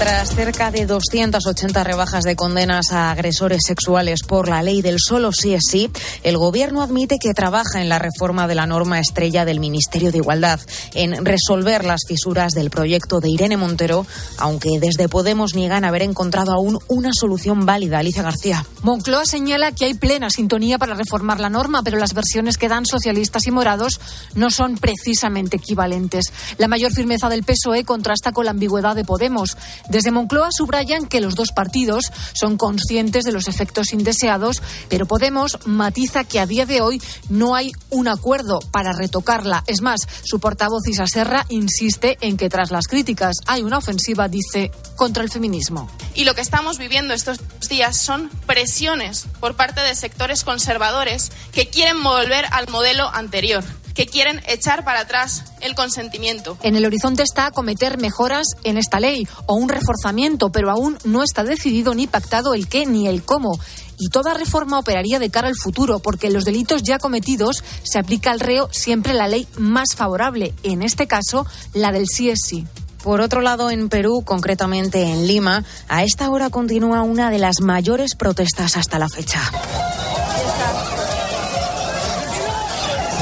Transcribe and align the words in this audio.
Tras 0.00 0.34
cerca 0.34 0.70
de 0.70 0.86
280 0.86 1.84
rebajas 1.84 2.24
de 2.24 2.34
condenas 2.34 2.90
a 2.90 3.10
agresores 3.10 3.60
sexuales 3.66 4.20
por 4.26 4.48
la 4.48 4.62
ley 4.62 4.80
del 4.80 4.96
solo 4.98 5.30
sí 5.30 5.52
es 5.52 5.64
sí, 5.70 5.90
el 6.22 6.38
Gobierno 6.38 6.80
admite 6.80 7.18
que 7.18 7.34
trabaja 7.34 7.82
en 7.82 7.90
la 7.90 7.98
reforma 7.98 8.48
de 8.48 8.54
la 8.54 8.64
norma 8.64 8.98
estrella 8.98 9.44
del 9.44 9.60
Ministerio 9.60 10.10
de 10.10 10.16
Igualdad, 10.16 10.58
en 10.94 11.22
resolver 11.22 11.84
las 11.84 12.00
fisuras 12.08 12.54
del 12.54 12.70
proyecto 12.70 13.20
de 13.20 13.28
Irene 13.28 13.58
Montero, 13.58 14.06
aunque 14.38 14.70
desde 14.80 15.10
Podemos 15.10 15.54
niegan 15.54 15.84
haber 15.84 16.00
encontrado 16.00 16.52
aún 16.54 16.78
una 16.88 17.10
solución 17.12 17.66
válida. 17.66 17.98
Alicia 17.98 18.22
García. 18.22 18.64
Moncloa 18.80 19.26
señala 19.26 19.72
que 19.72 19.84
hay 19.84 19.92
plena 19.92 20.30
sintonía 20.30 20.78
para 20.78 20.94
reformar 20.94 21.40
la 21.40 21.50
norma, 21.50 21.82
pero 21.82 21.98
las 21.98 22.14
versiones 22.14 22.56
que 22.56 22.70
dan 22.70 22.86
socialistas 22.86 23.46
y 23.46 23.50
morados 23.50 24.00
no 24.34 24.50
son 24.50 24.78
precisamente 24.78 25.58
equivalentes. 25.58 26.32
La 26.56 26.68
mayor 26.68 26.90
firmeza 26.90 27.28
del 27.28 27.44
PSOE 27.44 27.84
contrasta 27.84 28.32
con 28.32 28.46
la 28.46 28.52
ambigüedad 28.52 28.96
de 28.96 29.04
Podemos. 29.04 29.58
Desde 29.90 30.10
Moncloa 30.10 30.48
subrayan 30.56 31.06
que 31.06 31.20
los 31.20 31.34
dos 31.34 31.52
partidos 31.52 32.10
son 32.32 32.56
conscientes 32.56 33.24
de 33.24 33.32
los 33.32 33.46
efectos 33.46 33.92
indeseados, 33.92 34.62
pero 34.88 35.06
Podemos 35.10 35.58
matiza 35.66 36.22
que 36.22 36.38
a 36.38 36.46
día 36.46 36.66
de 36.66 36.80
hoy 36.80 37.02
no 37.28 37.56
hay 37.56 37.72
un 37.90 38.06
acuerdo 38.06 38.60
para 38.70 38.92
retocarla. 38.92 39.64
Es 39.66 39.82
más, 39.82 40.06
su 40.22 40.38
portavoz 40.38 40.86
Isa 40.86 41.08
Serra 41.08 41.44
insiste 41.48 42.16
en 42.20 42.36
que 42.36 42.48
tras 42.48 42.70
las 42.70 42.86
críticas 42.86 43.38
hay 43.48 43.62
una 43.62 43.78
ofensiva, 43.78 44.28
dice, 44.28 44.70
contra 44.94 45.24
el 45.24 45.30
feminismo. 45.30 45.90
Y 46.14 46.22
lo 46.22 46.36
que 46.36 46.42
estamos 46.42 46.78
viviendo 46.78 47.12
estos 47.12 47.40
días 47.68 47.96
son 47.96 48.30
presiones 48.46 49.26
por 49.40 49.56
parte 49.56 49.80
de 49.80 49.96
sectores 49.96 50.44
conservadores 50.44 51.32
que 51.50 51.68
quieren 51.68 52.00
volver 52.04 52.46
al 52.52 52.68
modelo 52.68 53.12
anterior 53.12 53.64
que 54.00 54.06
quieren 54.06 54.40
echar 54.46 54.82
para 54.82 55.00
atrás 55.00 55.44
el 55.60 55.74
consentimiento. 55.74 56.56
En 56.62 56.74
el 56.74 56.86
horizonte 56.86 57.22
está 57.22 57.44
acometer 57.44 57.98
mejoras 57.98 58.46
en 58.64 58.78
esta 58.78 58.98
ley 58.98 59.28
o 59.44 59.56
un 59.56 59.68
reforzamiento, 59.68 60.48
pero 60.48 60.70
aún 60.70 60.96
no 61.04 61.22
está 61.22 61.44
decidido 61.44 61.94
ni 61.94 62.06
pactado 62.06 62.54
el 62.54 62.66
qué 62.66 62.86
ni 62.86 63.08
el 63.08 63.22
cómo. 63.22 63.60
Y 63.98 64.08
toda 64.08 64.32
reforma 64.32 64.78
operaría 64.78 65.18
de 65.18 65.28
cara 65.28 65.48
al 65.48 65.54
futuro, 65.54 65.98
porque 65.98 66.28
en 66.28 66.32
los 66.32 66.46
delitos 66.46 66.82
ya 66.82 66.98
cometidos 66.98 67.62
se 67.82 67.98
aplica 67.98 68.30
al 68.30 68.40
reo 68.40 68.70
siempre 68.72 69.12
la 69.12 69.28
ley 69.28 69.46
más 69.58 69.94
favorable, 69.94 70.54
en 70.62 70.80
este 70.80 71.06
caso 71.06 71.44
la 71.74 71.92
del 71.92 72.06
sí 72.08 72.30
es 72.30 72.38
sí. 72.42 72.66
Por 73.02 73.20
otro 73.20 73.42
lado, 73.42 73.70
en 73.70 73.90
Perú, 73.90 74.22
concretamente 74.24 75.02
en 75.02 75.26
Lima, 75.26 75.62
a 75.88 76.04
esta 76.04 76.30
hora 76.30 76.48
continúa 76.48 77.02
una 77.02 77.28
de 77.28 77.38
las 77.38 77.60
mayores 77.60 78.14
protestas 78.14 78.78
hasta 78.78 78.98
la 78.98 79.10
fecha. 79.10 79.42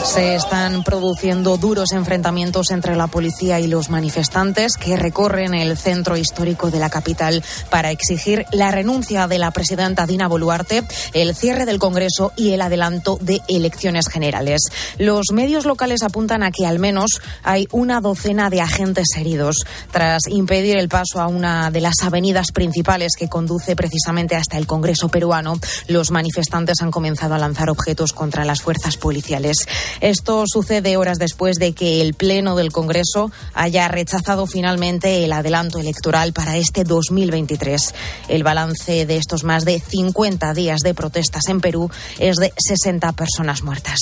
Se 0.05 0.35
están 0.35 0.85
produciendo 0.85 1.59
duros 1.59 1.93
enfrentamientos 1.93 2.71
entre 2.71 2.97
la 2.97 3.09
policía 3.09 3.61
y 3.61 3.67
los 3.67 3.91
manifestantes 3.91 4.77
que 4.77 4.97
recorren 4.97 5.55
el 5.55 5.77
centro 5.77 6.17
histórico 6.17 6.71
de 6.71 6.79
la 6.79 6.89
capital 6.89 7.45
para 7.71 7.91
exigir 7.91 8.45
la 8.53 8.71
renuncia 8.71 9.29
de 9.29 9.39
la 9.39 9.51
presidenta 9.51 10.07
Dina 10.07 10.27
Boluarte, 10.27 10.83
el 11.13 11.35
cierre 11.35 11.67
del 11.67 11.79
Congreso 11.79 12.33
y 12.37 12.53
el 12.53 12.63
adelanto 12.63 13.19
de 13.21 13.41
elecciones 13.49 14.09
generales. 14.09 14.63
Los 14.99 15.27
medios 15.33 15.67
locales 15.67 16.03
apuntan 16.03 16.43
a 16.43 16.51
que 16.51 16.67
al 16.67 16.79
menos 16.79 17.21
hay 17.43 17.69
una 17.71 18.01
docena 18.01 18.51
de 18.51 18.61
agentes 18.61 19.09
heridos 19.17 19.65
tras 19.91 20.23
impedir 20.29 20.79
el 20.79 20.89
paso 20.89 21.21
a 21.21 21.29
una 21.29 21.71
de 21.71 21.81
las 21.81 22.03
avenidas 22.03 22.53
principales 22.53 23.13
que 23.17 23.29
conduce 23.29 23.77
precisamente 23.77 24.37
hasta 24.37 24.59
el 24.59 24.67
Congreso 24.67 25.09
peruano. 25.09 25.59
Los 25.87 26.11
manifestantes 26.11 26.83
han 26.83 26.91
comenzado 26.91 27.35
a 27.35 27.39
lanzar 27.39 27.69
objetos 27.71 28.13
contra 28.13 28.45
las 28.45 28.63
fuerzas 28.63 28.97
policiales. 28.97 29.67
Esto 30.01 30.45
sucede 30.47 30.97
horas 30.97 31.19
después 31.19 31.57
de 31.57 31.73
que 31.73 32.01
el 32.01 32.15
Pleno 32.15 32.57
del 32.57 32.73
Congreso 32.73 33.31
haya 33.55 33.89
rechazado 33.89 34.47
finalmente 34.47 35.25
el 35.25 35.33
adelanto 35.33 35.79
electoral 35.79 36.33
para 36.33 36.57
este 36.57 36.85
2023. 36.85 37.95
El 38.29 38.43
balance 38.43 39.07
de 39.07 39.17
estos 39.17 39.45
más 39.45 39.65
de 39.65 39.81
50 39.81 40.53
días 40.55 40.81
de 40.81 40.95
protestas 40.95 41.49
en 41.49 41.61
Perú 41.61 41.91
es 42.19 42.37
de 42.37 42.53
60 42.57 43.13
personas 43.13 43.63
muertas. 43.63 43.99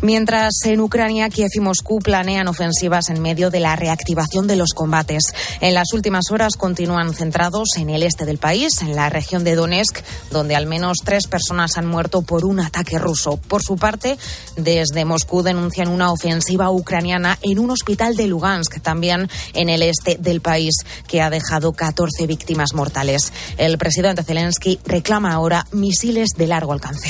Mientras 0.00 0.52
en 0.64 0.80
Ucrania, 0.80 1.28
Kiev 1.28 1.50
y 1.54 1.60
Moscú 1.60 1.98
planean 1.98 2.48
ofensivas 2.48 3.08
en 3.08 3.20
medio 3.22 3.50
de 3.50 3.60
la 3.60 3.76
reactivación 3.76 4.46
de 4.46 4.56
los 4.56 4.72
combates. 4.74 5.24
En 5.60 5.74
las 5.74 5.92
últimas 5.92 6.30
horas 6.30 6.56
continúan 6.56 7.14
centrados 7.14 7.70
en 7.76 7.90
el 7.90 8.02
este 8.02 8.24
del 8.24 8.38
país, 8.38 8.82
en 8.82 8.94
la 8.94 9.08
región 9.10 9.44
de 9.44 9.54
Donetsk, 9.54 9.98
donde 10.30 10.56
al 10.56 10.66
menos 10.66 10.98
tres 11.04 11.26
personas 11.26 11.76
han 11.76 11.86
muerto 11.86 12.22
por 12.22 12.44
un 12.44 12.60
ataque 12.60 12.98
ruso. 12.98 13.36
Por 13.36 13.62
su 13.62 13.76
parte, 13.76 14.18
desde 14.56 15.04
Moscú 15.04 15.23
denuncian 15.42 15.88
una 15.88 16.12
ofensiva 16.12 16.70
ucraniana 16.70 17.38
en 17.42 17.58
un 17.58 17.70
hospital 17.70 18.16
de 18.16 18.26
Lugansk, 18.26 18.80
también 18.80 19.28
en 19.52 19.68
el 19.68 19.82
este 19.82 20.16
del 20.18 20.40
país, 20.40 20.74
que 21.06 21.22
ha 21.22 21.30
dejado 21.30 21.72
14 21.72 22.26
víctimas 22.26 22.74
mortales. 22.74 23.32
El 23.56 23.78
presidente 23.78 24.22
Zelensky 24.22 24.78
reclama 24.84 25.32
ahora 25.32 25.66
misiles 25.72 26.30
de 26.36 26.46
largo 26.46 26.72
alcance. 26.72 27.08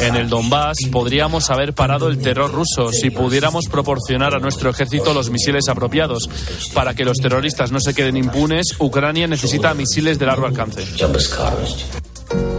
En 0.00 0.16
el 0.16 0.28
Donbass 0.28 0.78
podríamos 0.90 1.50
haber 1.50 1.74
parado 1.74 2.08
el 2.08 2.18
terror 2.18 2.52
ruso 2.52 2.92
si 2.92 3.10
pudiéramos 3.10 3.66
proporcionar 3.66 4.34
a 4.34 4.38
nuestro 4.38 4.70
ejército 4.70 5.12
los 5.14 5.30
misiles 5.30 5.68
apropiados. 5.68 6.28
Para 6.72 6.94
que 6.94 7.04
los 7.04 7.18
terroristas 7.18 7.72
no 7.72 7.80
se 7.80 7.94
queden 7.94 8.16
impunes, 8.16 8.66
Ucrania 8.78 9.26
necesita 9.26 9.74
misiles 9.74 10.18
de 10.18 10.26
largo 10.26 10.46
alcance. 10.46 10.84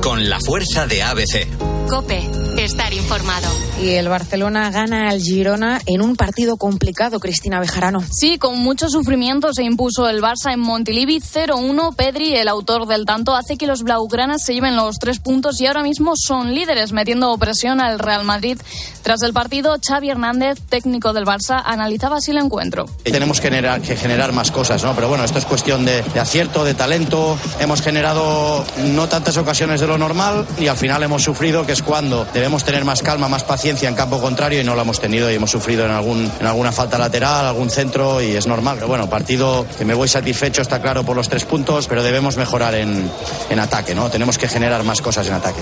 Con 0.02 0.30
la 0.30 0.40
fuerza 0.40 0.88
de 0.88 1.04
ABC. 1.04 1.48
Cope, 1.90 2.22
estar 2.58 2.94
informado. 2.94 3.48
Y 3.82 3.92
el 3.92 4.10
Barcelona 4.10 4.70
gana 4.70 5.10
al 5.10 5.22
Girona 5.22 5.82
en 5.88 6.02
un 6.02 6.16
partido 6.16 6.58
complicado, 6.58 7.20
Cristina 7.20 7.60
Bejarano. 7.60 8.04
Sí, 8.12 8.38
con 8.38 8.60
mucho 8.60 8.90
sufrimiento 8.90 9.54
se 9.54 9.64
impuso 9.64 10.08
el 10.08 10.22
Barça 10.22 10.54
en 10.54 10.60
Montilivi 10.60 11.20
0-1. 11.20 11.96
Pedri, 11.96 12.36
el 12.36 12.48
autor 12.48 12.86
del 12.86 13.06
tanto, 13.06 13.36
hace 13.36 13.58
que 13.58 13.66
los 13.66 13.82
blaugranas 13.84 14.44
se 14.44 14.54
lleven 14.54 14.76
los 14.76 14.98
tres 15.00 15.20
puntos 15.20 15.60
y 15.62 15.66
ahora 15.66 15.82
mismo 15.82 16.14
son 16.16 16.54
líderes, 16.54 16.92
metiendo 16.92 17.36
presión 17.38 17.82
al 17.82 17.98
Real 17.98 18.24
Madrid. 18.24 18.60
Tras 19.02 19.24
el 19.24 19.34
partido, 19.34 19.78
Xavi 19.82 20.10
Hernández, 20.10 20.60
técnico 20.70 21.14
del 21.14 21.26
Barça, 21.26 21.64
analizaba 21.66 22.18
así 22.18 22.32
el 22.32 22.38
encuentro. 22.38 22.86
Tenemos 23.04 23.40
que 23.40 23.48
generar, 23.48 23.82
que 23.82 23.96
generar 23.96 24.34
más 24.34 24.52
cosas, 24.52 24.84
¿no? 24.84 24.94
Pero 24.94 25.08
bueno, 25.08 25.24
esto 25.24 25.40
es 25.40 25.46
cuestión 25.46 25.86
de, 25.86 26.04
de 26.04 26.20
acierto, 26.20 26.66
de 26.66 26.76
talento. 26.76 27.38
Hemos 27.60 27.82
generado 27.82 28.64
no 28.78 29.08
tantas 29.08 29.38
ocasiones 29.38 29.69
de 29.78 29.88
lo 29.88 29.97
normal 29.97 30.47
y 30.57 30.68
al 30.68 30.78
final 30.78 31.03
hemos 31.03 31.22
sufrido, 31.22 31.66
que 31.66 31.74
es 31.74 31.84
cuando 31.84 32.25
debemos 32.34 32.63
tener 32.63 32.85
más 32.85 33.03
calma, 33.03 33.28
más 33.28 33.44
paciencia 33.44 33.88
en 33.88 33.94
campo 33.94 34.19
contrario 34.19 34.59
y 34.62 34.63
no 34.63 34.74
lo 34.74 34.81
hemos 34.81 35.00
tenido 35.00 35.30
y 35.30 35.35
hemos 35.35 35.52
sufrido 35.52 35.85
en, 35.85 35.91
algún, 35.91 36.31
en 36.40 36.47
alguna 36.47 36.72
falta 36.72 36.97
lateral, 36.97 37.46
algún 37.46 37.69
centro 37.69 38.22
y 38.22 38.35
es 38.35 38.47
normal. 38.47 38.75
Pero 38.78 38.88
bueno, 38.88 39.09
partido 39.09 39.68
que 39.78 39.85
me 39.85 39.94
voy 39.94 40.07
satisfecho, 40.07 40.63
está 40.63 40.81
claro, 40.81 41.03
por 41.03 41.16
los 41.16 41.30
tres 41.30 41.46
puntos, 41.46 41.88
pero 41.88 42.02
debemos 42.02 42.38
mejorar 42.38 42.74
en, 42.74 43.12
en 43.50 43.59
ataque, 43.59 43.94
¿no? 43.94 44.09
Tenemos 44.09 44.38
que 44.38 44.47
generar 44.47 44.84
más 44.84 45.02
cosas 45.02 45.28
en 45.28 45.34
ataque. 45.34 45.62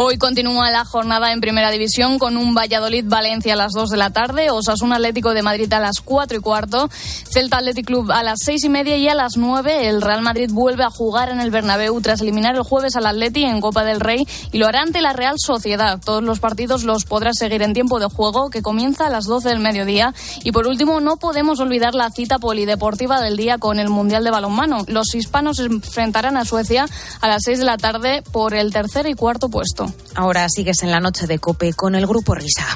Hoy 0.00 0.16
continúa 0.16 0.70
la 0.70 0.84
jornada 0.84 1.32
en 1.32 1.40
Primera 1.40 1.72
División 1.72 2.20
con 2.20 2.36
un 2.36 2.54
Valladolid-Valencia 2.54 3.54
a 3.54 3.56
las 3.56 3.72
2 3.72 3.90
de 3.90 3.96
la 3.96 4.10
tarde, 4.10 4.52
Osasuna 4.52 4.94
Atlético 4.94 5.34
de 5.34 5.42
Madrid 5.42 5.72
a 5.72 5.80
las 5.80 6.00
4 6.02 6.38
y 6.38 6.40
cuarto, 6.40 6.88
Celta 6.88 7.56
Athletic 7.56 7.86
Club 7.86 8.12
a 8.12 8.22
las 8.22 8.38
6 8.44 8.62
y 8.62 8.68
media 8.68 8.96
y 8.96 9.08
a 9.08 9.16
las 9.16 9.36
9 9.36 9.88
el 9.88 10.00
Real 10.00 10.22
Madrid 10.22 10.50
vuelve 10.52 10.84
a 10.84 10.90
jugar 10.90 11.30
en 11.30 11.40
el 11.40 11.50
Bernabéu 11.50 12.00
tras 12.00 12.20
eliminar 12.20 12.54
el 12.54 12.62
jueves 12.62 12.94
al 12.94 13.06
Atleti 13.06 13.42
en 13.42 13.60
Copa 13.60 13.82
del 13.82 13.98
Rey 13.98 14.24
y 14.52 14.58
lo 14.58 14.68
hará 14.68 14.82
ante 14.82 15.02
la 15.02 15.14
Real 15.14 15.34
Sociedad. 15.36 15.98
Todos 15.98 16.22
los 16.22 16.38
partidos 16.38 16.84
los 16.84 17.04
podrá 17.04 17.32
seguir 17.32 17.62
en 17.62 17.72
tiempo 17.72 17.98
de 17.98 18.06
juego 18.06 18.50
que 18.50 18.62
comienza 18.62 19.08
a 19.08 19.10
las 19.10 19.24
12 19.24 19.48
del 19.48 19.58
mediodía 19.58 20.14
y 20.44 20.52
por 20.52 20.68
último 20.68 21.00
no 21.00 21.16
podemos 21.16 21.58
olvidar 21.58 21.96
la 21.96 22.12
cita 22.12 22.38
polideportiva 22.38 23.20
del 23.20 23.36
día 23.36 23.58
con 23.58 23.80
el 23.80 23.88
Mundial 23.88 24.22
de 24.22 24.30
Balonmano. 24.30 24.84
Los 24.86 25.12
hispanos 25.16 25.58
enfrentarán 25.58 26.36
a 26.36 26.44
Suecia 26.44 26.86
a 27.20 27.26
las 27.26 27.42
6 27.42 27.58
de 27.58 27.64
la 27.64 27.78
tarde 27.78 28.22
por 28.30 28.54
el 28.54 28.72
tercer 28.72 29.08
y 29.08 29.14
cuarto 29.14 29.48
puesto. 29.48 29.87
Ahora 30.14 30.48
sigues 30.48 30.82
en 30.82 30.90
la 30.90 31.00
noche 31.00 31.26
de 31.26 31.38
Cope 31.38 31.72
con 31.72 31.94
el 31.94 32.06
grupo 32.06 32.34
Risa. 32.34 32.66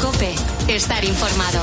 Cope, 0.00 0.34
estar 0.68 1.04
informado. 1.04 1.60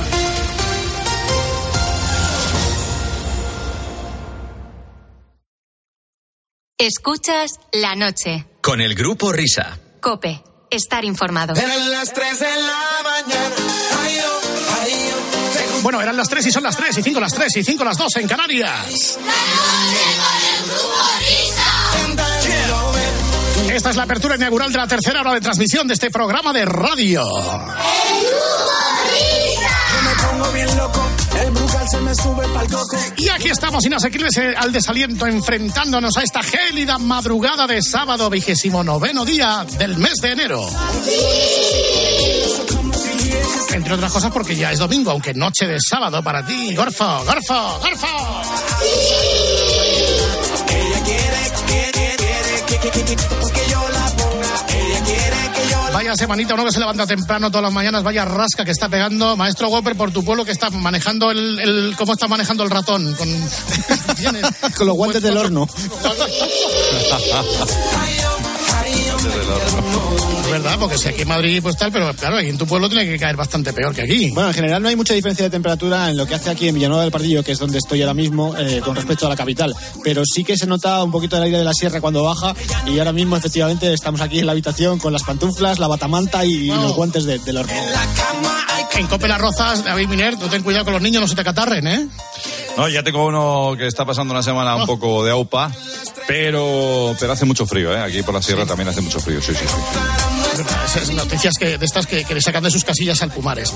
Escuchas 6.78 7.52
la 7.72 7.94
noche. 7.94 8.46
Con 8.60 8.80
el 8.80 8.94
grupo 8.94 9.32
Risa. 9.32 9.78
Cope, 10.00 10.42
estar 10.70 11.04
informado. 11.04 11.54
Eran 11.54 11.90
las 11.90 12.12
3 12.12 12.40
de 12.40 12.46
la 12.46 13.00
mañana. 13.02 13.54
Ay, 14.02 14.18
oh, 14.18 14.82
ay, 14.82 15.10
oh. 15.12 15.80
Bueno, 15.82 16.00
eran 16.00 16.16
las 16.16 16.28
3 16.28 16.46
y 16.46 16.50
son 16.50 16.62
las 16.62 16.76
3 16.76 16.96
y 16.98 17.02
5 17.02 17.20
las 17.20 17.32
3 17.32 17.56
y 17.56 17.62
5 17.62 17.84
las 17.84 17.98
2 17.98 18.16
en 18.16 18.28
Canarias. 18.28 19.18
Esta 23.74 23.90
es 23.90 23.96
la 23.96 24.04
apertura 24.04 24.36
inaugural 24.36 24.70
de 24.70 24.78
la 24.78 24.86
tercera 24.86 25.20
hora 25.20 25.34
de 25.34 25.40
transmisión 25.40 25.88
de 25.88 25.94
este 25.94 26.08
programa 26.08 26.52
de 26.52 26.64
radio. 26.64 27.24
Y 33.16 33.28
aquí 33.30 33.48
estamos 33.48 33.84
inasequibles 33.84 34.36
eh, 34.36 34.54
al 34.56 34.70
desaliento, 34.70 35.26
enfrentándonos 35.26 36.16
a 36.16 36.22
esta 36.22 36.44
gélida 36.44 36.98
madrugada 36.98 37.66
de 37.66 37.82
sábado, 37.82 38.30
vigésimo 38.30 38.84
noveno 38.84 39.24
día 39.24 39.66
del 39.76 39.98
mes 39.98 40.14
de 40.22 40.30
enero. 40.30 40.68
Entre 43.72 43.92
otras 43.92 44.12
cosas 44.12 44.30
porque 44.30 44.54
ya 44.54 44.70
es 44.70 44.78
domingo, 44.78 45.10
aunque 45.10 45.34
noche 45.34 45.66
de 45.66 45.80
sábado 45.80 46.22
para 46.22 46.46
ti. 46.46 46.76
Gorfo, 46.76 47.24
gorfo, 47.24 47.80
gorfo. 47.80 48.06
Ella 48.80 49.23
Vaya 56.14 56.26
semanita, 56.26 56.54
uno 56.54 56.64
que 56.64 56.70
se 56.70 56.78
levanta 56.78 57.08
temprano 57.08 57.50
todas 57.50 57.64
las 57.64 57.72
mañanas, 57.72 58.04
vaya 58.04 58.24
rasca 58.24 58.64
que 58.64 58.70
está 58.70 58.88
pegando. 58.88 59.36
Maestro 59.36 59.68
Whopper, 59.68 59.96
por 59.96 60.12
tu 60.12 60.24
pueblo 60.24 60.44
que 60.44 60.52
está 60.52 60.70
manejando 60.70 61.32
el, 61.32 61.58
el- 61.58 61.96
¿cómo 61.98 62.12
está 62.12 62.28
manejando 62.28 62.62
el 62.62 62.70
ratón? 62.70 63.16
Con. 63.16 63.28
Con 64.76 64.86
los 64.86 64.96
guantes 64.96 65.20
del 65.20 65.36
horno. 65.36 65.66
¿Verdad? 70.54 70.76
Porque 70.78 70.98
si 70.98 71.08
aquí 71.08 71.22
en 71.22 71.28
Madrid 71.28 71.60
pues 71.62 71.76
tal, 71.76 71.90
pero 71.90 72.14
claro, 72.14 72.36
ahí 72.36 72.48
en 72.48 72.56
tu 72.56 72.64
pueblo 72.66 72.88
tiene 72.88 73.04
que 73.06 73.18
caer 73.18 73.36
bastante 73.36 73.72
peor 73.72 73.92
que 73.94 74.02
aquí. 74.02 74.30
Bueno, 74.30 74.50
en 74.50 74.54
general 74.54 74.80
no 74.82 74.88
hay 74.88 74.94
mucha 74.96 75.12
diferencia 75.14 75.44
de 75.44 75.50
temperatura 75.50 76.08
en 76.10 76.16
lo 76.16 76.26
que 76.26 76.34
hace 76.36 76.48
aquí 76.50 76.68
en 76.68 76.74
Villanueva 76.76 77.02
del 77.02 77.10
Pardillo, 77.10 77.42
que 77.42 77.52
es 77.52 77.58
donde 77.58 77.78
estoy 77.78 78.00
ahora 78.02 78.14
mismo, 78.14 78.56
eh, 78.56 78.80
con 78.84 78.94
respecto 78.94 79.26
a 79.26 79.30
la 79.30 79.36
capital. 79.36 79.74
Pero 80.04 80.22
sí 80.24 80.44
que 80.44 80.56
se 80.56 80.66
nota 80.66 81.02
un 81.02 81.10
poquito 81.10 81.36
el 81.36 81.42
aire 81.42 81.58
de 81.58 81.64
la 81.64 81.74
sierra 81.74 82.00
cuando 82.00 82.22
baja 82.22 82.54
y 82.86 82.98
ahora 82.98 83.12
mismo 83.12 83.36
efectivamente 83.36 83.92
estamos 83.92 84.20
aquí 84.20 84.38
en 84.38 84.46
la 84.46 84.52
habitación 84.52 84.98
con 84.98 85.12
las 85.12 85.24
pantuflas, 85.24 85.78
la 85.80 85.88
batamanta 85.88 86.44
y 86.44 86.68
Wow. 86.68 86.82
los 86.82 86.94
guantes 86.94 87.24
de- 87.24 87.38
del 87.40 87.56
horno. 87.56 87.72
En 88.96 89.06
Cope 89.08 89.26
Las 89.26 89.40
Rozas, 89.40 89.84
David 89.84 90.06
Miner, 90.06 90.38
tú 90.38 90.46
ten 90.46 90.62
cuidado 90.62 90.84
con 90.84 90.92
los 90.94 91.02
niños, 91.02 91.20
no 91.20 91.26
se 91.26 91.34
te 91.34 91.42
catarren, 91.42 91.84
¿eh? 91.88 92.06
No, 92.76 92.88
ya 92.88 93.02
tengo 93.02 93.26
uno 93.26 93.74
que 93.76 93.88
está 93.88 94.04
pasando 94.04 94.32
una 94.32 94.42
semana 94.42 94.76
un 94.76 94.86
poco 94.86 95.24
de 95.24 95.32
aupa, 95.32 95.72
pero, 96.28 97.14
pero 97.18 97.32
hace 97.32 97.44
mucho 97.44 97.66
frío, 97.66 97.92
¿eh? 97.92 97.98
Aquí 98.00 98.22
por 98.22 98.34
la 98.34 98.42
sierra 98.42 98.64
también 98.66 98.88
hace 98.88 99.00
mucho 99.00 99.18
frío, 99.18 99.40
sí, 99.42 99.52
sí, 99.52 99.64
sí. 99.66 100.23
Esas 100.60 101.10
noticias 101.10 101.54
que, 101.58 101.78
de 101.78 101.84
estas 101.84 102.06
que, 102.06 102.24
que 102.24 102.34
le 102.34 102.40
sacan 102.40 102.62
de 102.62 102.70
sus 102.70 102.84
casillas 102.84 103.22
al 103.22 103.32
Pumares. 103.32 103.72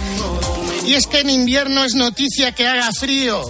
Y 0.86 0.94
es 0.94 1.06
que 1.06 1.20
en 1.20 1.30
invierno 1.30 1.84
es 1.84 1.94
noticia 1.94 2.52
que 2.52 2.66
haga 2.66 2.90
frío. 2.92 3.42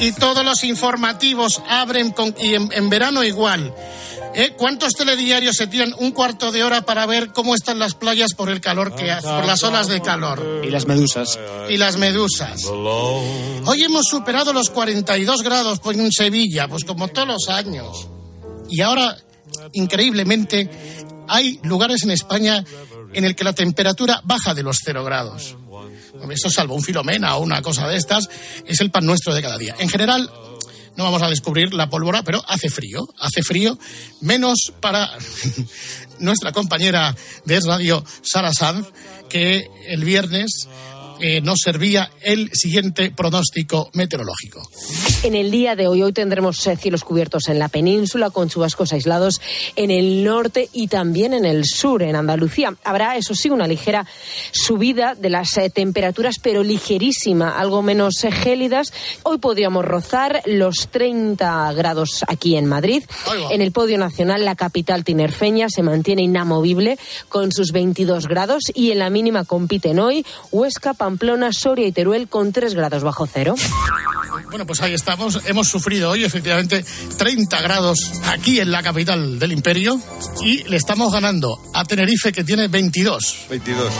Y 0.00 0.12
todos 0.12 0.44
los 0.44 0.64
informativos 0.64 1.62
abren 1.68 2.10
con, 2.10 2.34
y 2.38 2.54
en, 2.54 2.70
en 2.72 2.90
verano 2.90 3.24
igual. 3.24 3.74
¿Eh? 4.34 4.54
¿Cuántos 4.56 4.92
telediarios 4.94 5.56
se 5.56 5.66
tiran 5.66 5.92
un 5.98 6.12
cuarto 6.12 6.52
de 6.52 6.62
hora 6.62 6.82
para 6.82 7.04
ver 7.04 7.32
cómo 7.32 7.54
están 7.54 7.78
las 7.78 7.94
playas 7.94 8.34
por 8.34 8.48
el 8.48 8.60
calor 8.60 8.94
que 8.94 9.10
hace, 9.10 9.26
por 9.26 9.44
las 9.44 9.62
olas 9.64 9.88
de 9.88 10.00
calor? 10.00 10.62
Y 10.64 10.70
las 10.70 10.86
medusas. 10.86 11.38
Y 11.68 11.76
las 11.76 11.96
medusas. 11.96 12.64
Hoy 12.66 13.82
hemos 13.82 14.06
superado 14.06 14.52
los 14.52 14.70
42 14.70 15.42
grados 15.42 15.80
pues, 15.80 15.98
en 15.98 16.12
Sevilla, 16.12 16.68
pues 16.68 16.84
como 16.84 17.08
todos 17.08 17.26
los 17.26 17.48
años. 17.48 18.06
Y 18.68 18.82
ahora, 18.82 19.16
increíblemente, 19.72 20.70
hay 21.30 21.60
lugares 21.62 22.02
en 22.02 22.10
España 22.10 22.64
en 23.12 23.24
el 23.24 23.34
que 23.34 23.44
la 23.44 23.52
temperatura 23.52 24.20
baja 24.24 24.54
de 24.54 24.62
los 24.62 24.78
cero 24.84 25.04
grados. 25.04 25.56
Eso 26.30 26.50
salvo 26.50 26.74
un 26.74 26.82
filomena 26.82 27.36
o 27.36 27.42
una 27.42 27.62
cosa 27.62 27.88
de 27.88 27.96
estas, 27.96 28.28
es 28.66 28.80
el 28.80 28.90
pan 28.90 29.06
nuestro 29.06 29.32
de 29.34 29.42
cada 29.42 29.56
día. 29.56 29.74
En 29.78 29.88
general, 29.88 30.30
no 30.96 31.04
vamos 31.04 31.22
a 31.22 31.30
descubrir 31.30 31.72
la 31.72 31.88
pólvora, 31.88 32.22
pero 32.22 32.44
hace 32.46 32.68
frío, 32.68 33.08
hace 33.18 33.42
frío, 33.42 33.78
menos 34.20 34.72
para 34.80 35.10
nuestra 36.18 36.52
compañera 36.52 37.16
de 37.44 37.60
Radio, 37.60 38.04
Sara 38.22 38.52
Sanz, 38.52 38.88
que 39.28 39.66
el 39.86 40.04
viernes 40.04 40.68
eh, 41.20 41.40
nos 41.40 41.58
servía 41.64 42.10
el 42.22 42.50
siguiente 42.52 43.10
pronóstico 43.10 43.90
meteorológico. 43.94 44.62
En 45.22 45.34
el 45.34 45.50
día 45.50 45.76
de 45.76 45.86
hoy, 45.86 46.02
hoy 46.02 46.12
tendremos 46.12 46.66
eh, 46.66 46.76
cielos 46.76 47.04
cubiertos 47.04 47.48
en 47.48 47.58
la 47.58 47.68
península 47.68 48.30
con 48.30 48.48
chubascos 48.48 48.92
aislados 48.92 49.40
en 49.76 49.90
el 49.90 50.24
norte 50.24 50.68
y 50.72 50.88
también 50.88 51.34
en 51.34 51.44
el 51.44 51.64
sur, 51.66 52.02
en 52.02 52.16
Andalucía. 52.16 52.74
Habrá, 52.84 53.16
eso 53.16 53.34
sí, 53.34 53.50
una 53.50 53.66
ligera 53.66 54.06
subida 54.50 55.14
de 55.14 55.30
las 55.30 55.56
eh, 55.58 55.68
temperaturas, 55.68 56.38
pero 56.38 56.62
ligerísima, 56.62 57.58
algo 57.58 57.82
menos 57.82 58.24
eh, 58.24 58.32
gélidas. 58.32 58.92
Hoy 59.22 59.38
podríamos 59.38 59.84
rozar 59.84 60.42
los 60.46 60.88
30 60.90 61.72
grados 61.74 62.24
aquí 62.26 62.56
en 62.56 62.66
Madrid. 62.66 63.04
En 63.50 63.60
el 63.60 63.72
podio 63.72 63.98
nacional, 63.98 64.44
la 64.44 64.54
capital 64.54 65.04
tinerfeña 65.04 65.68
se 65.68 65.82
mantiene 65.82 66.22
inamovible 66.22 66.98
con 67.28 67.52
sus 67.52 67.72
22 67.72 68.26
grados 68.26 68.64
y 68.74 68.90
en 68.90 69.00
la 69.00 69.10
mínima 69.10 69.44
compiten 69.44 69.98
hoy 69.98 70.24
Huesca, 70.50 70.94
Pamplona, 70.94 71.09
Soria 71.52 71.86
y 71.86 71.92
Teruel 71.92 72.28
con 72.28 72.52
3 72.52 72.74
grados 72.74 73.02
bajo 73.02 73.26
cero. 73.26 73.54
Bueno, 74.50 74.66
pues 74.66 74.80
ahí 74.80 74.94
estamos. 74.94 75.40
Hemos 75.46 75.68
sufrido 75.68 76.10
hoy 76.10 76.24
efectivamente 76.24 76.84
30 77.18 77.60
grados 77.62 77.98
aquí 78.26 78.58
en 78.60 78.70
la 78.72 78.82
capital 78.82 79.38
del 79.38 79.52
imperio 79.52 80.00
y 80.44 80.64
le 80.64 80.76
estamos 80.76 81.12
ganando 81.12 81.60
a 81.74 81.84
Tenerife 81.84 82.32
que 82.32 82.42
tiene 82.42 82.66
22. 82.68 83.46
22. 83.48 83.92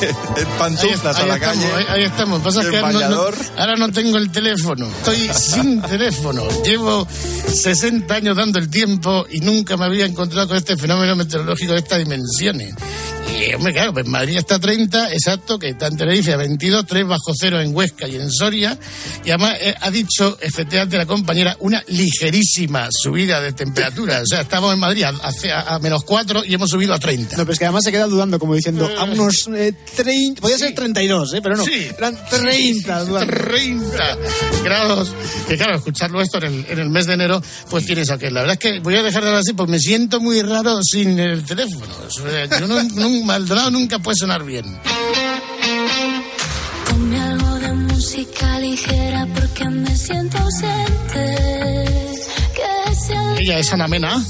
en 0.36 0.46
pantuflas 0.58 1.16
ahí, 1.16 1.22
a 1.22 1.26
la 1.26 1.34
estamos, 1.36 1.40
calle. 1.64 1.72
Ahí, 1.74 1.84
ahí 1.88 2.02
estamos. 2.04 2.42
Pasa 2.42 2.68
que 2.68 2.80
no, 2.80 2.92
no- 2.92 3.22
ahora 3.58 3.76
no 3.76 3.92
tengo 3.92 4.16
el 4.18 4.30
teléfono. 4.32 4.86
Estoy 4.86 5.30
sin 5.34 5.80
teléfono. 5.88 6.42
Llevo 6.64 7.06
60 7.08 8.12
años 8.12 8.36
dando 8.36 8.58
el 8.58 8.68
tiempo 8.70 9.24
y 9.30 9.40
nunca 9.40 9.76
me 9.76 9.84
había 9.84 10.06
encontrado 10.06 10.48
con 10.48 10.56
este 10.56 10.76
fenómeno 10.76 11.14
meteorológico 11.16 11.72
de 11.72 11.78
estas 11.78 11.98
dimensiones. 12.00 12.74
Y, 13.28 13.54
hombre, 13.54 13.72
claro, 13.72 13.92
pues 13.92 14.06
Madrid 14.06 14.36
está 14.38 14.54
a 14.56 14.58
30, 14.58 15.12
exacto, 15.12 15.58
que 15.58 15.68
está 15.70 15.88
en 15.88 15.96
Tenerife 15.96 16.32
a 16.32 16.36
22, 16.36 16.86
3 16.86 17.06
bajo 17.06 17.32
cero 17.38 17.60
en 17.60 17.74
Huesca 17.74 18.08
y 18.08 18.16
en 18.16 18.30
Soria. 18.30 18.78
Y 19.24 19.30
además 19.30 19.56
eh, 19.60 19.74
ha 19.80 19.90
dicho, 19.90 20.38
efectivamente, 20.40 20.96
la 20.96 21.04
compañera, 21.06 21.56
una 21.60 21.82
ligerísima 21.88 22.88
subida 22.90 23.40
de 23.40 23.52
temperatura. 23.52 24.20
O 24.22 24.26
sea, 24.26 24.40
estamos 24.40 24.72
en 24.72 24.80
Madrid 24.80 25.02
a, 25.04 25.08
a- 25.10 25.74
a 25.74 25.78
menos 25.80 26.04
4 26.04 26.44
y 26.46 26.54
hemos 26.54 26.70
subido 26.70 26.94
a 26.94 26.98
30. 26.98 27.36
No, 27.36 27.42
pero 27.42 27.52
es 27.52 27.58
que 27.58 27.64
además 27.66 27.82
se 27.84 27.92
queda 27.92 28.06
dudando, 28.06 28.38
como 28.38 28.54
diciendo, 28.54 28.88
a 28.98 29.04
unos 29.04 29.48
eh, 29.54 29.74
30, 29.96 30.40
podía 30.40 30.58
ser 30.58 30.74
32, 30.74 31.34
¿eh? 31.34 31.40
pero 31.42 31.56
no, 31.56 31.64
Sí. 31.64 31.88
eran 31.96 32.18
30. 32.30 33.04
dudando. 33.04 33.34
30 33.34 34.18
grados. 34.64 35.12
Que 35.46 35.56
claro, 35.56 35.76
escucharlo 35.76 36.20
esto 36.22 36.38
en 36.38 36.44
el, 36.44 36.66
en 36.70 36.78
el 36.78 36.88
mes 36.90 37.06
de 37.06 37.14
enero, 37.14 37.42
pues 37.70 37.84
tiene 37.84 38.02
eso 38.02 38.16
que 38.18 38.30
La 38.30 38.40
verdad 38.40 38.54
es 38.54 38.72
que 38.72 38.80
voy 38.80 38.94
a 38.96 39.02
dejar 39.02 39.22
de 39.22 39.28
hablar 39.28 39.40
así, 39.42 39.52
porque 39.52 39.72
me 39.72 39.78
siento 39.80 40.20
muy 40.20 40.40
raro 40.42 40.78
sin 40.82 41.18
el 41.18 41.44
teléfono. 41.44 41.86
Yo 42.58 42.66
no, 42.66 42.82
no- 42.82 43.15
Maldonado 43.24 43.70
nunca 43.70 43.98
puede 43.98 44.16
sonar 44.16 44.44
bien. 44.44 44.64
Ponme 46.90 47.20
algo 47.20 47.54
de 47.56 47.72
música 47.72 48.58
ligera 48.58 49.26
porque 49.34 49.64
me 49.68 49.96
siento 49.96 50.38
ausente. 50.38 51.84
Que 52.54 52.94
sea 52.94 53.34
Ella 53.38 53.58
es 53.58 53.72
Ana 53.72 53.88
Mena 53.88 54.22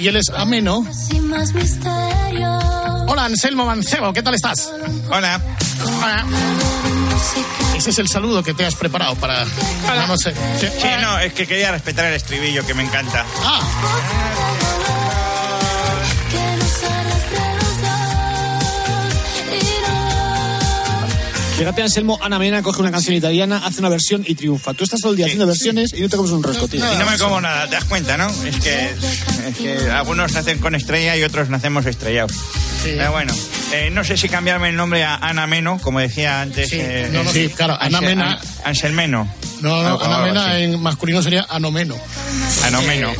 y 0.00 0.08
él 0.08 0.16
es 0.16 0.30
Ameno. 0.30 0.86
sin 1.08 1.28
más 1.28 1.52
misterio. 1.52 2.58
Hola, 3.06 3.26
Anselmo 3.26 3.66
Mancebo, 3.66 4.12
¿qué 4.14 4.22
tal 4.22 4.34
estás? 4.34 4.72
Hola. 5.10 5.38
Hola. 5.84 6.24
Ese 7.76 7.90
es 7.90 7.98
el 7.98 8.08
saludo 8.08 8.42
que 8.42 8.54
te 8.54 8.64
has 8.64 8.74
preparado 8.74 9.14
para... 9.16 9.44
para 9.86 10.06
no 10.06 10.16
sé. 10.16 10.32
Sí. 10.58 10.68
Sí, 10.80 10.88
no, 11.02 11.18
es 11.18 11.34
que 11.34 11.46
quería 11.46 11.70
respetar 11.70 12.06
el 12.06 12.14
estribillo 12.14 12.64
que 12.66 12.72
me 12.72 12.82
encanta. 12.82 13.26
Ah, 13.44 13.60
Fíjate, 21.60 21.82
Anselmo, 21.82 22.18
Ana 22.22 22.38
Mena 22.38 22.62
coge 22.62 22.80
una 22.80 22.90
canción 22.90 23.14
italiana, 23.14 23.60
hace 23.62 23.80
una 23.80 23.90
versión 23.90 24.24
y 24.26 24.34
triunfa. 24.34 24.72
Tú 24.72 24.84
estás 24.84 24.98
todo 24.98 25.12
el 25.12 25.18
día 25.18 25.26
haciendo 25.26 25.46
versiones 25.46 25.92
y 25.92 26.00
no 26.00 26.08
te 26.08 26.16
comes 26.16 26.32
un 26.32 26.42
rosco, 26.42 26.66
tío. 26.66 26.80
Y 26.80 26.96
no 26.96 27.04
me 27.04 27.18
como 27.18 27.38
nada, 27.38 27.66
¿te 27.66 27.74
das 27.74 27.84
cuenta, 27.84 28.16
no? 28.16 28.30
Es 28.46 28.56
que, 28.60 28.94
es 29.46 29.58
que 29.58 29.90
algunos 29.90 30.32
nacen 30.32 30.58
con 30.58 30.74
estrella 30.74 31.18
y 31.18 31.22
otros 31.22 31.50
nacemos 31.50 31.84
estrellados. 31.84 32.32
Pero 32.82 33.12
bueno, 33.12 33.34
eh, 33.72 33.90
no 33.92 34.04
sé 34.04 34.16
si 34.16 34.28
cambiarme 34.28 34.68
el 34.70 34.76
nombre 34.76 35.04
a 35.04 35.16
Ana 35.16 35.46
Meno, 35.46 35.78
como 35.82 36.00
decía 36.00 36.40
antes. 36.40 36.70
Sí, 36.70 36.78
eh, 36.80 37.08
no, 37.12 37.22
no, 37.24 37.30
sí, 37.32 37.48
claro, 37.54 37.76
Ana 37.80 38.00
Mena- 38.00 38.32
An- 38.32 38.38
Anselmeno. 38.64 39.28
no, 39.60 39.82
no, 39.82 40.00
Ana 40.00 40.18
Mena 40.18 40.58
en 40.58 40.80
masculino 40.82 41.22
sería 41.22 41.46
Anomeno. 41.48 41.96
Anomeno. 42.64 43.12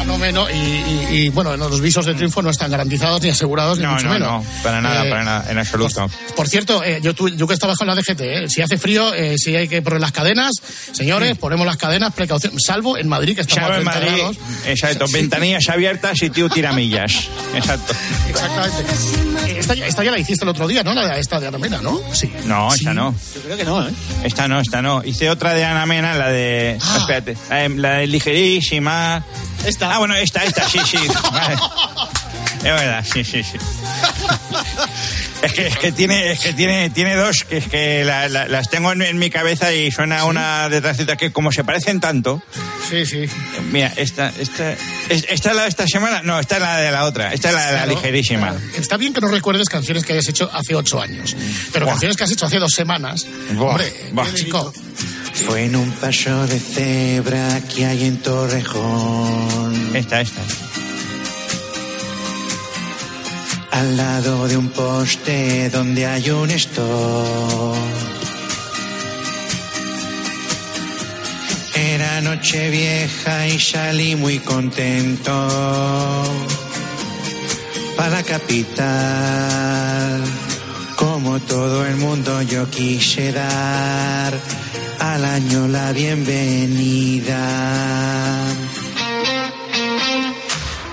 Anomeno 0.00 0.48
y, 0.50 0.54
y- 0.54 1.06
y, 1.10 1.28
bueno, 1.28 1.56
los 1.56 1.80
visos 1.80 2.06
de 2.06 2.14
triunfo 2.14 2.40
no 2.42 2.50
están 2.50 2.70
garantizados 2.70 3.20
ni 3.22 3.28
asegurados 3.28 3.78
ni 3.78 3.84
No, 3.84 3.92
mucho 3.92 4.06
no, 4.06 4.12
menos. 4.12 4.44
no, 4.44 4.62
para 4.62 4.80
nada, 4.80 5.06
Eh, 5.06 5.10
para 5.10 5.24
nada, 5.24 5.50
en 5.50 5.58
absoluto. 5.58 6.08
Por 6.34 6.48
cierto, 6.48 6.82
eh, 6.82 7.00
yo, 7.02 7.14
tu- 7.14 7.28
yo 7.28 7.46
que 7.46 7.54
estaba 7.54 7.74
con 7.74 7.86
la 7.86 7.94
DGT, 7.94 8.20
eh, 8.44 8.48
si 8.48 8.62
hace 8.62 8.78
frío, 8.78 9.12
eh, 9.14 9.34
si 9.36 9.54
hay 9.54 9.68
que 9.68 9.82
poner 9.82 10.00
las 10.00 10.12
cadenas, 10.12 10.52
señores, 10.92 11.36
ponemos 11.38 11.66
las 11.66 11.76
cadenas, 11.76 12.12
precaución, 12.14 12.58
salvo 12.58 12.96
en 12.96 13.08
Madrid, 13.08 13.34
que 13.34 13.42
estamos 13.42 13.62
Salvo 13.68 13.74
a 13.90 13.94
en 13.94 14.00
30 14.00 14.00
Madrid, 14.00 14.22
grados. 14.22 14.36
exacto, 14.66 15.04
ventanillas 15.12 15.68
abiertas 15.68 16.22
y 16.22 16.30
tío 16.30 16.48
tiramillas. 16.48 17.28
Exacto. 17.54 17.92
Exactamente. 18.28 18.82
Eh, 19.52 19.56
Esta, 19.58 19.74
esta 19.86 20.04
ya 20.04 20.10
la 20.10 20.18
hiciste 20.18 20.44
el 20.44 20.48
otro 20.50 20.66
día, 20.68 20.82
¿no? 20.82 20.94
La, 20.94 21.18
esta 21.18 21.38
de 21.40 21.48
Anomena, 21.48 21.80
¿no? 21.82 22.00
Sí. 22.12 22.32
No, 22.44 22.72
esta 22.74 22.92
no. 22.94 23.14
Yo 23.34 23.40
creo 23.42 23.56
que 23.56 23.64
no, 23.64 23.86
¿eh? 23.88 23.92
Esta 24.24 24.48
no, 24.48 24.60
esta 24.60 24.82
no. 24.82 25.02
Hice 25.04 25.30
otra 25.30 25.54
de 25.54 25.64
Ana 25.64 25.86
Mena, 25.86 26.14
la 26.14 26.28
de. 26.28 26.78
Ah. 26.80 26.96
Espérate. 26.98 27.36
La 27.50 27.56
de, 27.56 27.68
la 27.70 27.90
de 27.98 28.06
ligerísima. 28.06 29.24
Esta. 29.64 29.94
Ah, 29.94 29.98
bueno, 29.98 30.14
esta, 30.14 30.44
esta, 30.44 30.68
sí, 30.68 30.78
sí. 30.84 30.96
Vale. 31.32 31.56
Es 32.58 32.62
verdad, 32.62 33.04
sí, 33.10 33.24
sí, 33.24 33.42
sí. 33.42 33.58
Es 35.42 35.52
que, 35.52 35.66
es 35.66 35.76
que 35.78 35.90
tiene, 35.92 36.30
es 36.32 36.38
que 36.38 36.52
tiene, 36.52 36.90
tiene 36.90 37.16
dos, 37.16 37.42
que 37.44 37.56
es 37.58 37.66
que 37.66 38.04
la- 38.04 38.28
la- 38.28 38.46
las 38.46 38.68
tengo 38.70 38.92
en, 38.92 39.02
en 39.02 39.18
mi 39.18 39.30
cabeza 39.30 39.72
y 39.72 39.90
suena 39.90 40.24
una 40.24 40.68
detrás 40.68 40.96
de 40.98 41.02
otra 41.02 41.16
que 41.16 41.32
como 41.32 41.50
se 41.50 41.64
parecen 41.64 41.98
tanto. 41.98 42.40
Sí, 42.92 43.06
sí. 43.06 43.24
Mira, 43.70 43.90
esta, 43.96 44.30
esta, 44.38 44.72
es- 45.08 45.24
esta 45.30 45.50
es 45.50 45.56
la 45.56 45.62
de 45.62 45.68
esta 45.70 45.86
semana, 45.86 46.20
no, 46.22 46.38
esta 46.38 46.56
es 46.56 46.60
la 46.60 46.76
de 46.76 46.90
la 46.90 47.04
otra, 47.06 47.32
esta 47.32 47.48
es 47.48 47.54
la 47.54 47.60
de 47.66 47.72
la 47.72 47.78
Claro, 47.84 47.94
ligerísima. 47.94 48.50
claro. 48.50 48.60
Está 48.76 48.98
bien 48.98 49.14
que 49.14 49.22
no 49.22 49.28
recuerdes 49.28 49.70
canciones 49.70 50.04
que 50.04 50.12
hayas 50.12 50.28
hecho 50.28 50.50
hace 50.52 50.74
ocho 50.74 51.00
años, 51.00 51.34
pero 51.72 51.86
canciones 51.86 52.18
que 52.18 52.24
has 52.24 52.32
hecho 52.32 52.44
hace 52.44 52.58
dos 52.58 52.72
semanas. 52.72 53.26
Buah, 53.54 53.70
Hombre, 53.70 53.92
buah. 54.12 54.26
qué 54.26 54.34
chico. 54.34 54.74
Fue 55.46 55.64
en 55.64 55.76
un 55.76 55.90
paso 55.92 56.46
de 56.46 56.60
cebra 56.60 57.60
que 57.74 57.86
hay 57.86 58.04
en 58.04 58.18
Torrejón. 58.18 59.96
Esta, 59.96 60.20
esta. 60.20 60.42
Al 63.70 63.96
lado 63.96 64.46
de 64.48 64.56
un 64.58 64.68
poste 64.68 65.70
donde 65.70 66.04
hay 66.06 66.28
un 66.30 66.50
store. 66.50 67.78
Era 72.02 72.20
noche 72.20 72.68
vieja 72.70 73.46
y 73.46 73.60
salí 73.60 74.16
muy 74.16 74.40
contento. 74.40 75.32
Para 77.96 78.10
la 78.10 78.24
capital. 78.24 78.90
Como 80.96 81.38
todo 81.38 81.86
el 81.86 81.94
mundo 81.98 82.42
yo 82.42 82.68
quise 82.70 83.30
dar 83.30 84.34
al 84.98 85.24
año 85.24 85.68
la 85.68 85.92
bienvenida. 85.92 87.38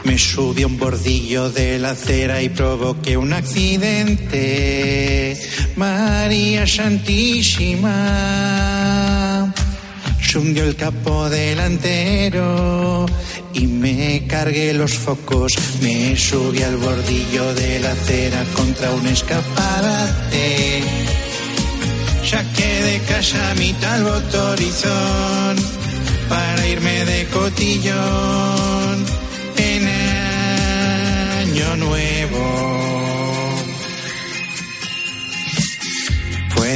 Me 0.04 0.16
subí 0.20 0.62
a 0.62 0.68
un 0.68 0.78
bordillo 0.78 1.50
de 1.50 1.80
la 1.80 1.90
acera 1.92 2.44
y 2.44 2.50
provoqué 2.50 3.18
un 3.18 3.34
accidente. 3.34 4.38
María 5.76 6.68
Santísima. 6.68 7.96
Se 10.30 10.38
hundió 10.38 10.64
el 10.64 10.76
capo 10.76 11.28
delantero 11.28 13.08
y 13.52 13.66
me 13.66 14.28
cargué 14.28 14.76
los 14.76 14.94
focos. 14.94 15.54
Me 15.82 16.16
subí 16.16 16.62
al 16.62 16.78
bordillo 16.78 17.52
de 17.56 17.80
la 17.80 17.94
acera 17.94 18.44
contra 18.54 18.92
un 18.92 19.08
escaparate. 19.08 20.84
Saqué 22.24 22.84
de 22.84 23.00
casa 23.12 23.56
mi 23.58 23.74
tal 23.74 24.04
botorizón 24.04 25.56
para 26.30 26.68
irme 26.68 27.06
de 27.06 27.26
cotillón 27.30 29.06
en 29.58 29.88
año 31.40 31.76
nuevo. 31.78 32.89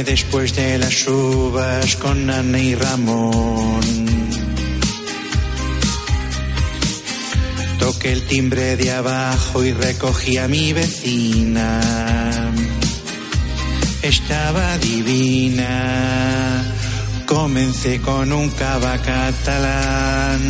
Después 0.02 0.56
de 0.56 0.76
las 0.76 1.06
uvas 1.06 1.94
con 1.96 2.28
Ana 2.28 2.58
y 2.58 2.74
Ramón. 2.74 3.80
Toqué 7.78 8.12
el 8.12 8.26
timbre 8.26 8.76
de 8.76 8.90
abajo 8.90 9.64
y 9.64 9.72
recogí 9.72 10.36
a 10.36 10.48
mi 10.48 10.72
vecina. 10.72 11.80
Estaba 14.02 14.78
divina. 14.78 16.64
Comencé 17.24 18.00
con 18.00 18.32
un 18.32 18.50
cava 18.50 18.98
catalán 18.98 20.40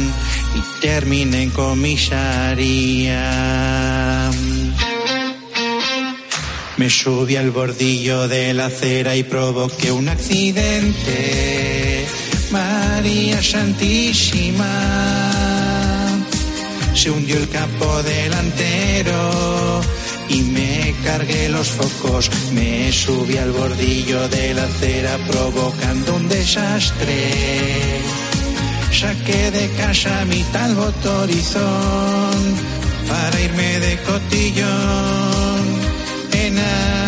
y 0.57 0.81
terminé 0.81 1.43
en 1.43 1.51
comisaría. 1.51 3.21
Me 6.77 6.91
subí 6.91 7.37
al 7.37 7.53
bordillo 7.53 8.27
de 8.27 8.53
la 8.53 8.67
acera 8.67 9.15
y 9.15 9.23
provoqué 9.23 9.93
un 9.93 10.09
accidente. 10.09 12.05
María 12.51 13.41
Santísima. 13.41 14.67
Se 16.95 17.11
hundió 17.11 17.37
el 17.37 17.49
capo 17.49 18.03
delantero 18.03 19.81
y 20.29 20.43
me 20.43 20.95
cargué 21.05 21.49
los 21.49 21.69
focos. 21.69 22.29
Me 22.53 22.91
subí 22.93 23.37
al 23.39 23.53
bordillo 23.53 24.29
de 24.29 24.55
la 24.55 24.65
acera 24.65 25.17
provocando 25.29 26.17
un 26.17 26.29
desastre. 26.29 28.01
Saqué 28.91 29.51
de 29.53 29.69
casa 29.77 30.25
mi 30.25 30.43
tal 30.53 30.75
botorizón 30.75 32.35
para 33.09 33.41
irme 33.41 33.79
de 33.79 33.97
cotillón. 34.03 35.34
En 36.55 36.61
a- 36.61 36.65
por 36.65 37.01
el 37.01 37.04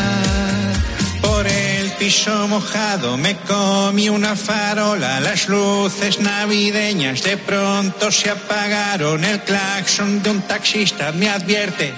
piso 2.06 2.46
mojado 2.46 3.16
me 3.16 3.34
comí 3.38 4.08
una 4.08 4.36
farola, 4.36 5.18
las 5.18 5.48
luces 5.48 6.20
navideñas 6.20 7.20
de 7.24 7.36
pronto 7.36 8.12
se 8.12 8.30
apagaron, 8.30 9.24
el 9.24 9.40
claxon 9.40 10.22
de 10.22 10.30
un 10.30 10.40
taxista 10.42 11.10
me 11.10 11.28
advierte 11.28 11.92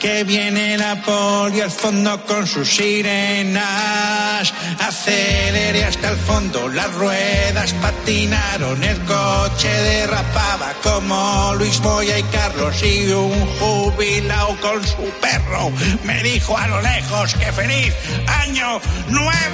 que 0.00 0.24
viene 0.24 0.78
la 0.78 1.02
poli 1.02 1.60
al 1.60 1.70
fondo 1.70 2.24
con 2.24 2.46
sus 2.46 2.70
sirenas, 2.74 4.50
aceleré 4.78 5.84
hasta 5.84 6.08
el 6.08 6.16
fondo, 6.16 6.66
las 6.70 6.90
ruedas 6.94 7.74
patinaron, 7.74 8.82
el 8.82 8.98
coche 9.00 9.68
derrapaba 9.68 10.72
como 10.82 11.54
Luis 11.58 11.78
Moya 11.80 12.18
y 12.18 12.22
Carlos 12.22 12.82
y 12.82 13.12
un 13.12 13.46
jubilado 13.58 14.56
con 14.62 14.82
su 14.86 15.04
perro 15.20 15.70
me 16.04 16.22
dijo 16.22 16.56
a 16.56 16.66
lo 16.66 16.80
lejos 16.80 17.34
que 17.34 17.52
feliz 17.52 17.94
año 18.26 18.80
nuevo. 19.08 19.49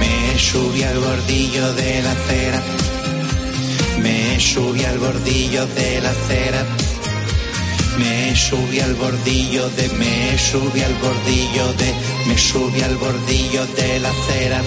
Me 0.00 0.38
subí 0.38 0.82
al 0.82 0.98
bordillo 0.98 1.72
de 1.74 2.02
la 2.02 2.12
acera, 2.12 2.62
me 3.98 4.40
subí 4.40 4.84
al 4.84 4.98
bordillo 4.98 5.66
de 5.66 6.00
la 6.00 6.10
acera. 6.10 6.66
Me 7.98 8.36
subí 8.36 8.78
al 8.80 8.94
bordillo 8.94 9.70
de, 9.70 9.88
me 9.88 10.36
subí 10.36 10.82
al 10.82 10.94
bordillo 10.96 11.72
de, 11.80 11.94
me 12.26 12.36
subí 12.36 12.82
al 12.82 12.96
bordillo 12.96 13.66
de 13.68 14.00
la 14.00 14.10
acera. 14.10 14.62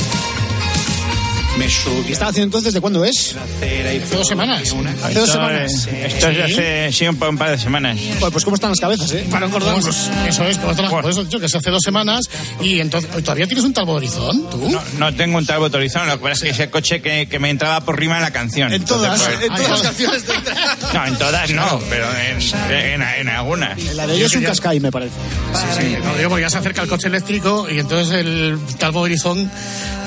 Me 1.60 1.70
subí 1.70 2.04
¿Qué 2.08 2.14
está 2.14 2.28
haciendo 2.30 2.46
entonces? 2.58 2.74
¿De 2.74 2.82
cuándo 2.82 3.04
es? 3.06 3.36
Hace 3.36 4.16
dos 4.16 4.28
semanas. 4.28 4.62
Hace 4.62 4.74
dos 5.20 5.30
Esto, 5.30 5.32
semanas. 5.34 5.88
Esto 5.92 6.28
es 6.30 6.38
de 6.38 6.44
hace, 6.44 6.92
sí, 6.94 7.06
un, 7.08 7.18
pa- 7.18 7.30
un 7.30 7.38
par 7.38 7.52
de 7.52 7.58
semanas. 7.58 7.98
Joder, 8.18 8.32
pues 8.32 8.46
cómo 8.46 8.56
están 8.56 8.70
las 8.72 8.80
cabezas, 8.80 9.12
¿eh? 9.12 9.26
Para 9.30 9.48
acordarnos. 9.48 9.86
Eso 10.28 10.44
es, 10.46 10.58
por, 10.58 10.72
eso 11.10 11.22
he 11.22 11.26
dicho 11.26 11.40
que 11.40 11.46
es 11.48 11.56
hace 11.56 11.70
dos 11.70 11.82
semanas 11.84 12.22
y 12.62 12.80
entonces 12.80 13.12
todavía 13.24 13.46
tienes 13.46 13.66
un 13.66 13.74
tal 13.74 13.90
horizonte, 13.90 14.48
tú. 14.50 14.70
No, 14.70 14.82
no 14.98 15.14
tengo 15.14 15.38
un 15.38 15.46
tal 15.46 15.60
botorizón, 15.60 16.08
lo 16.08 16.14
que 16.18 16.24
pasa 16.24 16.34
es 16.34 16.42
que 16.42 16.50
ese 16.50 16.70
coche 16.70 17.02
que, 17.02 17.28
que 17.28 17.40
me 17.40 17.50
entraba 17.50 17.82
por 17.82 18.00
rima 18.00 18.16
en 18.16 18.22
la 18.24 18.32
canción. 18.32 18.72
En 18.74 18.86
todas, 18.86 19.20
Entonces, 19.22 19.42
en 19.44 19.48
pues, 19.54 19.62
todas 19.64 19.72
las 19.72 19.82
canciones. 19.82 20.24
No, 20.94 21.06
en 21.06 21.18
todas 21.18 21.52
no, 21.52 21.80
pero 21.90 22.08
en, 22.18 22.72
en, 22.74 23.02
en 23.02 23.30
algunas. 23.30 23.82
La 23.94 24.08
de 24.08 24.16
ellos 24.16 24.32
es 24.32 24.38
un 24.38 24.44
cascai, 24.44 24.80
me 24.80 24.92
parece. 24.92 25.14
Sí, 25.54 25.82
sí, 25.82 25.96
no 26.04 26.16
digo 26.16 26.30
porque 26.30 26.42
ya 26.44 26.50
se 26.50 26.58
acerca 26.58 26.82
el 26.82 26.88
coche 26.88 27.08
eléctrico 27.08 27.68
y 27.70 27.80
entonces 27.80 28.14
el 28.16 28.58
Talbo 28.80 29.02
Horizon, 29.02 29.52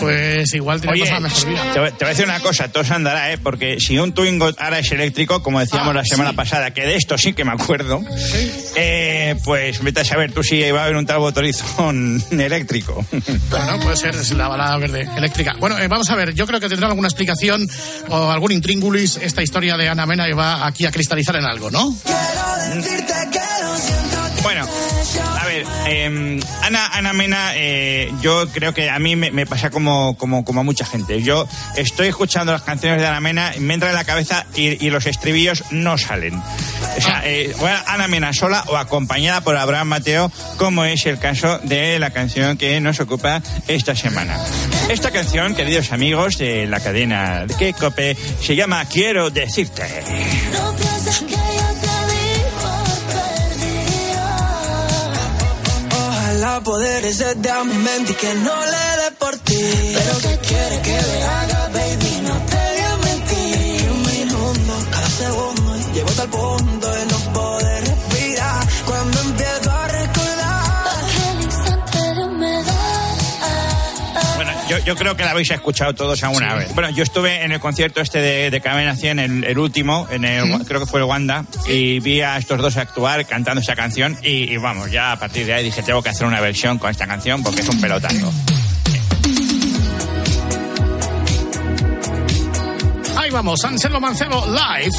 pues 0.00 0.52
igual 0.54 0.80
tiene 0.80 1.00
Oye, 1.02 1.10
más 1.12 1.20
mejor 1.22 1.38
vida. 1.40 1.41
Te, 1.44 1.80
voy- 1.80 1.90
te 1.90 1.96
voy 1.98 2.06
a 2.06 2.08
decir 2.08 2.24
una 2.24 2.40
cosa, 2.40 2.68
todo 2.68 2.84
se 2.84 2.94
andará, 2.94 3.32
¿eh? 3.32 3.38
Porque 3.38 3.78
si 3.80 3.98
un 3.98 4.12
Twingo 4.12 4.50
ahora 4.58 4.78
es 4.78 4.90
eléctrico, 4.92 5.42
como 5.42 5.60
decíamos 5.60 5.88
Ah, 5.90 5.94
la 5.94 6.04
semana 6.04 6.30
sí. 6.30 6.36
pasada, 6.36 6.70
que 6.72 6.82
de 6.82 6.96
esto 6.96 7.16
sí 7.18 7.32
que 7.32 7.44
me 7.44 7.52
acuerdo, 7.52 8.00
eh, 8.76 9.36
pues 9.44 9.82
vete 9.82 10.00
a 10.00 10.04
saber 10.04 10.32
tú 10.32 10.42
si 10.42 10.60
va 10.70 10.80
a 10.80 10.84
haber 10.84 10.96
un 10.96 11.06
tal 11.06 11.18
botorizón 11.18 12.22
eléctrico. 12.30 13.04
Bueno, 13.50 13.80
puede 13.80 13.96
ser, 13.96 14.14
es 14.14 14.30
la 14.32 14.48
balada 14.48 14.76
verde 14.78 15.08
eléctrica. 15.16 15.54
Bueno, 15.58 15.78
eh, 15.78 15.88
vamos 15.88 16.08
a 16.10 16.14
ver, 16.16 16.34
yo 16.34 16.46
creo 16.46 16.60
que 16.60 16.68
tendrá 16.68 16.88
alguna 16.88 17.08
explicación 17.08 17.68
o 18.08 18.30
algún 18.30 18.52
intríngulis 18.52 19.16
esta 19.16 19.42
historia 19.42 19.76
de 19.76 19.88
Ana 19.88 20.06
Mena 20.06 20.28
y 20.28 20.32
va 20.32 20.66
aquí 20.66 20.86
a 20.86 20.90
cristalizar 20.90 21.36
en 21.36 21.44
algo, 21.44 21.70
¿no? 21.70 21.94
Bueno, 24.42 24.66
eh, 25.86 26.40
Ana, 26.62 26.86
Ana 26.92 27.12
Mena, 27.12 27.52
eh, 27.54 28.12
yo 28.20 28.48
creo 28.48 28.74
que 28.74 28.90
a 28.90 28.98
mí 28.98 29.16
me, 29.16 29.30
me 29.30 29.46
pasa 29.46 29.70
como, 29.70 30.16
como, 30.16 30.44
como 30.44 30.60
a 30.60 30.64
mucha 30.64 30.84
gente. 30.84 31.22
Yo 31.22 31.46
estoy 31.76 32.08
escuchando 32.08 32.52
las 32.52 32.62
canciones 32.62 33.00
de 33.00 33.06
Ana 33.06 33.20
Mena, 33.20 33.52
me 33.58 33.74
entra 33.74 33.90
en 33.90 33.94
la 33.94 34.04
cabeza 34.04 34.46
y, 34.54 34.84
y 34.84 34.90
los 34.90 35.06
estribillos 35.06 35.64
no 35.70 35.98
salen. 35.98 36.42
O 36.96 37.00
sea, 37.00 37.22
eh, 37.24 37.54
bueno, 37.58 37.78
Ana 37.86 38.08
Mena 38.08 38.32
sola 38.32 38.64
o 38.68 38.76
acompañada 38.76 39.40
por 39.40 39.56
Abraham 39.56 39.88
Mateo, 39.88 40.32
como 40.56 40.84
es 40.84 41.06
el 41.06 41.18
caso 41.18 41.58
de 41.62 41.98
la 41.98 42.10
canción 42.10 42.56
que 42.56 42.80
nos 42.80 43.00
ocupa 43.00 43.42
esta 43.68 43.94
semana. 43.94 44.38
Esta 44.88 45.10
canción, 45.10 45.54
queridos 45.54 45.92
amigos 45.92 46.38
de 46.38 46.66
la 46.66 46.80
cadena 46.80 47.46
de 47.46 47.54
Kekope, 47.54 48.16
se 48.40 48.56
llama 48.56 48.84
Quiero 48.86 49.30
decirte. 49.30 49.82
Ojalá 56.52 56.64
poder 56.64 57.14
ser 57.14 57.34
de 57.38 57.50
a 57.50 57.64
mi 57.64 57.74
mente 57.78 58.12
y 58.12 58.14
que 58.14 58.34
no 58.34 58.54
le 58.72 58.84
dé 59.00 59.10
por 59.18 59.34
ti. 59.38 59.64
Pero 59.94 60.18
que 60.18 60.38
quiere 60.48 60.82
que 60.82 61.00
le 61.08 61.22
haga, 61.22 61.70
baby, 61.72 62.20
no 62.28 62.34
te 62.50 62.56
voy 62.68 62.80
a 62.90 62.96
mentir. 63.06 63.90
Un 63.90 64.02
minuto, 64.02 64.72
cada 64.90 65.08
segundo, 65.08 65.76
llevo 65.94 66.10
tal 66.10 66.28
punto 66.28 66.90
de 66.90 67.06
yo 74.84 74.96
creo 74.96 75.16
que 75.16 75.24
la 75.24 75.30
habéis 75.30 75.50
escuchado 75.50 75.94
todos 75.94 76.22
alguna 76.22 76.54
vez. 76.54 76.74
Bueno, 76.74 76.90
yo 76.90 77.02
estuve 77.02 77.44
en 77.44 77.52
el 77.52 77.60
concierto 77.60 78.00
este 78.00 78.20
de, 78.20 78.50
de 78.50 78.60
Cadena 78.60 78.96
100, 78.96 79.18
el, 79.18 79.44
el 79.44 79.58
último, 79.58 80.06
en 80.10 80.24
el, 80.24 80.64
creo 80.66 80.80
que 80.80 80.86
fue 80.86 81.00
el 81.00 81.04
Wanda, 81.06 81.44
y 81.66 82.00
vi 82.00 82.20
a 82.20 82.36
estos 82.36 82.60
dos 82.60 82.76
actuar 82.76 83.26
cantando 83.26 83.60
esta 83.60 83.76
canción 83.76 84.16
y, 84.22 84.52
y 84.52 84.56
vamos, 84.56 84.90
ya 84.90 85.12
a 85.12 85.18
partir 85.18 85.46
de 85.46 85.54
ahí 85.54 85.64
dije, 85.64 85.82
tengo 85.82 86.02
que 86.02 86.08
hacer 86.08 86.26
una 86.26 86.40
versión 86.40 86.78
con 86.78 86.90
esta 86.90 87.06
canción 87.06 87.42
porque 87.42 87.60
es 87.60 87.68
un 87.68 87.80
pelotazo. 87.80 88.32
Ahí 93.16 93.30
vamos, 93.30 93.64
Anselmo 93.64 94.00
Mancebo 94.00 94.44
live. 94.46 94.96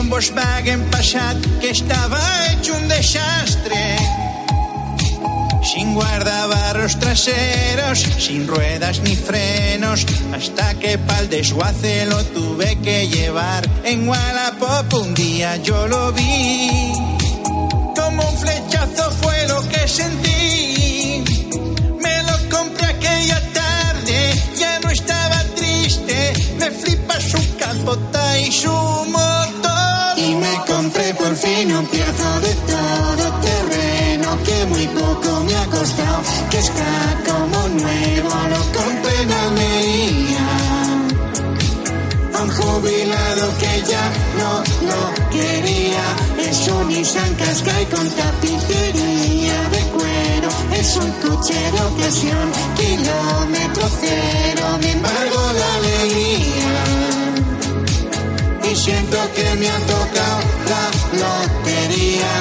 Un 0.00 0.08
Volkswagen 0.08 0.88
Passat 0.90 1.36
que 1.60 1.70
estaba 1.70 2.20
hecho 2.50 2.74
un 2.74 2.88
desastre. 2.88 3.96
Sin 5.62 5.94
guardabarros 5.94 6.98
traseros, 6.98 7.98
sin 8.18 8.46
ruedas 8.48 9.00
ni 9.00 9.14
frenos, 9.14 10.06
hasta 10.32 10.74
que 10.74 10.96
pa'l 10.98 11.28
desguace 11.28 12.06
lo 12.06 12.24
tuve 12.36 12.78
que 12.80 13.08
llevar. 13.08 13.68
En 13.84 14.08
Wallapop 14.08 14.92
un 14.94 15.14
día 15.14 15.56
yo 15.58 15.86
lo 15.86 16.12
vi, 16.12 16.92
como 17.94 18.22
un 18.26 18.36
flechazo 18.38 19.10
fue 19.20 19.46
lo 19.48 19.60
que 19.68 19.86
sentí. 19.86 21.24
Me 22.00 22.22
lo 22.22 22.56
compré 22.56 22.86
aquella 22.86 23.40
tarde, 23.52 24.18
ya 24.58 24.80
no 24.80 24.88
estaba 24.90 25.44
triste, 25.56 26.32
me 26.58 26.70
flipa 26.70 27.20
su 27.20 27.56
capota 27.58 28.38
y 28.38 28.50
su 28.50 28.70
motor. 28.70 29.39
Y 30.22 30.34
me 30.34 30.54
compré 30.66 31.14
por 31.14 31.34
fin 31.34 31.74
un 31.74 31.86
piezo 31.86 32.40
de 32.40 32.54
todo 32.72 33.24
terreno 33.40 34.38
que 34.44 34.66
muy 34.66 34.86
poco 34.88 35.40
me 35.46 35.56
ha 35.56 35.64
costado, 35.64 36.20
que 36.50 36.58
está 36.58 36.92
como 37.26 37.68
nuevo, 37.68 38.28
lo 38.28 38.60
compré 38.78 39.22
en 39.22 39.32
Almería. 39.32 40.46
A 42.34 42.42
un 42.42 42.50
jubilado 42.50 43.58
que 43.60 43.82
ya 43.90 44.12
no 44.40 44.52
lo 44.88 45.30
quería, 45.30 46.04
es 46.50 46.68
un 46.68 46.88
Nissan 46.88 47.34
Qashqai 47.36 47.86
con 47.86 48.06
tapicería 48.10 49.58
de 49.74 49.82
cuero, 49.96 50.50
es 50.74 50.96
un 50.96 51.10
coche 51.24 51.54
de 51.54 51.80
ocasión, 51.80 52.46
kilómetro 52.76 53.88
cero, 54.00 54.64
me 54.82 54.92
embargo 54.92 55.52
la 55.54 55.74
alegría 55.76 57.09
y 58.70 58.76
siento 58.76 59.18
que 59.34 59.54
me 59.56 59.68
ha 59.68 59.78
tocado 59.80 60.40
la 60.68 60.90
lotería. 61.18 62.32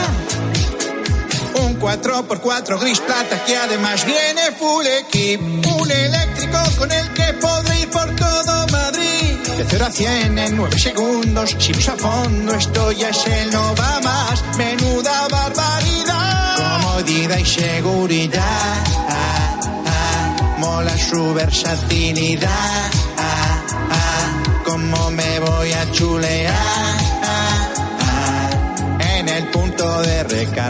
Un 1.65 1.79
4x4 1.79 2.79
gris 2.79 2.99
plata 2.99 3.43
que 3.45 3.57
además 3.57 4.05
viene 4.05 4.51
full 4.57 4.85
equip. 4.85 5.41
Un 5.41 5.91
eléctrico 5.91 6.59
con 6.77 6.91
el 6.91 7.09
que 7.13 7.33
podré 7.33 7.79
ir 7.81 7.89
por 7.89 8.15
todo 8.15 8.67
Madrid. 8.67 9.37
De 9.57 9.65
0 9.67 9.85
a 9.85 9.91
100 9.91 10.37
en 10.37 10.55
9 10.55 10.79
segundos. 10.79 11.55
Si 11.57 11.71
a 11.71 11.97
fondo, 11.97 12.53
esto 12.53 12.91
ya 12.91 13.09
es 13.09 13.25
el 13.25 13.51
no 13.51 13.75
va 13.75 13.99
más. 14.01 14.43
Menuda 14.57 15.27
barbaridad. 15.29 16.55
Comodidad 16.57 17.37
y 17.37 17.45
seguridad. 17.45 18.83
Ah, 19.09 19.59
ah, 19.87 20.57
mola 20.59 20.95
su 20.97 21.33
versatilidad. 21.33 23.08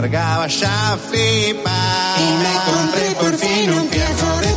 De 0.00 0.06
recarga 0.06 0.38
vas 0.38 0.62
a 0.62 0.96
flipar. 0.96 2.20
Y 2.20 2.32
me 2.42 2.54
compré 2.72 3.14
por 3.20 3.36
fin 3.36 3.70
un 3.72 3.88
piezo 3.88 4.49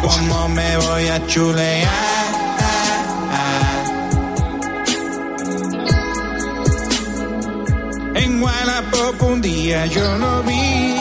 cómo 0.00 0.48
me 0.48 0.76
voy 0.76 1.08
a 1.08 1.26
chulear. 1.26 1.88
En 8.14 8.42
Wallapop 8.42 9.22
un 9.22 9.40
día 9.40 9.86
yo 9.86 10.16
lo 10.18 10.42
vi. 10.44 10.94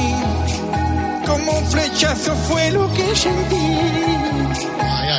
Como 1.25 1.51
un 1.51 1.65
flechazo 1.67 2.35
fue 2.47 2.71
lo 2.71 2.91
que 2.93 3.15
sentí. 3.15 3.67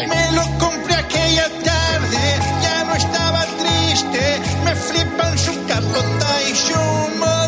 Me 0.09 0.33
lo 0.33 0.43
compré 0.59 0.95
aquella 0.95 1.49
tarde, 1.71 2.23
ya 2.63 2.85
no 2.85 2.95
estaba 2.95 3.45
triste. 3.61 4.41
Me 4.65 4.75
flipan 4.75 5.39
su 5.39 5.53
capota 5.67 6.43
y 6.49 6.55
su 6.55 6.79
motor. 7.19 7.42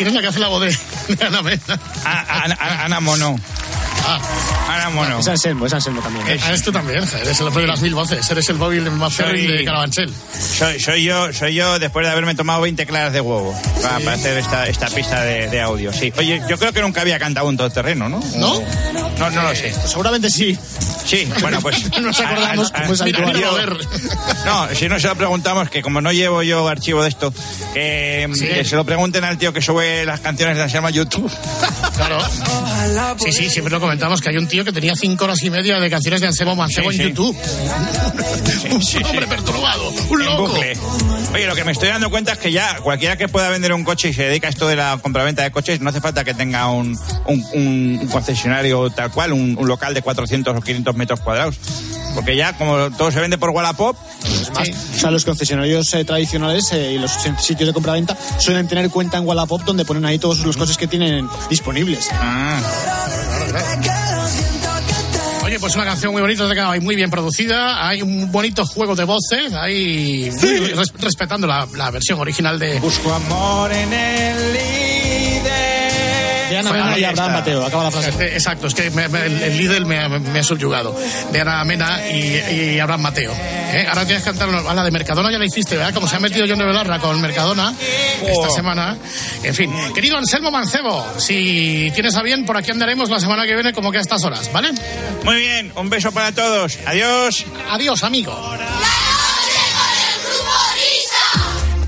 Quién 0.00 0.08
es 0.08 0.14
la, 0.14 0.22
que 0.22 0.28
hace 0.28 0.38
la 0.38 0.48
voz 0.48 0.62
de, 0.62 1.14
de 1.14 1.26
Ana 1.26 1.42
Mena? 1.42 1.60
Ana, 2.04 2.56
Ana 2.84 3.00
Mono. 3.00 3.38
Ana 4.06 4.59
Mono. 4.90 5.18
Es 5.20 5.28
Anselmo, 5.28 5.66
es 5.66 5.72
Anselmo 5.72 6.00
también. 6.02 6.26
Ah, 6.42 6.48
eres 6.48 6.62
tú 6.62 6.72
también, 6.72 6.98
eres 6.98 7.40
el 7.40 7.46
hombre 7.46 7.62
de 7.62 7.68
las 7.68 7.80
mil 7.80 7.94
voces, 7.94 8.30
eres 8.30 8.48
el 8.48 8.56
móvil 8.56 8.90
más 8.92 9.12
férreo 9.14 9.50
de 9.56 9.64
Carabanchel. 9.64 10.12
Soy, 10.58 10.80
soy 10.80 11.04
yo, 11.04 11.32
soy 11.32 11.54
yo 11.54 11.78
después 11.78 12.04
de 12.06 12.12
haberme 12.12 12.34
tomado 12.34 12.60
20 12.62 12.86
claras 12.86 13.12
de 13.12 13.20
huevo 13.20 13.54
para, 13.82 13.98
para 14.00 14.12
hacer 14.12 14.38
esta, 14.38 14.66
esta 14.68 14.86
pista 14.88 15.22
de, 15.24 15.48
de 15.48 15.60
audio. 15.60 15.92
Sí. 15.92 16.12
Oye, 16.18 16.40
yo 16.48 16.58
creo 16.58 16.72
que 16.72 16.80
nunca 16.80 17.00
había 17.00 17.18
cantado 17.18 17.48
un 17.48 17.56
todoterreno, 17.56 18.08
¿no? 18.08 18.20
¿No? 18.36 18.60
No, 19.18 19.30
no 19.30 19.42
lo 19.42 19.54
sé. 19.54 19.72
Seguramente 19.86 20.30
sí. 20.30 20.58
Sí, 21.04 21.28
bueno, 21.40 21.60
pues. 21.60 21.90
No 21.92 22.00
nos 22.08 22.20
acordamos, 22.20 22.70
como 22.70 22.92
es 22.92 22.98
yo- 23.00 23.68
No, 24.44 24.68
si 24.74 24.88
no 24.88 24.98
se 25.00 25.08
lo 25.08 25.16
preguntamos, 25.16 25.68
que 25.70 25.82
como 25.82 26.00
no 26.00 26.12
llevo 26.12 26.42
yo 26.42 26.68
archivo 26.68 27.02
de 27.02 27.08
esto, 27.08 27.32
que, 27.74 28.28
que 28.38 28.64
se 28.64 28.76
lo 28.76 28.84
pregunten 28.84 29.24
al 29.24 29.38
tío 29.38 29.52
que 29.52 29.60
sube 29.60 30.04
las 30.04 30.20
canciones 30.20 30.56
de 30.56 30.62
Anselmo 30.64 30.88
a 30.88 30.90
YouTube. 30.90 31.30
Claro. 31.96 32.18
Sí, 33.18 33.32
sí, 33.32 33.50
siempre 33.50 33.70
lo 33.72 33.80
comentamos, 33.80 34.20
que 34.20 34.30
hay 34.30 34.36
un 34.36 34.46
tío 34.48 34.64
que 34.64 34.72
tenía 34.80 34.96
cinco 34.96 35.24
horas 35.24 35.42
y 35.42 35.50
media 35.50 35.78
de 35.78 35.90
canciones 35.90 36.20
de 36.20 36.26
Anselmo 36.28 36.56
Mancebo 36.56 36.90
Sí, 36.90 36.96
en 37.02 37.02
sí. 37.02 37.08
YouTube. 37.10 37.36
un 38.70 39.04
hombre 39.04 39.26
perturbado, 39.26 39.90
un 40.08 40.24
loco. 40.24 40.48
bucle. 40.48 40.72
Oye, 41.34 41.46
lo 41.46 41.54
que 41.54 41.64
me 41.64 41.72
estoy 41.72 41.88
dando 41.88 42.10
cuenta 42.10 42.32
es 42.32 42.38
que 42.38 42.50
ya 42.50 42.76
cualquiera 42.78 43.16
que 43.16 43.28
pueda 43.28 43.48
vender 43.50 43.72
un 43.72 43.84
coche 43.84 44.08
y 44.08 44.12
se 44.14 44.24
dedica 44.24 44.46
a 44.48 44.50
esto 44.50 44.66
de 44.66 44.76
la 44.76 44.98
compraventa 45.02 45.42
de 45.42 45.50
coches, 45.50 45.80
no 45.80 45.90
hace 45.90 46.00
falta 46.00 46.24
que 46.24 46.34
tenga 46.34 46.68
un, 46.70 46.98
un- 47.26 47.46
un 47.52 48.08
concesionario 48.08 48.90
tal 48.90 49.10
cual, 49.12 49.32
un, 49.32 49.56
un 49.58 49.68
local 49.68 49.94
de 49.94 50.02
400 50.02 50.56
o 50.56 50.60
500 50.60 50.94
metros 50.96 51.20
cuadrados. 51.20 51.56
Porque 52.14 52.34
ya, 52.34 52.54
como 52.54 52.90
todo 52.90 53.12
se 53.12 53.20
vende 53.20 53.38
por 53.38 53.50
Wallapop, 53.50 53.96
O 53.96 54.98
sea, 54.98 55.10
los 55.12 55.24
concesionarios 55.24 55.94
eh, 55.94 56.04
tradicionales 56.04 56.72
eh, 56.72 56.94
y 56.94 56.98
los 56.98 57.12
sitios 57.38 57.68
de 57.68 57.72
compraventa 57.72 58.16
suelen 58.38 58.66
tener 58.66 58.90
cuenta 58.90 59.16
en 59.18 59.26
Wallapop 59.26 59.62
donde 59.62 59.84
ponen 59.84 60.04
ahí 60.04 60.18
todos 60.18 60.40
los 60.40 60.56
coches 60.56 60.76
que 60.76 60.88
tienen 60.88 61.28
disponibles. 61.48 62.08
Ah. 62.12 62.99
Pues 65.60 65.74
una 65.76 65.84
canción 65.84 66.12
muy 66.12 66.22
bonita, 66.22 66.44
y 66.76 66.80
muy 66.80 66.96
bien 66.96 67.10
producida. 67.10 67.86
Hay 67.86 68.00
un 68.02 68.32
bonito 68.32 68.64
juego 68.64 68.96
de 68.96 69.04
voces, 69.04 69.52
muy- 69.52 70.30
res- 70.74 70.92
respetando 70.98 71.46
la, 71.46 71.68
la 71.76 71.90
versión 71.90 72.18
original 72.18 72.58
de. 72.58 72.80
Busco 72.80 73.12
amor 73.12 73.70
en 73.72 73.92
el. 73.92 74.99
De 76.50 76.58
Ana 76.58 76.72
Mena 76.72 76.98
y 76.98 77.04
Abraham 77.04 77.32
Mateo, 77.32 77.64
acaba 77.64 77.84
la 77.84 77.90
frase. 77.90 78.08
Exacto, 78.34 78.66
es 78.66 78.74
que 78.74 78.90
me- 78.90 79.08
me- 79.08 79.24
el, 79.26 79.40
el 79.42 79.56
líder 79.56 79.86
me, 79.86 80.00
ha- 80.00 80.08
me 80.08 80.40
ha 80.40 80.42
subyugado. 80.42 80.98
De 81.32 81.40
Ana 81.40 81.64
Mena 81.64 82.00
y, 82.10 82.74
y 82.74 82.80
Abraham 82.80 83.02
Mateo. 83.02 83.32
¿Eh? 83.32 83.86
Ahora 83.88 84.04
tienes 84.04 84.24
que 84.24 84.30
cantar 84.30 84.48
a 84.48 84.74
la 84.74 84.82
de 84.84 84.90
Mercadona, 84.90 85.30
ya 85.30 85.38
la 85.38 85.44
hiciste, 85.46 85.76
¿verdad? 85.76 85.94
Como 85.94 86.08
se 86.08 86.16
ha 86.16 86.20
metido 86.20 86.44
John 86.48 86.58
de 86.58 86.64
Belarra 86.64 86.98
con 86.98 87.20
Mercadona 87.20 87.72
esta 88.26 88.48
Oh. 88.48 88.50
semana. 88.50 88.96
En 89.44 89.54
fin, 89.54 89.72
querido 89.94 90.16
Anselmo 90.18 90.50
Mancebo, 90.50 91.06
si 91.18 91.90
tienes 91.94 92.16
a 92.16 92.22
bien, 92.22 92.44
por 92.44 92.56
aquí 92.56 92.70
andaremos 92.72 93.08
la 93.10 93.20
semana 93.20 93.46
que 93.46 93.54
viene 93.54 93.72
como 93.72 93.92
que 93.92 93.98
a 93.98 94.00
estas 94.00 94.24
horas, 94.24 94.50
¿vale? 94.52 94.70
Muy 95.24 95.36
bien, 95.36 95.72
un 95.76 95.88
beso 95.88 96.10
para 96.10 96.32
todos. 96.32 96.78
Adiós. 96.86 97.44
Adiós, 97.70 98.02
amigo. 98.02 98.36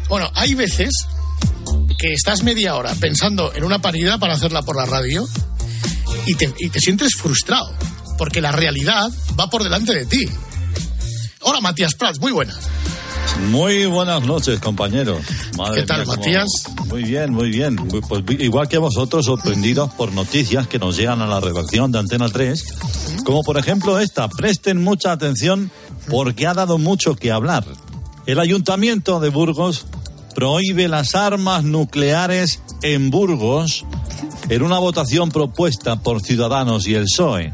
Bueno, 0.09 0.31
hay 0.35 0.55
veces 0.55 0.90
que 2.03 2.15
estás 2.15 2.43
media 2.43 2.75
hora 2.75 2.93
pensando 2.97 3.55
en 3.55 3.62
una 3.62 3.79
parida 3.79 4.19
para 4.19 4.35
hacerla 4.35 4.62
por 4.62 4.75
la 4.75 4.85
radio 4.87 5.25
y 6.27 6.35
te, 6.35 6.53
y 6.59 6.69
te 6.69 6.81
sientes 6.81 7.15
frustrado, 7.15 7.73
porque 8.19 8.41
la 8.41 8.51
realidad 8.51 9.09
va 9.38 9.49
por 9.49 9.62
delante 9.62 9.95
de 9.95 10.05
ti. 10.07 10.29
Hola, 11.43 11.61
Matías 11.61 11.95
Prats, 11.95 12.19
muy 12.19 12.33
buena. 12.33 12.59
Muy 13.51 13.87
buenas 13.87 14.25
noches, 14.25 14.59
compañeros. 14.59 15.21
Madre 15.57 15.83
¿Qué 15.83 15.87
tal, 15.87 16.05
mía, 16.05 16.17
Matías? 16.17 16.49
Muy 16.88 17.05
bien, 17.05 17.33
muy 17.33 17.51
bien. 17.51 17.77
Pues 17.77 18.25
igual 18.41 18.67
que 18.67 18.79
vosotros, 18.79 19.25
sorprendidos 19.25 19.93
por 19.93 20.12
noticias 20.12 20.67
que 20.67 20.81
nos 20.81 20.97
llegan 20.97 21.23
a 21.23 21.29
la 21.29 21.38
redacción 21.38 21.93
de 21.93 22.01
Antena 22.01 22.29
3, 22.29 22.65
como 23.25 23.45
por 23.45 23.59
ejemplo 23.59 24.01
esta. 24.01 24.27
Presten 24.29 24.83
mucha 24.83 25.12
atención 25.12 25.71
porque 26.11 26.49
ha 26.49 26.55
dado 26.55 26.79
mucho 26.79 27.15
que 27.15 27.31
hablar. 27.31 27.65
El 28.27 28.41
Ayuntamiento 28.41 29.21
de 29.21 29.29
Burgos 29.29 29.87
prohíbe 30.35 30.88
las 30.88 31.14
armas 31.14 31.64
nucleares 31.64 32.61
en 32.83 33.11
Burgos 33.11 33.85
en 34.49 34.62
una 34.62 34.79
votación 34.79 35.31
propuesta 35.31 36.01
por 36.03 36.23
Ciudadanos 36.23 36.87
y 36.87 36.95
el 36.95 37.05
PSOE. 37.05 37.53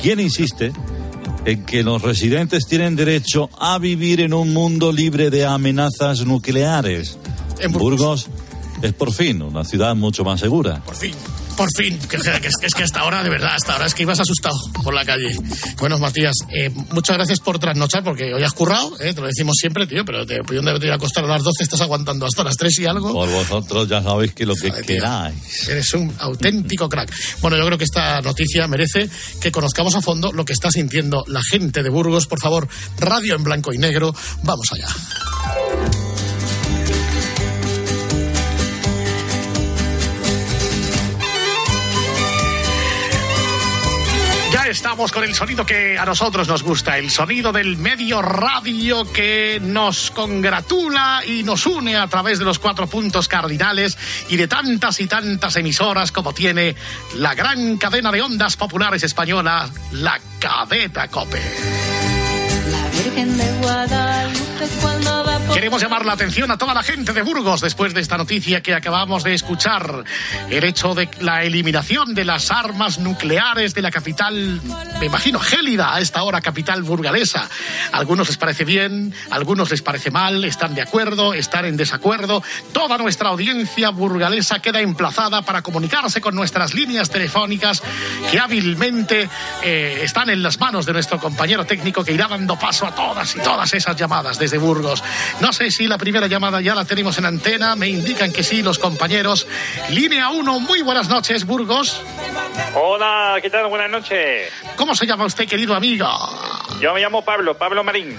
¿Quién 0.00 0.20
insiste? 0.20 0.72
en 1.44 1.64
que 1.64 1.82
los 1.82 2.02
residentes 2.02 2.66
tienen 2.66 2.96
derecho 2.96 3.50
a 3.58 3.78
vivir 3.78 4.20
en 4.20 4.32
un 4.32 4.52
mundo 4.52 4.92
libre 4.92 5.30
de 5.30 5.44
amenazas 5.44 6.24
nucleares. 6.24 7.18
En 7.58 7.72
Burgos 7.72 8.28
es 8.82 8.92
por 8.92 9.12
fin 9.12 9.42
una 9.42 9.64
ciudad 9.64 9.94
mucho 9.94 10.24
más 10.24 10.40
segura. 10.40 10.82
Por 10.84 10.96
fin. 10.96 11.14
Por 11.56 11.68
fin, 11.76 11.98
que, 12.00 12.18
que- 12.18 12.48
es, 12.48 12.54
es 12.62 12.74
que 12.74 12.82
hasta 12.82 13.00
ahora, 13.00 13.22
de 13.22 13.30
verdad, 13.30 13.54
hasta 13.54 13.72
ahora 13.74 13.86
es 13.86 13.94
que 13.94 14.02
ibas 14.02 14.18
asustado 14.18 14.56
por 14.82 14.92
la 14.92 15.04
calle. 15.04 15.36
Bueno, 15.78 15.98
Matías, 15.98 16.34
eh, 16.52 16.68
muchas 16.90 17.16
gracias 17.16 17.38
por 17.40 17.58
trasnochar, 17.60 18.02
porque 18.02 18.34
hoy 18.34 18.42
has 18.42 18.52
currado, 18.52 18.98
eh, 19.00 19.14
te 19.14 19.20
lo 19.20 19.28
decimos 19.28 19.54
siempre, 19.60 19.86
tío, 19.86 20.04
pero 20.04 20.26
te 20.26 20.42
pudieron 20.42 20.68
haber 20.68 20.82
ido 20.82 20.92
a 20.92 20.96
acostar 20.96 21.24
a 21.24 21.28
las 21.28 21.42
12, 21.44 21.62
estás 21.62 21.80
aguantando 21.80 22.26
hasta 22.26 22.42
las 22.42 22.56
3 22.56 22.78
y 22.80 22.86
algo. 22.86 23.12
Por 23.12 23.30
vosotros 23.30 23.88
ya 23.88 24.02
sabéis 24.02 24.34
que 24.34 24.44
lo 24.46 24.56
que 24.56 24.72
queráis. 24.72 25.68
Eres 25.68 25.94
un 25.94 26.12
auténtico 26.18 26.88
crack. 26.88 27.12
Bueno, 27.40 27.56
yo 27.56 27.64
creo 27.66 27.78
que 27.78 27.84
esta 27.84 28.20
noticia 28.20 28.66
merece 28.66 29.08
que 29.40 29.52
conozcamos 29.52 29.94
a 29.94 30.00
fondo 30.02 30.32
lo 30.32 30.44
que 30.44 30.52
está 30.54 30.70
sintiendo 30.72 31.24
la 31.28 31.42
gente 31.42 31.82
de 31.84 31.88
Burgos. 31.88 32.26
Por 32.26 32.40
favor, 32.40 32.68
radio 32.98 33.36
en 33.36 33.44
blanco 33.44 33.72
y 33.72 33.78
negro. 33.78 34.12
Vamos 34.42 34.66
allá. 34.72 36.03
Estamos 44.74 45.12
con 45.12 45.22
el 45.22 45.32
sonido 45.34 45.64
que 45.64 45.96
a 45.96 46.04
nosotros 46.04 46.48
nos 46.48 46.64
gusta, 46.64 46.98
el 46.98 47.08
sonido 47.08 47.52
del 47.52 47.76
medio 47.76 48.20
radio 48.20 49.10
que 49.12 49.60
nos 49.62 50.10
congratula 50.10 51.22
y 51.24 51.44
nos 51.44 51.64
une 51.66 51.96
a 51.96 52.08
través 52.08 52.40
de 52.40 52.44
los 52.44 52.58
cuatro 52.58 52.88
puntos 52.88 53.28
cardinales 53.28 53.96
y 54.28 54.36
de 54.36 54.48
tantas 54.48 54.98
y 54.98 55.06
tantas 55.06 55.54
emisoras 55.54 56.10
como 56.10 56.34
tiene 56.34 56.74
la 57.14 57.36
gran 57.36 57.76
cadena 57.76 58.10
de 58.10 58.22
ondas 58.22 58.56
populares 58.56 59.04
española, 59.04 59.70
la 59.92 60.20
Cadeta 60.40 61.06
Cope. 61.06 62.13
Queremos 65.52 65.80
llamar 65.80 66.04
la 66.04 66.12
atención 66.12 66.50
a 66.50 66.58
toda 66.58 66.74
la 66.74 66.82
gente 66.82 67.12
de 67.12 67.22
Burgos 67.22 67.60
después 67.60 67.94
de 67.94 68.00
esta 68.00 68.16
noticia 68.16 68.62
que 68.62 68.74
acabamos 68.74 69.24
de 69.24 69.34
escuchar. 69.34 70.04
El 70.50 70.64
hecho 70.64 70.94
de 70.94 71.08
la 71.20 71.44
eliminación 71.44 72.14
de 72.14 72.24
las 72.24 72.50
armas 72.50 72.98
nucleares 72.98 73.74
de 73.74 73.82
la 73.82 73.90
capital, 73.90 74.60
me 75.00 75.06
imagino, 75.06 75.38
gélida 75.38 75.94
a 75.94 76.00
esta 76.00 76.22
hora 76.22 76.40
capital 76.40 76.82
burgalesa. 76.82 77.48
A 77.92 77.96
algunos 77.96 78.28
les 78.28 78.36
parece 78.36 78.64
bien, 78.64 79.14
a 79.30 79.36
algunos 79.36 79.70
les 79.70 79.82
parece 79.82 80.10
mal, 80.10 80.44
están 80.44 80.74
de 80.74 80.82
acuerdo, 80.82 81.34
están 81.34 81.64
en 81.64 81.76
desacuerdo. 81.76 82.42
Toda 82.72 82.98
nuestra 82.98 83.28
audiencia 83.30 83.90
burgalesa 83.90 84.60
queda 84.60 84.80
emplazada 84.80 85.42
para 85.42 85.62
comunicarse 85.62 86.20
con 86.20 86.34
nuestras 86.34 86.74
líneas 86.74 87.10
telefónicas 87.10 87.82
que 88.30 88.38
hábilmente 88.38 89.28
eh, 89.62 90.00
están 90.02 90.30
en 90.30 90.42
las 90.42 90.58
manos 90.58 90.86
de 90.86 90.92
nuestro 90.92 91.18
compañero 91.18 91.64
técnico 91.64 92.04
que 92.04 92.12
irá 92.12 92.28
dando 92.28 92.58
paso 92.58 92.83
a 92.86 92.94
todas 92.94 93.34
y 93.36 93.40
todas 93.40 93.72
esas 93.72 93.96
llamadas 93.96 94.38
desde 94.38 94.58
Burgos. 94.58 95.02
No 95.40 95.52
sé 95.52 95.70
si 95.70 95.86
la 95.86 95.98
primera 95.98 96.26
llamada 96.26 96.60
ya 96.60 96.74
la 96.74 96.84
tenemos 96.84 97.18
en 97.18 97.26
antena, 97.26 97.76
me 97.76 97.88
indican 97.88 98.32
que 98.32 98.42
sí 98.42 98.62
los 98.62 98.78
compañeros. 98.78 99.46
Línea 99.90 100.30
1, 100.30 100.60
muy 100.60 100.82
buenas 100.82 101.08
noches, 101.08 101.44
Burgos. 101.44 102.00
Hola, 102.74 103.38
¿qué 103.40 103.50
tal? 103.50 103.68
Buenas 103.68 103.90
noches. 103.90 104.52
¿Cómo 104.76 104.94
se 104.94 105.06
llama 105.06 105.24
usted, 105.24 105.48
querido 105.48 105.74
amigo? 105.74 106.08
Yo 106.80 106.92
me 106.92 107.00
llamo 107.00 107.22
Pablo, 107.22 107.56
Pablo 107.56 107.84
Marín. 107.84 108.18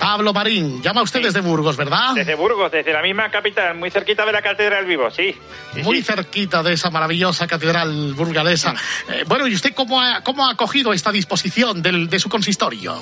Pablo 0.00 0.32
Marín, 0.32 0.82
llama 0.82 1.02
usted 1.02 1.20
desde 1.22 1.40
Burgos, 1.42 1.76
¿verdad? 1.76 2.14
Desde 2.14 2.34
Burgos, 2.34 2.72
desde 2.72 2.90
la 2.92 3.02
misma 3.02 3.30
capital, 3.30 3.74
muy 3.76 3.90
cerquita 3.90 4.24
de 4.24 4.32
la 4.32 4.40
Catedral 4.40 4.86
Vivo, 4.86 5.10
sí. 5.10 5.36
Sí, 5.74 5.82
Muy 5.82 5.98
sí. 5.98 6.04
cerquita 6.04 6.62
de 6.62 6.72
esa 6.72 6.90
maravillosa 6.90 7.46
catedral 7.46 8.14
burgalesa. 8.14 8.74
Eh, 9.12 9.24
bueno, 9.26 9.46
¿y 9.46 9.54
usted 9.54 9.74
cómo 9.74 10.00
ha, 10.00 10.22
cómo 10.24 10.46
ha 10.46 10.52
acogido 10.52 10.94
esta 10.94 11.12
disposición 11.12 11.82
del- 11.82 12.08
de 12.08 12.18
su 12.18 12.30
consistorio? 12.30 13.00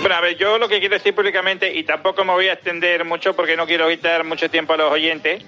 Bueno, 0.00 0.14
a 0.16 0.20
ver, 0.20 0.36
yo 0.36 0.58
lo 0.58 0.68
que 0.68 0.80
quiero 0.80 0.94
decir 0.96 1.14
públicamente, 1.14 1.74
y 1.74 1.82
tampoco 1.84 2.24
me 2.26 2.32
voy 2.32 2.48
a 2.48 2.52
extender 2.52 3.04
mucho 3.06 3.34
porque 3.34 3.56
no 3.56 3.66
quiero 3.66 3.88
quitar 3.88 4.22
mucho 4.24 4.50
tiempo 4.50 4.74
a 4.74 4.76
los 4.76 4.92
oyentes, 4.92 5.42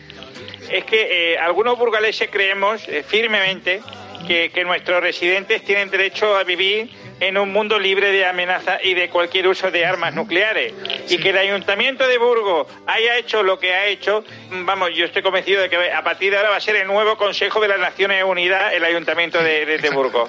es 0.71 0.85
que 0.87 1.35
eh, 1.35 1.39
algunos 1.39 1.79
burgaleses 1.79 2.31
creemos 2.33 2.83
eh, 2.89 3.05
firmemente 3.07 3.83
que, 4.27 4.51
que 4.53 4.65
nuestros 4.65 5.01
residentes 5.03 5.63
tienen 5.63 5.91
derecho 5.91 6.37
a 6.37 6.43
vivir 6.43 6.91
en 7.21 7.39
un 7.39 7.53
mundo 7.53 7.79
libre 7.79 8.13
de 8.13 8.27
amenaza 8.27 8.79
y 8.83 8.95
de 8.95 9.09
cualquier 9.09 9.49
uso 9.49 9.71
de 9.71 9.87
armas 9.87 10.15
nucleares. 10.15 10.75
Y 11.09 11.19
que 11.19 11.31
el 11.31 11.39
Ayuntamiento 11.39 12.07
de 12.07 12.19
Burgos 12.19 12.67
haya 12.87 13.17
hecho 13.17 13.43
lo 13.43 13.59
que 13.59 13.73
ha 13.75 13.87
hecho, 13.87 14.25
vamos, 14.51 14.91
yo 14.95 15.05
estoy 15.07 15.23
convencido 15.23 15.63
de 15.63 15.71
que 15.71 15.93
a 15.93 16.03
partir 16.05 16.31
de 16.31 16.37
ahora 16.37 16.51
va 16.51 16.57
a 16.57 16.61
ser 16.61 16.77
el 16.77 16.87
nuevo 16.87 17.17
Consejo 17.17 17.61
de 17.61 17.69
las 17.69 17.79
Naciones 17.79 18.23
Unidas 18.25 18.73
el 18.75 18.85
Ayuntamiento 18.85 19.43
de, 19.43 19.65
de- 19.67 19.79
de 19.79 19.91
Burgos. 19.91 20.29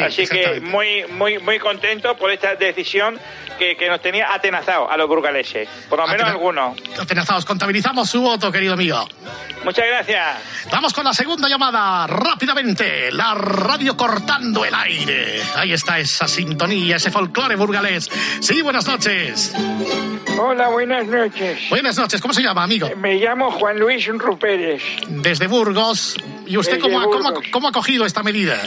Así 0.00 0.26
que 0.26 0.60
muy, 0.60 1.04
muy, 1.08 1.38
muy 1.38 1.58
contento 1.60 2.16
por 2.16 2.30
esta 2.32 2.56
decisión 2.56 3.18
que, 3.58 3.76
que 3.76 3.88
nos 3.88 4.00
tenía 4.02 4.34
atenazados 4.34 4.90
a 4.90 4.96
los 4.96 5.06
burgaleses, 5.06 5.68
por 5.88 6.00
lo 6.00 6.06
menos 6.08 6.22
Atena- 6.22 6.30
algunos. 6.32 6.76
Atenazados, 6.98 7.44
contabilizamos 7.44 8.10
su 8.10 8.20
voto, 8.20 8.50
querido 8.50 8.72
amigo. 8.74 9.06
Muchas 9.62 9.86
gracias. 9.86 10.66
Vamos 10.70 10.92
con 10.92 11.04
la 11.04 11.12
segunda 11.14 11.48
llamada, 11.48 12.06
rápidamente. 12.06 13.10
La 13.12 13.34
radio 13.34 13.96
cortando 13.96 14.64
el 14.64 14.74
aire. 14.74 15.40
Ahí 15.56 15.72
está 15.72 15.98
esa 15.98 16.23
sintonía, 16.28 16.96
ese 16.96 17.10
folclore 17.10 17.56
burgalés. 17.56 18.08
Sí, 18.40 18.62
buenas 18.62 18.86
noches. 18.86 19.54
Hola, 20.38 20.68
buenas 20.68 21.06
noches. 21.06 21.68
Buenas 21.70 21.96
noches, 21.96 22.20
¿cómo 22.20 22.34
se 22.34 22.42
llama, 22.42 22.64
amigo? 22.64 22.90
Me 22.96 23.14
llamo 23.16 23.50
Juan 23.52 23.78
Luis 23.78 24.06
Rupérez. 24.06 24.82
Desde 25.08 25.46
Burgos. 25.46 26.16
¿Y 26.46 26.56
usted 26.56 26.80
cómo 26.80 27.00
ha, 27.00 27.04
cómo 27.04 27.32
cómo 27.50 27.68
ha 27.68 27.72
cogido 27.72 28.04
esta 28.04 28.22
medida? 28.22 28.60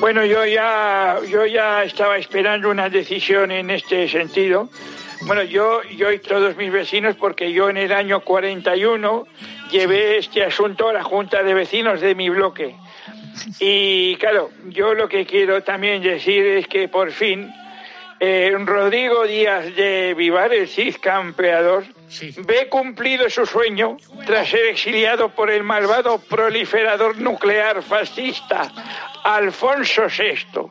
Bueno, 0.00 0.24
yo 0.24 0.44
ya, 0.44 1.18
yo 1.30 1.46
ya 1.46 1.84
estaba 1.84 2.18
esperando 2.18 2.70
una 2.70 2.88
decisión 2.90 3.50
en 3.50 3.70
este 3.70 4.08
sentido. 4.08 4.68
Bueno, 5.22 5.42
yo, 5.42 5.82
yo 5.96 6.12
y 6.12 6.18
todos 6.18 6.56
mis 6.56 6.70
vecinos, 6.70 7.16
porque 7.16 7.52
yo 7.52 7.70
en 7.70 7.78
el 7.78 7.92
año 7.92 8.20
41 8.20 9.26
llevé 9.70 10.18
este 10.18 10.44
asunto 10.44 10.88
a 10.90 10.92
la 10.92 11.02
Junta 11.02 11.42
de 11.42 11.54
Vecinos 11.54 12.00
de 12.00 12.14
mi 12.14 12.28
bloque. 12.28 12.76
Y 13.58 14.16
claro, 14.16 14.50
yo 14.68 14.94
lo 14.94 15.08
que 15.08 15.26
quiero 15.26 15.62
también 15.62 16.02
decir 16.02 16.44
es 16.46 16.66
que 16.66 16.88
por 16.88 17.10
fin 17.12 17.52
eh, 18.18 18.56
Rodrigo 18.58 19.26
Díaz 19.26 19.74
de 19.74 20.14
Vivar, 20.14 20.52
el 20.54 20.68
Cid 20.68 20.96
campeador, 21.00 21.84
ve 22.38 22.68
cumplido 22.68 23.28
su 23.28 23.44
sueño 23.44 23.98
tras 24.24 24.48
ser 24.48 24.66
exiliado 24.66 25.28
por 25.28 25.50
el 25.50 25.62
malvado 25.62 26.18
proliferador 26.18 27.18
nuclear 27.18 27.82
fascista 27.82 28.72
Alfonso 29.22 30.06
VI. 30.06 30.70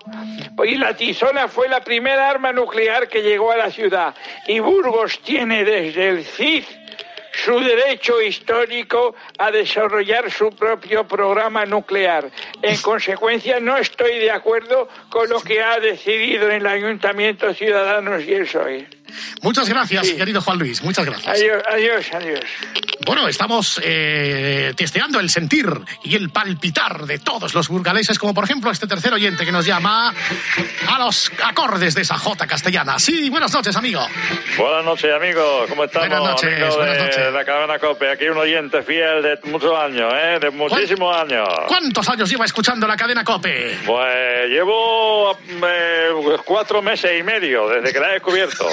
Y 0.66 0.76
la 0.76 0.96
tizona 0.96 1.48
fue 1.48 1.68
la 1.68 1.84
primera 1.84 2.30
arma 2.30 2.52
nuclear 2.52 3.08
que 3.10 3.22
llegó 3.22 3.52
a 3.52 3.58
la 3.58 3.70
ciudad. 3.70 4.16
Y 4.48 4.60
Burgos 4.60 5.20
tiene 5.20 5.64
desde 5.64 6.10
el 6.10 6.24
Cid 6.24 6.64
su 7.44 7.60
derecho 7.60 8.22
histórico 8.22 9.16
a 9.38 9.52
desarrollar 9.52 10.32
su 10.32 10.50
propio 10.52 11.08
programa 11.08 11.66
nuclear. 11.66 12.30
En 12.62 12.78
consecuencia, 12.82 13.60
no 13.60 13.78
estoy 13.78 14.20
de 14.20 14.32
acuerdo 14.32 14.88
con 15.10 15.30
lo 15.30 15.42
que 15.42 15.62
ha 15.62 15.80
decidido 15.80 16.50
el 16.50 16.66
Ayuntamiento 16.66 17.54
Ciudadanos 17.54 18.24
y 18.24 18.34
el 18.34 18.46
PSOE. 18.46 18.95
Muchas 19.42 19.70
gracias, 19.70 20.10
querido 20.12 20.42
Juan 20.42 20.58
Luis. 20.60 20.82
Muchas 20.84 21.06
gracias. 21.06 21.28
Adiós, 21.28 21.64
adiós, 21.72 22.06
adiós. 22.14 22.40
Bueno, 23.06 23.28
estamos 23.28 23.80
eh, 23.84 24.74
testeando 24.76 25.20
el 25.20 25.30
sentir 25.30 25.68
y 26.04 26.16
el 26.16 26.30
palpitar 26.32 27.06
de 27.06 27.20
todos 27.20 27.54
los 27.54 27.68
burgaleses, 27.68 28.18
como 28.18 28.34
por 28.34 28.46
ejemplo 28.46 28.72
este 28.72 28.88
tercer 28.88 29.14
oyente 29.14 29.46
que 29.46 29.52
nos 29.52 29.66
llama 29.66 30.14
a 30.88 31.00
los 31.00 31.32
acordes 31.44 31.94
de 31.94 32.02
esa 32.02 32.18
jota 32.18 32.48
castellana. 32.48 32.98
Sí, 32.98 33.30
buenas 33.30 33.54
noches, 33.54 33.76
amigo. 33.76 34.02
Buenas 34.58 34.86
noches, 34.86 35.14
amigo. 35.14 35.66
¿Cómo 35.70 35.84
estamos? 35.84 36.08
Buenas 36.10 36.32
noches, 36.32 36.54
Amigo 36.62 36.76
buenas 36.78 36.98
de 36.98 37.04
noches. 37.04 37.34
la 37.34 37.46
cadena 37.46 37.80
COPE. 37.80 38.12
Aquí 38.12 38.26
un 38.28 38.38
oyente 38.38 38.82
fiel 38.82 39.22
de 39.22 39.40
muchos 39.44 39.78
años, 39.78 40.12
¿eh? 40.16 40.40
De 40.42 40.50
muchísimos 40.50 41.16
años. 41.16 41.48
¿Cuántos 41.68 42.10
años 42.10 42.30
lleva 42.30 42.46
escuchando 42.46 42.88
la 42.88 42.96
cadena 42.98 43.24
COPE? 43.24 43.80
Pues 43.86 44.50
llevo 44.50 45.38
eh, 45.48 46.10
cuatro 46.44 46.82
meses 46.82 47.12
y 47.20 47.24
medio 47.24 47.68
desde 47.70 47.94
que 47.94 48.00
la 48.00 48.10
he 48.10 48.14
descubierto. 48.14 48.68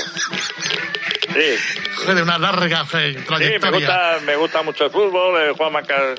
Sí. 1.33 1.57
Joder, 1.97 2.23
una 2.23 2.39
larga 2.39 2.83
eh, 2.95 3.15
Sí, 3.15 3.19
me 3.19 3.23
trayectoria. 3.25 3.71
gusta, 3.71 4.19
me 4.25 4.37
gusta 4.37 4.63
mucho 4.63 4.85
el 4.85 4.91
fútbol, 4.91 5.41
el 5.41 5.53
Juan 5.53 5.73
Maca... 5.73 6.15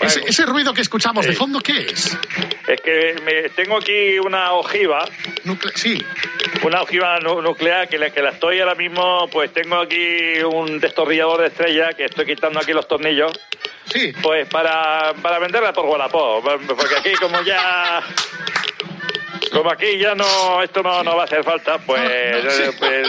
Ese, 0.00 0.20
ese 0.26 0.46
ruido 0.46 0.74
que 0.74 0.80
escuchamos 0.80 1.24
de 1.24 1.32
Sí. 1.32 1.38
fondo, 1.38 1.60
¿qué 1.60 1.86
es? 1.92 2.18
Es 2.66 2.80
que 2.80 3.16
me, 3.24 3.48
tengo 3.50 3.76
aquí 3.78 4.18
una 4.18 4.52
ojiva. 4.52 5.04
sí. 5.74 6.04
Una 6.62 6.82
ojiva 6.82 7.18
nu- 7.20 7.40
nuclear 7.40 7.88
que 7.88 7.96
la, 7.96 8.10
que 8.10 8.20
la 8.20 8.30
estoy 8.30 8.58
ahora 8.60 8.74
mismo, 8.74 9.28
pues 9.30 9.52
tengo 9.52 9.76
aquí 9.80 10.40
un 10.42 10.80
destornillador 10.80 11.40
de 11.42 11.46
estrella 11.48 11.90
que 11.96 12.06
estoy 12.06 12.26
quitando 12.26 12.58
aquí 12.60 12.72
los 12.72 12.88
tornillos. 12.88 13.32
Sí. 13.92 14.12
Pues 14.22 14.48
para, 14.48 15.14
para 15.22 15.38
venderla 15.38 15.72
por 15.72 15.86
Wallapop. 15.86 16.44
Porque 16.66 16.96
aquí 16.96 17.12
como 17.14 17.40
ya... 17.42 18.02
Como 19.50 19.70
aquí 19.70 19.98
ya 19.98 20.14
no, 20.14 20.62
esto 20.62 20.82
no, 20.82 21.02
no 21.02 21.16
va 21.16 21.22
a 21.22 21.24
hacer 21.24 21.42
falta, 21.44 21.78
pues, 21.78 22.00
eh, 22.04 22.72
pues, 22.78 23.08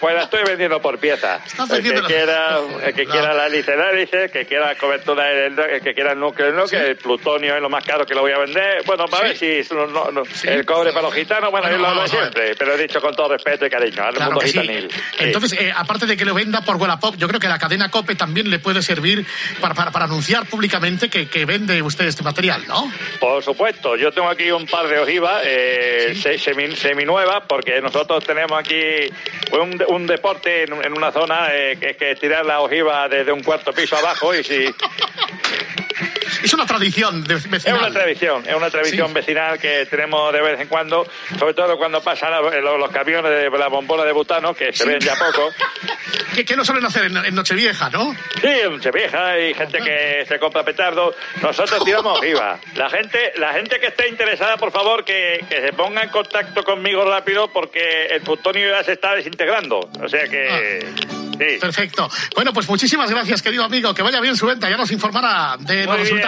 pues 0.00 0.14
la 0.14 0.22
estoy 0.22 0.44
vendiendo 0.44 0.80
por 0.80 0.98
piezas. 0.98 1.42
El 1.78 1.82
que 1.82 1.88
quiera, 2.06 2.58
el 2.84 2.94
que 2.94 3.06
quiera 3.06 3.34
la 3.34 3.46
hélice, 3.46 4.24
el 4.24 4.30
que 4.30 4.46
quiera 4.46 4.74
cobertura, 4.76 5.30
el, 5.30 5.58
el 5.58 5.80
que 5.82 5.94
quiera 5.94 6.12
el 6.12 6.20
núcleo, 6.20 6.48
el 6.48 6.56
núcleo, 6.56 6.80
el 6.82 6.96
plutonio 6.96 7.56
es 7.56 7.62
lo 7.62 7.68
más 7.68 7.84
caro 7.84 8.06
que 8.06 8.14
lo 8.14 8.20
voy 8.20 8.32
a 8.32 8.38
vender. 8.38 8.82
Bueno, 8.86 9.06
para 9.06 9.24
ver 9.28 9.36
si 9.36 9.62
no- 9.74 10.22
el 10.44 10.64
cobre 10.64 10.92
para 10.92 11.02
los 11.02 11.14
gitanos, 11.14 11.50
bueno, 11.50 11.66
es 11.68 11.78
lo 11.78 12.02
de 12.02 12.08
siempre, 12.08 12.54
pero 12.56 12.74
he 12.74 12.78
dicho 12.78 13.00
con 13.00 13.14
todo 13.14 13.28
respeto 13.28 13.66
y 13.66 13.70
cariño 13.70 14.04
al 14.04 14.14
Claro 14.14 14.32
mundo 14.32 14.46
gitanil. 14.46 14.88
Entonces, 15.18 15.52
eh, 15.60 15.72
aparte 15.74 16.06
de 16.06 16.16
que 16.16 16.24
lo 16.24 16.34
venda 16.34 16.60
por 16.60 16.76
Wallapop, 16.76 17.16
yo 17.16 17.26
creo 17.28 17.40
que 17.40 17.48
la 17.48 17.58
cadena 17.58 17.90
COPE 17.90 18.14
también 18.14 18.48
le 18.50 18.58
puede 18.60 18.82
servir 18.82 19.26
para, 19.60 19.74
para, 19.74 19.90
para 19.90 20.04
anunciar 20.04 20.46
públicamente 20.46 21.08
que, 21.08 21.28
que 21.28 21.44
vende 21.44 21.82
usted 21.82 22.06
este 22.06 22.22
material, 22.22 22.64
¿no? 22.66 22.90
Por 23.20 23.42
supuesto, 23.42 23.96
yo 23.96 24.12
tengo 24.12 24.28
aquí 24.28 24.50
un 24.50 24.66
par 24.66 24.86
de 24.88 24.98
ojivas 24.98 25.44
eh, 25.50 26.14
se- 26.14 26.38
semi, 26.38 26.74
seminuevas 26.76 27.42
porque 27.48 27.80
nosotros 27.80 28.24
tenemos 28.24 28.58
aquí 28.58 29.08
un, 29.52 29.82
un 29.88 30.06
deporte 30.06 30.64
en, 30.64 30.84
en 30.84 30.92
una 30.92 31.10
zona 31.10 31.48
eh, 31.52 31.76
que 31.80 31.90
es 31.90 31.96
que 31.96 32.14
tirar 32.16 32.44
la 32.44 32.60
ojiva 32.60 33.08
desde 33.08 33.32
un 33.32 33.42
cuarto 33.42 33.72
piso 33.72 33.96
abajo 33.96 34.34
y 34.34 34.44
si 34.44 34.66
Es 36.42 36.52
una 36.54 36.66
tradición 36.66 37.24
de 37.24 37.34
es 37.34 37.50
vecinal. 37.50 37.78
una 37.80 37.90
tradición, 37.90 38.44
es 38.46 38.54
una 38.54 38.70
tradición 38.70 39.12
vecinal 39.12 39.58
que 39.58 39.86
tenemos 39.86 40.32
de 40.32 40.40
vez 40.42 40.60
en 40.60 40.68
cuando, 40.68 41.06
sobre 41.38 41.54
todo 41.54 41.76
cuando 41.78 42.02
pasan 42.02 42.30
la- 42.30 42.40
los, 42.60 42.78
los 42.78 42.90
camiones 42.90 43.30
de 43.30 43.50
la 43.58 43.68
bombona 43.68 44.04
de 44.04 44.12
butano 44.12 44.54
que 44.54 44.72
se 44.72 44.84
Sí. 44.84 44.88
ven 44.88 45.00
ya 45.00 45.14
poco. 45.16 45.50
Que, 46.34 46.44
que 46.44 46.54
lo 46.54 46.64
suelen 46.64 46.84
hacer 46.84 47.06
en, 47.06 47.16
en 47.16 47.34
Nochevieja, 47.34 47.90
¿no? 47.90 48.14
Sí, 48.40 48.46
en 48.46 48.70
Nochevieja 48.72 49.30
hay 49.30 49.52
gente 49.54 49.78
que 49.80 50.24
se 50.28 50.38
compra 50.38 50.62
petardos. 50.62 51.16
Nosotros 51.42 51.84
tiramos 51.84 52.18
ojiva. 52.18 52.60
La 52.76 52.88
gente, 52.88 53.32
la 53.38 53.52
gente 53.54 53.80
que 53.80 53.88
esté 53.88 54.08
interesada, 54.08 54.56
por 54.56 54.70
favor, 54.70 55.04
que, 55.04 55.44
que 55.48 55.60
se 55.60 55.72
ponga 55.72 56.02
en 56.02 56.10
contacto 56.10 56.62
conmigo 56.62 57.04
rápido 57.04 57.48
porque 57.52 58.06
el 58.06 58.20
plutonio 58.20 58.70
ya 58.70 58.84
se 58.84 58.92
está 58.92 59.14
desintegrando. 59.16 59.80
O 60.00 60.08
sea 60.08 60.28
que... 60.28 60.86
Sí. 61.38 61.58
Perfecto. 61.60 62.08
Bueno, 62.34 62.52
pues 62.52 62.68
muchísimas 62.68 63.08
gracias, 63.10 63.42
querido 63.42 63.62
amigo. 63.64 63.94
Que 63.94 64.02
vaya 64.02 64.20
bien 64.20 64.36
su 64.36 64.46
venta. 64.46 64.68
Ya 64.68 64.76
nos 64.76 64.90
informará 64.90 65.56
de 65.58 65.84
los 65.84 65.86
Muy 65.86 65.96
bien. 65.96 65.98
resultados. 66.16 66.27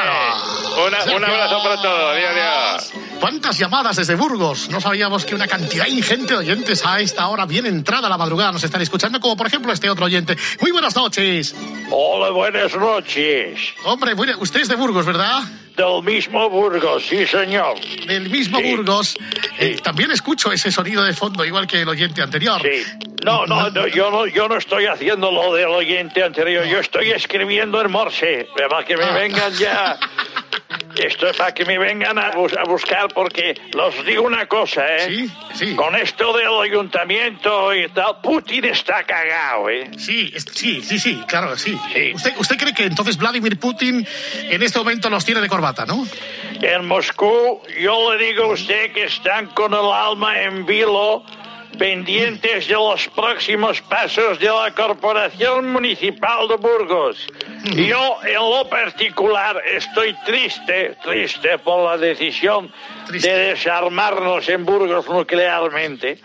Una- 0.87 1.17
un 1.17 1.25
abrazo 1.25 1.63
para 1.63 1.77
todos. 1.77 2.15
Adiós, 2.17 2.31
adiós. 2.33 2.93
¿Cuántas 3.21 3.59
llamadas 3.59 3.97
desde 3.97 4.15
Burgos? 4.15 4.71
No 4.71 4.81
sabíamos 4.81 5.25
que 5.27 5.35
una 5.35 5.47
cantidad 5.47 5.87
ingente 5.87 6.33
de 6.33 6.39
oyentes 6.39 6.85
a 6.87 7.01
esta 7.01 7.29
hora, 7.29 7.45
bien 7.45 7.67
entrada 7.67 8.09
la 8.09 8.17
madrugada, 8.17 8.53
nos 8.53 8.65
están 8.65 8.81
escuchando, 8.81 9.21
como 9.21 9.37
por 9.37 9.47
ejemplo 9.47 9.73
este 9.73 9.91
otro 9.91 10.07
oyente. 10.07 10.37
Muy 10.61 10.71
buenas 10.71 10.97
noches. 10.97 11.55
Hola, 11.91 12.31
buenas 12.31 12.75
noches. 12.75 13.59
Hombre, 13.85 14.15
bueno, 14.15 14.35
usted 14.41 14.61
es 14.61 14.69
de 14.69 14.77
Burgos, 14.77 15.05
¿verdad? 15.05 15.43
Del 15.77 16.03
mismo 16.03 16.51
Burgos, 16.51 17.05
sí, 17.07 17.27
señor. 17.27 17.79
Del 18.07 18.29
mismo 18.29 18.61
Burgos. 18.61 19.17
Eh, 19.59 19.79
también 19.83 20.11
escucho 20.11 20.53
ese 20.53 20.71
sonido 20.71 21.05
de 21.05 21.13
fondo, 21.13 21.45
igual 21.45 21.67
que 21.67 21.83
el 21.83 21.89
oyente 21.89 22.23
anterior. 22.23 22.61
Sí. 22.63 22.85
No, 23.25 23.47
no, 23.47 23.71
no, 23.71 23.87
yo 23.87 24.11
no, 24.11 24.27
yo 24.27 24.49
no 24.49 24.57
estoy 24.57 24.87
haciendo 24.87 25.31
lo 25.31 25.55
del 25.55 25.69
oyente 25.69 26.23
anterior, 26.23 26.65
yo 26.65 26.79
estoy 26.79 27.11
escribiendo 27.11 27.81
en 27.81 27.91
Morse, 27.91 28.49
para 28.57 28.85
que 28.85 28.97
me 28.97 29.13
vengan 29.13 29.53
ya. 29.55 29.99
Esto 31.01 31.29
es 31.29 31.37
para 31.37 31.53
que 31.55 31.65
me 31.65 31.79
vengan 31.79 32.19
a, 32.19 32.31
bus- 32.33 32.57
a 32.57 32.65
buscar, 32.65 33.09
porque 33.15 33.55
los 33.73 34.05
digo 34.05 34.23
una 34.23 34.47
cosa, 34.47 34.83
¿eh? 34.99 35.27
Con 35.75 35.97
esto 35.97 36.37
del 36.37 36.49
ayuntamiento 36.63 37.75
y 37.75 37.89
tal, 37.89 38.21
Putin 38.23 38.67
está 38.67 39.03
cagado, 39.05 39.71
¿eh? 39.71 39.91
Sí, 39.97 40.31
es- 40.35 40.45
sí, 40.53 40.83
sí, 40.83 40.99
sí, 40.99 41.23
claro, 41.27 41.57
sí. 41.57 41.79
¿Usted, 42.15 42.35
¿Usted 42.37 42.57
cree 42.59 42.75
que 42.75 42.85
entonces 42.85 43.17
Vladimir 43.17 43.59
Putin 43.59 44.07
en 44.51 44.63
este 44.63 44.79
momento 44.79 45.09
los 45.09 45.25
tiene 45.25 45.41
de 45.41 45.49
corbata, 45.49 45.87
no? 45.87 46.07
En 46.61 46.87
Moscú, 46.87 47.63
yo 47.81 48.15
le 48.15 48.27
digo 48.27 48.45
a 48.45 48.49
usted 48.49 48.93
que 48.93 49.05
están 49.05 49.47
con 49.49 49.73
el 49.73 49.81
alma 49.93 50.41
en 50.43 50.67
vilo, 50.67 51.25
pendientes 51.79 52.69
de 52.69 52.75
los 52.75 53.09
próximos 53.09 53.81
pasos 53.83 54.39
de 54.39 54.47
la 54.47 54.73
Corporación 54.75 55.73
Municipal 55.73 56.49
de 56.49 56.57
Burgos. 56.57 57.27
Yo, 57.75 58.19
en 58.25 58.35
lo 58.35 58.69
particular, 58.69 59.63
estoy 59.67 60.15
triste, 60.25 60.97
triste 61.03 61.59
por 61.59 61.91
la 61.91 61.97
decisión 61.97 62.73
de 63.11 63.39
desarmarnos 63.51 64.49
en 64.49 64.65
Burgos 64.65 65.07
nuclearmente. 65.09 66.19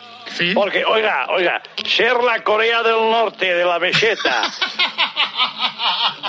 Porque, 0.54 0.84
oiga, 0.84 1.28
oiga, 1.30 1.62
ser 1.86 2.16
la 2.24 2.44
Corea 2.44 2.84
del 2.84 3.10
Norte 3.10 3.54
de 3.54 3.64
la 3.64 3.80
meseta 3.80 4.44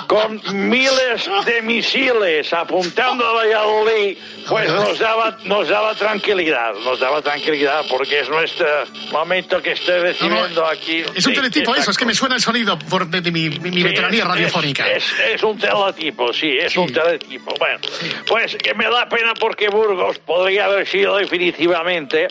con 0.07 0.41
miles 0.69 1.29
de 1.45 1.61
misiles 1.61 2.51
apuntando 2.53 3.25
a 3.25 3.33
Valladolid, 3.33 4.17
pues 4.47 4.71
nos 4.71 4.97
daba, 4.99 5.37
nos 5.43 5.67
daba 5.67 5.93
tranquilidad, 5.95 6.73
nos 6.83 6.99
daba 6.99 7.21
tranquilidad 7.21 7.83
porque 7.89 8.21
es 8.21 8.29
nuestro 8.29 8.67
momento 9.11 9.61
que 9.61 9.71
estoy 9.73 9.99
recibiendo 9.99 10.65
aquí. 10.65 10.99
Es 11.15 11.25
un 11.25 11.33
Sí, 11.33 11.33
teletipo 11.33 11.75
eso, 11.75 11.91
es 11.91 11.97
que 11.97 12.05
me 12.05 12.13
suena 12.13 12.35
el 12.35 12.41
sonido 12.41 12.77
por, 12.79 13.07
de, 13.07 13.31
mi, 13.31 13.49
mi- 13.49 13.71
mi 13.71 13.77
Sí, 13.77 13.83
veteranía 13.83 14.21
es- 14.23 14.27
radiofónica. 14.27 14.87
Es, 14.89 15.03
es 15.33 15.43
un 15.43 15.57
teletipo, 15.57 16.31
sí, 16.33 16.57
es 16.57 16.75
un 16.77 16.91
teletipo. 16.93 17.53
Bueno, 17.59 17.79
pues 18.27 18.55
que 18.55 18.73
me 18.73 18.85
da 18.89 19.07
pena 19.09 19.33
porque 19.39 19.67
Burgos 19.69 20.19
podría 20.19 20.65
haber 20.65 20.87
sido 20.87 21.17
definitivamente 21.17 22.27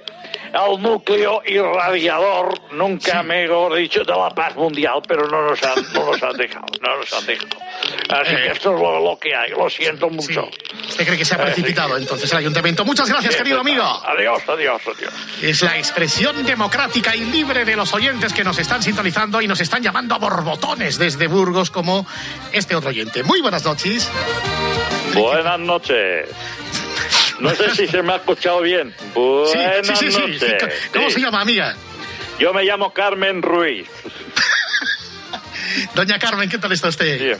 el 0.54 0.80
núcleo 0.80 1.42
irradiador, 1.46 2.54
nunca 2.72 3.22
mejor 3.22 3.74
dicho, 3.74 4.04
de 4.04 4.12
la 4.14 4.30
paz 4.30 4.54
mundial, 4.56 5.02
pero 5.06 5.26
no 5.28 5.42
nos 5.50 5.62
han, 5.62 5.74
no 5.92 6.06
nos 6.12 6.22
han 6.22 6.37
dejado, 6.37 6.66
no 6.80 6.96
nos 6.98 7.12
han 7.12 7.26
dejado. 7.26 7.36
Así 8.09 8.33
Eh. 8.35 8.42
que 8.44 8.53
esto 8.53 8.75
es 8.75 8.81
lo, 8.81 9.01
lo 9.05 9.18
que 9.18 9.35
hay, 9.35 9.51
lo 9.51 9.68
siento 9.68 10.09
mucho. 10.09 10.49
¿Usted 10.88 11.05
cree 11.07 11.18
que 11.18 11.25
se 11.25 11.35
ha 11.35 11.38
precipitado 11.38 11.96
entonces 11.96 12.31
el 12.33 12.38
ayuntamiento? 12.38 12.85
Muchas 12.85 13.09
gracias, 13.09 13.35
Sí, 13.35 13.38
querido 13.38 13.61
pues, 13.62 13.72
amigo. 13.72 13.85
Adiós, 14.07 14.42
adiós, 14.49 14.83
adiós. 14.87 15.12
Es 15.42 15.62
la 15.62 15.77
expresión 15.77 16.44
democrática 16.46 17.14
y 17.14 17.20
libre 17.25 17.64
de 17.64 17.77
los 17.77 17.92
oyentes 17.94 18.33
que 18.33 18.44
nos 18.44 18.59
están 18.59 18.83
sintonizando 18.83 19.40
y 19.42 19.49
nos 19.49 19.61
están 19.61 19.83
llamando 19.83 20.14
a 20.14 20.18
borbotones 20.18 20.99
desde 20.99 21.27
Burgos 21.27 21.70
como 21.70 22.07
este 22.53 22.75
otro 22.75 22.90
oyente. 22.90 23.22
Muy 23.22 23.40
buenas 23.40 23.64
noches. 23.64 24.11
Buenas 25.14 25.59
noches. 25.61 26.29
No 27.40 27.51
sé 27.55 27.75
si 27.75 27.87
se 27.87 28.03
me 28.03 28.14
ha 28.14 28.16
escuchado 28.16 28.62
bien. 28.62 28.94
Sí, 28.99 29.05
Buenas 29.14 29.87
sí, 29.99 30.11
sí, 30.11 30.11
sí. 30.12 30.18
noches. 30.20 30.72
¿Cómo 30.92 31.11
se 31.11 31.20
llama, 31.20 31.40
amiga? 31.42 31.77
Yo 32.38 32.53
me 32.55 32.64
llamo 32.64 32.92
Carmen 32.92 33.42
Ruiz. 33.42 33.88
Doña 35.94 36.18
Carmen, 36.18 36.48
¿qué 36.48 36.59
tal 36.59 36.72
está 36.72 36.88
usted? 36.88 37.18
Bien. 37.18 37.38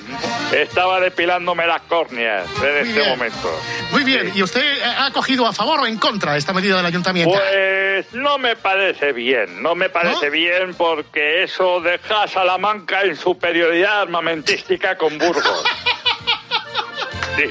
Estaba 0.53 1.01
depilándome 1.01 1.67
las 1.67 1.83
córneas 1.83 2.47
en 2.63 2.87
este 2.87 3.01
bien. 3.01 3.09
momento. 3.09 3.61
Muy 3.93 4.05
bien. 4.05 4.33
¿Y 4.35 4.43
usted 4.43 4.83
ha 4.99 5.11
cogido 5.13 5.47
a 5.47 5.53
favor 5.53 5.81
o 5.81 5.87
en 5.87 5.99
contra 5.99 6.37
esta 6.37 6.53
medida 6.53 6.77
del 6.77 6.87
ayuntamiento? 6.87 7.35
Pues 7.35 8.13
no 8.15 8.39
me 8.39 8.57
parece 8.57 9.13
bien, 9.13 9.63
no 9.63 9.75
me 9.75 9.89
parece 9.89 10.31
bien 10.31 10.75
porque 10.75 11.45
eso 11.45 11.81
deja 11.81 12.25
a 12.25 12.29
Salamanca 12.29 13.03
en 13.03 13.17
superioridad 13.17 14.03
armamentística 14.03 14.97
con 14.97 15.19
Burgos. 15.19 15.65
Sí. 17.37 17.45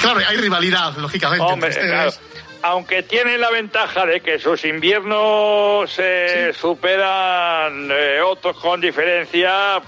Claro, 0.00 0.20
hay 0.24 0.36
rivalidad, 0.36 0.96
lógicamente. 0.98 1.44
Hombre, 1.44 1.70
claro. 1.70 2.12
Aunque 2.64 3.02
tiene 3.02 3.36
la 3.36 3.50
ventaja 3.50 4.06
de 4.06 4.22
que 4.22 4.38
sus 4.38 4.64
inviernos 4.64 5.94
eh, 5.98 6.50
superan 6.58 7.90
eh, 7.92 8.22
otros 8.22 8.56
con 8.56 8.80
diferencia, 8.80 9.82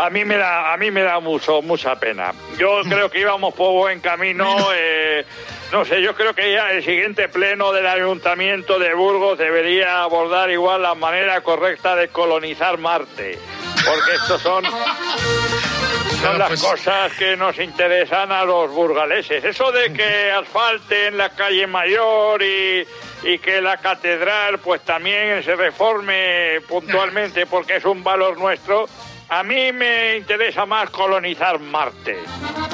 a 0.00 0.10
mí 0.10 0.24
me 0.24 0.36
da, 0.36 0.72
a 0.72 0.76
mí 0.76 0.90
me 0.90 1.02
da 1.02 1.20
mucho, 1.20 1.60
mucha 1.62 1.96
pena. 1.96 2.32
Yo 2.58 2.80
creo 2.88 3.10
que 3.10 3.20
íbamos 3.20 3.54
por 3.54 3.72
buen 3.72 4.00
camino. 4.00 4.56
eh, 4.74 5.24
no 5.72 5.84
sé, 5.84 6.02
yo 6.02 6.14
creo 6.14 6.34
que 6.34 6.52
ya 6.52 6.72
el 6.72 6.82
siguiente 6.82 7.28
pleno 7.28 7.70
del 7.72 7.86
Ayuntamiento 7.86 8.78
de 8.78 8.94
Burgos 8.94 9.38
debería 9.38 10.02
abordar 10.02 10.50
igual 10.50 10.82
la 10.82 10.94
manera 10.94 11.42
correcta 11.42 11.94
de 11.94 12.08
colonizar 12.08 12.78
Marte. 12.78 13.38
Porque 13.84 14.16
estos 14.16 14.42
son, 14.42 14.64
son 16.22 16.38
las 16.38 16.60
cosas 16.60 17.12
que 17.14 17.36
nos 17.36 17.58
interesan 17.58 18.32
a 18.32 18.44
los 18.44 18.70
burgaleses. 18.72 19.44
Eso 19.44 19.70
de 19.70 19.92
que 19.92 20.30
asfalten 20.32 21.16
la 21.16 21.30
calle 21.30 21.66
mayor 21.66 22.42
y, 22.42 22.84
y 23.22 23.38
que 23.38 23.60
la 23.60 23.76
catedral 23.76 24.58
pues 24.58 24.80
también 24.82 25.42
se 25.44 25.54
reforme 25.54 26.60
puntualmente 26.66 27.46
porque 27.50 27.76
es 27.76 27.84
un 27.84 28.02
valor 28.02 28.38
nuestro. 28.38 28.86
A 29.30 29.44
mí 29.44 29.72
me 29.72 30.16
interesa 30.16 30.66
más 30.66 30.90
colonizar 30.90 31.60
Marte. 31.60 32.18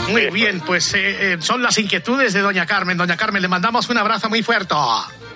Muy 0.09 0.31
bien, 0.31 0.61
pues 0.61 0.95
eh, 0.95 1.35
eh, 1.35 1.37
son 1.40 1.62
las 1.62 1.77
inquietudes 1.77 2.33
de 2.33 2.40
doña 2.40 2.64
Carmen. 2.64 2.97
Doña 2.97 3.16
Carmen, 3.16 3.42
le 3.42 3.49
mandamos 3.49 3.88
un 3.90 3.99
abrazo 3.99 4.31
muy 4.31 4.42
fuerte. 4.42 4.75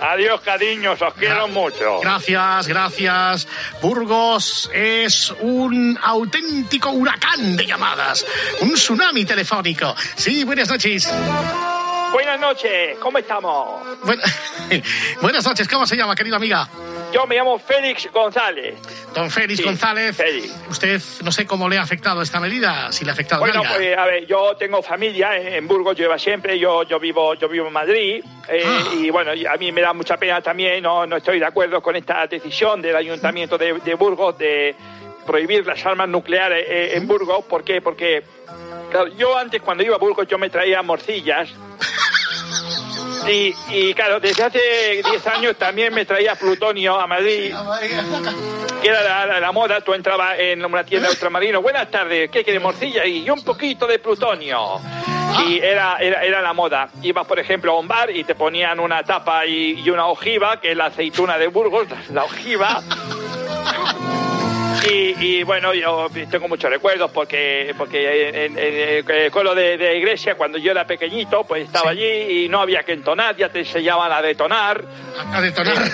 Adiós, 0.00 0.40
cariños, 0.40 1.02
os 1.02 1.12
quiero 1.14 1.46
mucho. 1.48 2.00
Gracias, 2.00 2.66
gracias. 2.66 3.48
Burgos 3.82 4.70
es 4.72 5.30
un 5.40 5.98
auténtico 6.02 6.90
huracán 6.90 7.54
de 7.54 7.66
llamadas, 7.66 8.24
un 8.60 8.72
tsunami 8.72 9.26
telefónico. 9.26 9.94
Sí, 10.16 10.44
buenas 10.44 10.70
noches. 10.70 11.06
Buenas 12.12 12.40
noches, 12.40 12.98
¿cómo 12.98 13.18
estamos? 13.18 13.82
Buen- 14.02 14.20
buenas 15.22 15.44
noches, 15.46 15.68
¿cómo 15.68 15.86
se 15.86 15.96
llama, 15.96 16.14
querida 16.16 16.36
amiga? 16.36 16.68
Yo 17.12 17.26
me 17.26 17.36
llamo 17.36 17.58
Félix 17.58 18.08
González. 18.12 18.76
Don 19.14 19.30
Félix 19.30 19.58
Sí, 19.58 19.64
González. 19.64 20.16
Félix. 20.16 20.54
Usted, 20.68 21.00
no 21.24 21.32
sé 21.32 21.46
cómo 21.46 21.68
le 21.68 21.78
ha 21.78 21.82
afectado 21.82 22.22
esta 22.22 22.38
medida, 22.40 22.90
si 22.92 23.04
le 23.04 23.10
ha 23.10 23.14
afectado 23.14 23.40
Bueno, 23.40 23.62
pues 23.68 23.96
a 23.96 24.04
ver, 24.06 24.26
yo 24.26 24.56
tengo 24.56 24.82
familia 24.82 25.36
en, 25.36 25.54
en 25.54 25.68
Burgos, 25.68 25.96
yo 25.96 26.04
iba 26.04 26.18
siempre, 26.18 26.58
yo, 26.58 26.82
yo 26.84 26.98
vivo 27.00 27.34
yo 27.34 27.48
vivo 27.48 27.66
en 27.66 27.72
Madrid 27.72 28.24
eh, 28.48 28.62
Ah. 28.64 28.84
y 28.94 29.10
bueno, 29.10 29.32
a 29.32 29.56
mí 29.56 29.72
me 29.72 29.80
da 29.80 29.92
mucha 29.92 30.16
pena 30.16 30.40
también, 30.40 30.82
no, 30.82 31.06
no 31.06 31.16
estoy 31.16 31.38
de 31.40 31.46
acuerdo 31.46 31.80
con 31.82 31.96
esta 31.96 32.26
decisión 32.26 32.80
del 32.82 32.94
Ayuntamiento 32.96 33.58
de, 33.58 33.74
de 33.74 33.94
Burgos 33.94 34.36
de 34.38 34.74
prohibir 35.26 35.66
las 35.66 35.84
armas 35.86 36.08
nucleares 36.08 36.64
eh, 36.68 36.96
en 36.96 37.06
Burgos. 37.06 37.44
¿Por 37.44 37.62
qué? 37.64 37.80
Porque 37.80 38.22
claro, 38.90 39.08
yo 39.16 39.36
antes 39.36 39.60
cuando 39.62 39.82
iba 39.84 39.94
a 39.96 39.98
Burgos 39.98 40.26
yo 40.28 40.38
me 40.38 40.48
traía 40.50 40.82
morcillas. 40.82 41.48
Y, 43.28 43.54
y 43.70 43.94
claro, 43.94 44.18
desde 44.20 44.42
hace 44.44 45.02
10 45.08 45.26
años 45.26 45.56
también 45.56 45.92
me 45.92 46.04
traía 46.04 46.34
plutonio 46.34 46.98
a 46.98 47.06
Madrid 47.06 47.52
que 48.80 48.88
era 48.88 49.02
la, 49.02 49.26
la- 49.26 49.40
la 49.40 49.52
moda, 49.52 49.80
tú 49.82 49.92
entrabas 49.92 50.38
en 50.38 50.64
una 50.64 50.84
tienda 50.84 51.08
de 51.08 51.12
ultramarino, 51.14 51.60
buenas 51.60 51.90
tardes, 51.90 52.30
¿qué 52.30 52.42
quiere 52.42 52.58
morcilla? 52.60 53.04
Y 53.04 53.28
un 53.28 53.42
poquito 53.44 53.86
de 53.86 53.98
plutonio. 53.98 54.80
Y 55.46 55.58
era, 55.58 55.96
era, 56.00 56.24
era 56.24 56.40
la 56.40 56.52
moda. 56.54 56.88
Ibas, 57.02 57.26
por 57.26 57.38
ejemplo, 57.38 57.72
a 57.72 57.78
un 57.78 57.86
bar 57.86 58.10
y 58.10 58.24
te 58.24 58.34
ponían 58.34 58.80
una 58.80 59.02
tapa 59.04 59.44
y, 59.46 59.80
y 59.84 59.90
una 59.90 60.06
ojiva, 60.06 60.60
que 60.60 60.70
es 60.72 60.76
la 60.76 60.86
aceituna 60.86 61.36
de 61.38 61.46
Burgos, 61.48 61.86
la 62.12 62.24
ojiva. 62.24 62.82
Y, 64.88 65.14
y, 65.18 65.42
bueno, 65.42 65.74
yo 65.74 66.08
tengo 66.30 66.48
muchos 66.48 66.70
recuerdos 66.70 67.10
porque 67.10 67.74
porque 67.76 68.28
en, 68.28 68.34
en- 68.56 68.58
en 68.58 69.04
el 69.10 69.30
colo 69.30 69.54
de, 69.54 69.76
de 69.76 69.98
iglesia, 69.98 70.34
cuando 70.36 70.58
yo 70.58 70.70
era 70.70 70.86
pequeñito, 70.86 71.44
pues 71.44 71.64
estaba 71.64 71.90
allí 71.90 72.44
y 72.44 72.48
no 72.48 72.60
había 72.60 72.82
que 72.82 72.92
entonar, 72.92 73.36
ya 73.36 73.48
te 73.50 73.60
enseñaban 73.60 74.10
a 74.12 74.22
detonar. 74.22 74.84
A 75.32 75.40
detonar. 75.40 75.76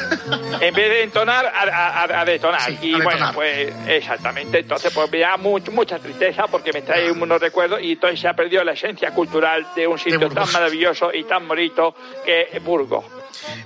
En 0.60 0.74
vez 0.74 0.88
de 0.88 1.02
entonar, 1.02 1.46
a, 1.46 1.62
a- 1.62 2.04
a- 2.04 2.20
a 2.20 2.24
detonar. 2.24 2.60
y 2.82 2.92
bueno, 2.92 3.10
detonar. 3.10 3.34
pues 3.34 3.72
exactamente. 3.88 4.58
Entonces, 4.60 4.92
pues 4.92 5.10
me 5.10 5.18
da 5.18 5.36
much- 5.36 5.70
mucha 5.70 5.98
tristeza 5.98 6.46
porque 6.46 6.72
me 6.72 6.82
trae 6.82 7.10
unos 7.10 7.40
recuerdos 7.40 7.80
y 7.82 7.92
entonces 7.92 8.20
se 8.20 8.28
ha 8.28 8.34
perdido 8.34 8.62
la 8.64 8.72
esencia 8.72 9.10
cultural 9.12 9.66
de 9.74 9.86
un 9.86 9.98
sitio 9.98 10.28
tan 10.30 10.50
maravilloso 10.52 11.12
y 11.12 11.24
tan 11.24 11.46
bonito 11.46 11.94
que 12.24 12.48
es 12.52 12.62
Burgos. 12.62 13.04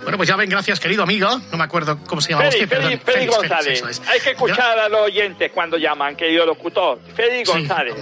Bueno, 0.03 0.17
pues 0.17 0.29
ya 0.29 0.37
ven, 0.37 0.51
gracias, 0.51 0.81
querido 0.81 1.05
amigo. 1.05 1.29
No 1.53 1.57
me 1.59 1.65
acuerdo 1.65 1.99
cómo 2.07 2.21
se 2.21 2.31
llama 2.31 2.43
Félix, 2.51 2.65
usted, 2.65 2.77
perdón. 2.77 3.01
Félix, 3.05 3.37
González. 3.37 3.83
es. 3.89 4.03
Hay 4.09 4.21
que 4.21 4.31
escuchar 4.31 4.79
a 4.79 4.89
los 4.89 5.10
oyentes 5.11 5.51
cuando 5.53 5.77
llaman, 5.77 6.17
querido 6.17 6.47
locutor. 6.47 6.99
Félix 7.15 7.49
Sí. 7.51 7.59
González. 7.59 7.95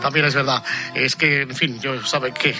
También 0.00 0.26
es 0.26 0.34
verdad. 0.34 0.62
Es 0.94 1.16
que, 1.16 1.42
en 1.42 1.54
fin, 1.54 1.80
yo 1.80 2.02
sabe 2.04 2.32
que 2.32 2.54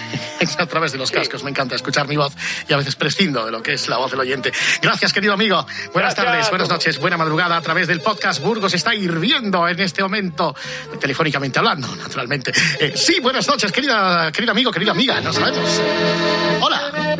a 0.59 0.67
través 0.67 0.93
de 0.93 0.99
los 0.99 1.11
cascos 1.11 1.43
me 1.45 1.51
encanta 1.51 1.75
escuchar 1.75 2.07
mi 2.09 2.17
voz 2.17 2.33
y 2.69 2.73
a 2.73 2.77
veces 2.77 2.97
prescindo 2.97 3.45
de 3.45 3.53
lo 3.53 3.63
que 3.63 3.75
es 3.75 3.89
la 3.89 3.97
voz 3.99 4.11
del 4.11 4.21
oyente. 4.21 4.53
Gracias, 4.81 5.13
querido 5.13 5.35
amigo. 5.35 5.57
Buenas 5.93 6.15
Gracias. 6.15 6.25
tardes, 6.25 6.51
buenas 6.51 6.69
noches, 6.69 6.99
buena 6.99 7.17
madrugada 7.17 7.57
a 7.57 7.61
través 7.61 7.87
del 7.87 8.01
podcast 8.01 8.43
Burgos 8.43 8.73
está 8.75 8.95
hirviendo 8.95 9.67
en 9.69 9.79
este 9.81 10.03
momento, 10.03 10.55
telefónicamente 11.01 11.59
hablando, 11.59 11.95
naturalmente. 11.97 12.53
Eh, 12.81 12.93
sí, 12.97 13.21
buenas 13.21 13.47
noches, 13.47 13.71
querida, 13.73 14.31
querido 14.33 14.53
amigo, 14.53 14.71
querida 14.71 14.93
amiga, 14.93 15.21
no 15.21 15.33
sabemos. 15.33 15.83
Hola. 16.61 17.15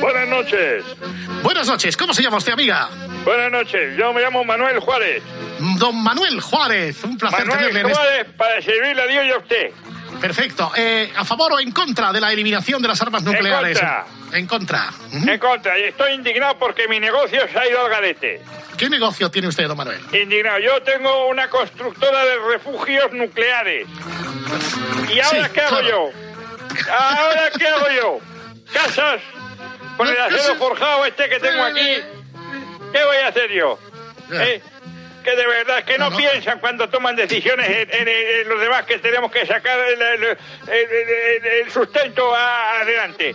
Buenas 0.00 0.28
noches. 0.28 0.84
Buenas 1.42 1.66
noches, 1.68 1.96
¿cómo 1.96 2.12
se 2.12 2.22
llama 2.22 2.38
usted, 2.38 2.52
amiga? 2.52 2.88
Buenas 3.24 3.50
noches, 3.52 3.96
yo 3.96 4.12
me 4.12 4.22
llamo 4.22 4.44
Manuel 4.44 4.78
Juárez. 4.80 5.22
Don 5.78 6.02
Manuel 6.02 6.40
Juárez, 6.40 7.04
un 7.04 7.18
placer 7.18 7.46
Manuel 7.46 7.58
tenerle 7.68 7.80
en 7.80 7.86
este... 7.86 7.98
Juárez 7.98 8.26
para 8.36 8.62
servirle 8.62 9.02
a 9.02 9.06
Dios 9.06 9.24
y 9.26 9.30
a 9.30 9.38
usted. 9.38 9.70
Perfecto. 10.20 10.72
Eh, 10.76 11.12
¿A 11.16 11.24
favor 11.24 11.52
o 11.52 11.60
en 11.60 11.70
contra 11.72 12.12
de 12.12 12.20
la 12.20 12.32
eliminación 12.32 12.80
de 12.82 12.88
las 12.88 13.00
armas 13.00 13.22
nucleares? 13.22 13.78
contra. 13.78 14.04
En 14.32 14.46
contra. 14.46 14.90
En 15.12 15.38
contra, 15.38 15.78
y 15.78 15.84
estoy 15.84 16.12
indignado 16.12 16.58
porque 16.58 16.88
mi 16.88 16.98
negocio 17.00 17.40
se 17.50 17.58
ha 17.58 17.68
ido 17.68 17.84
al 17.84 17.90
garete. 17.90 18.40
¿Qué 18.76 18.88
negocio 18.88 19.30
tiene 19.30 19.48
usted, 19.48 19.66
don 19.68 19.76
Manuel? 19.76 20.00
Indignado. 20.12 20.58
Yo 20.58 20.82
tengo 20.82 21.26
una 21.28 21.48
constructora 21.48 22.24
de 22.24 22.38
refugios 22.52 23.12
nucleares. 23.12 23.86
¿Y 25.14 25.20
ahora 25.20 25.46
Sí, 25.46 25.50
qué 25.52 25.60
hago 25.60 25.78
claro. 25.80 25.88
yo? 25.88 26.92
¿Ahora 26.92 27.50
qué 27.58 27.66
hago 27.66 27.86
yo? 27.94 28.18
¿Casas? 28.72 29.20
¿Con 29.96 30.08
el 30.08 30.18
acero 30.18 30.54
forjado 30.56 31.04
este 31.04 31.28
que 31.28 31.38
tengo 31.40 31.62
aquí? 31.64 31.96
¿Qué 32.92 33.04
voy 33.04 33.16
a 33.18 33.28
hacer 33.28 33.50
yo? 33.52 33.78
¿Eh? 34.32 34.60
Que 35.24 35.36
de 35.36 35.46
verdad, 35.46 35.84
que 35.84 35.98
no, 35.98 36.16
piensan 36.16 36.60
cuando 36.60 36.88
toman 36.88 37.14
decisiones 37.14 37.68
en, 37.68 37.90
en- 37.90 38.08
en 38.08 38.48
los 38.48 38.58
demás 38.58 38.86
que 38.86 38.98
tenemos 38.98 39.30
que 39.30 39.44
sacar 39.46 39.78
el, 39.78 40.00
el- 40.00 40.24
el- 40.24 40.36
el- 40.68 41.46
el 41.66 41.70
sustento 41.70 42.34
a- 42.34 42.80
adelante. 42.80 43.34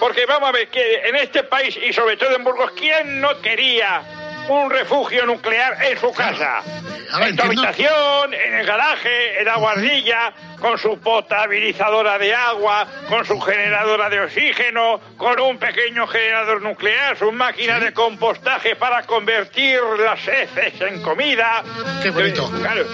Porque 0.00 0.26
vamos 0.26 0.48
a 0.48 0.52
ver, 0.52 0.68
que 0.68 0.96
en 1.08 1.14
este 1.16 1.44
país 1.44 1.76
y 1.76 1.92
sobre 1.92 2.16
todo 2.16 2.34
en 2.34 2.42
Burgos, 2.42 2.72
¿quién 2.72 3.20
no 3.20 3.40
quería 3.40 4.02
un 4.48 4.70
refugio 4.70 5.26
nuclear 5.26 5.76
en 5.84 5.98
su 5.98 6.12
casa? 6.12 6.60
Ver, 6.64 7.28
en 7.28 7.36
tu 7.36 7.42
entiendo. 7.42 7.62
habitación, 7.62 8.34
en 8.34 8.54
el 8.54 8.66
garaje, 8.66 9.38
en 9.40 9.44
la 9.44 9.56
guardilla, 9.56 10.32
con 10.60 10.78
su 10.78 10.98
potabilizadora 10.98 12.18
de 12.18 12.34
agua, 12.34 12.86
con 13.08 13.24
su 13.24 13.40
generadora 13.40 14.08
de 14.10 14.20
oxígeno, 14.20 15.00
con 15.16 15.38
un 15.40 15.58
pequeño 15.58 16.06
generador 16.06 16.62
nuclear, 16.62 17.16
su 17.16 17.30
máquina 17.32 17.78
de 17.78 17.92
compostaje 17.92 18.74
para 18.76 19.02
convertir 19.02 19.78
las 20.04 20.26
heces 20.26 20.80
en 20.80 21.02
comida. 21.02 21.62
Qué 22.02 22.10
bonito. 22.10 22.50
Eh, 22.54 22.60
Claro. 22.60 22.86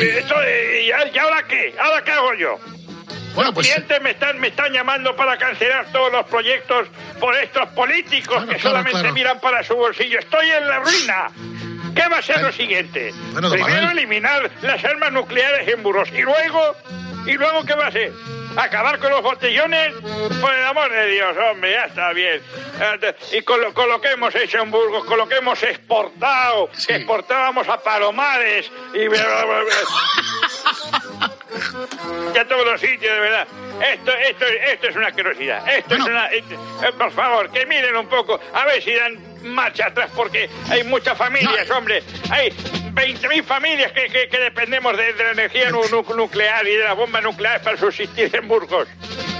Y, 0.00 0.08
esto, 0.18 0.34
eh, 0.42 0.82
¿y 0.86 0.92
a- 0.92 1.08
y 1.12 1.18
ahora 1.18 1.42
qué? 1.48 1.74
¿Ahora 1.78 2.04
qué 2.04 2.12
hago 2.12 2.34
yo? 2.34 2.58
Bueno, 3.34 3.50
los 3.50 3.54
pues- 3.54 3.66
clientes 3.66 4.02
me 4.02 4.10
están, 4.10 4.38
me 4.40 4.48
están 4.48 4.72
llamando 4.72 5.14
para 5.14 5.36
cancelar 5.36 5.86
todos 5.92 6.12
los 6.12 6.26
proyectos 6.26 6.88
por 7.20 7.36
estos 7.36 7.68
políticos 7.70 8.40
que 8.40 8.56
claro, 8.56 8.60
solamente 8.60 9.00
claro. 9.00 9.14
miran 9.14 9.40
para 9.40 9.62
su 9.62 9.74
bolsillo. 9.74 10.18
Estoy 10.18 10.50
en 10.50 10.66
la 10.66 10.78
ruina. 10.80 11.30
¿Qué 11.94 12.08
va 12.08 12.18
a 12.18 12.22
ser 12.22 12.42
lo 12.42 12.52
siguiente? 12.52 13.12
Bueno, 13.32 13.50
Primero 13.50 13.90
eliminar 13.90 14.50
las 14.62 14.84
armas 14.84 15.12
nucleares 15.12 15.66
en 15.66 15.82
Burgos 15.82 16.10
y 16.12 16.20
luego, 16.20 16.76
¿y 17.26 17.32
luego 17.34 17.64
qué 17.64 17.74
va 17.74 17.86
a 17.86 17.92
ser? 17.92 18.12
¿Acabar 18.56 18.98
con 18.98 19.10
los 19.10 19.22
botellones? 19.22 19.92
Por 20.40 20.54
el 20.54 20.64
amor 20.64 20.90
de 20.90 21.06
Dios, 21.08 21.36
hombre, 21.50 21.72
ya 21.72 21.84
está 21.84 22.12
bien. 22.12 22.40
Y 23.32 23.42
con 23.42 23.60
lo, 23.60 23.72
con 23.74 23.88
lo 23.88 24.00
que 24.00 24.12
hemos 24.12 24.34
hecho 24.34 24.62
en 24.62 24.70
Burgos, 24.70 25.04
con 25.04 25.18
lo 25.18 25.28
que 25.28 25.36
hemos 25.36 25.62
exportado, 25.62 26.70
que 26.86 26.96
exportábamos 26.96 27.68
a 27.68 27.82
Palomares 27.82 28.70
y... 28.94 29.06
ya 32.34 32.46
todos 32.46 32.64
los 32.66 32.80
sitios, 32.80 33.12
de 33.14 33.20
verdad. 33.20 33.46
Esto, 33.92 34.12
esto, 34.12 34.46
esto 34.46 34.88
es 34.88 34.96
una 34.96 35.12
curiosidad. 35.12 35.68
Esto 35.68 35.94
es 35.94 36.00
una... 36.04 36.26
eh, 36.32 36.42
por 36.98 37.10
favor, 37.12 37.50
que 37.50 37.66
miren 37.66 37.96
un 37.96 38.08
poco, 38.08 38.40
a 38.52 38.64
ver 38.66 38.82
si 38.82 38.94
dan 38.94 39.18
marcha 39.42 39.86
atrás, 39.86 40.10
porque 40.14 40.48
hay 40.70 40.82
muchas 40.84 41.16
familias, 41.16 41.70
hombre. 41.70 42.02
Hay 42.30 42.52
20.000 42.96 43.44
familias 43.44 43.92
que, 43.92 44.06
que- 44.08 44.28
que 44.28 44.38
dependemos 44.40 44.96
de, 44.96 45.12
de 45.12 45.22
la 45.24 45.30
energía 45.32 45.70
nu- 45.70 45.82
nu- 45.90 46.14
nuclear 46.16 46.66
y 46.66 46.74
de 46.76 46.84
la 46.84 46.94
bomba 46.94 47.20
nuclear 47.20 47.60
para 47.62 47.76
subsistir 47.76 48.34
en 48.34 48.48
Burgos. 48.48 48.88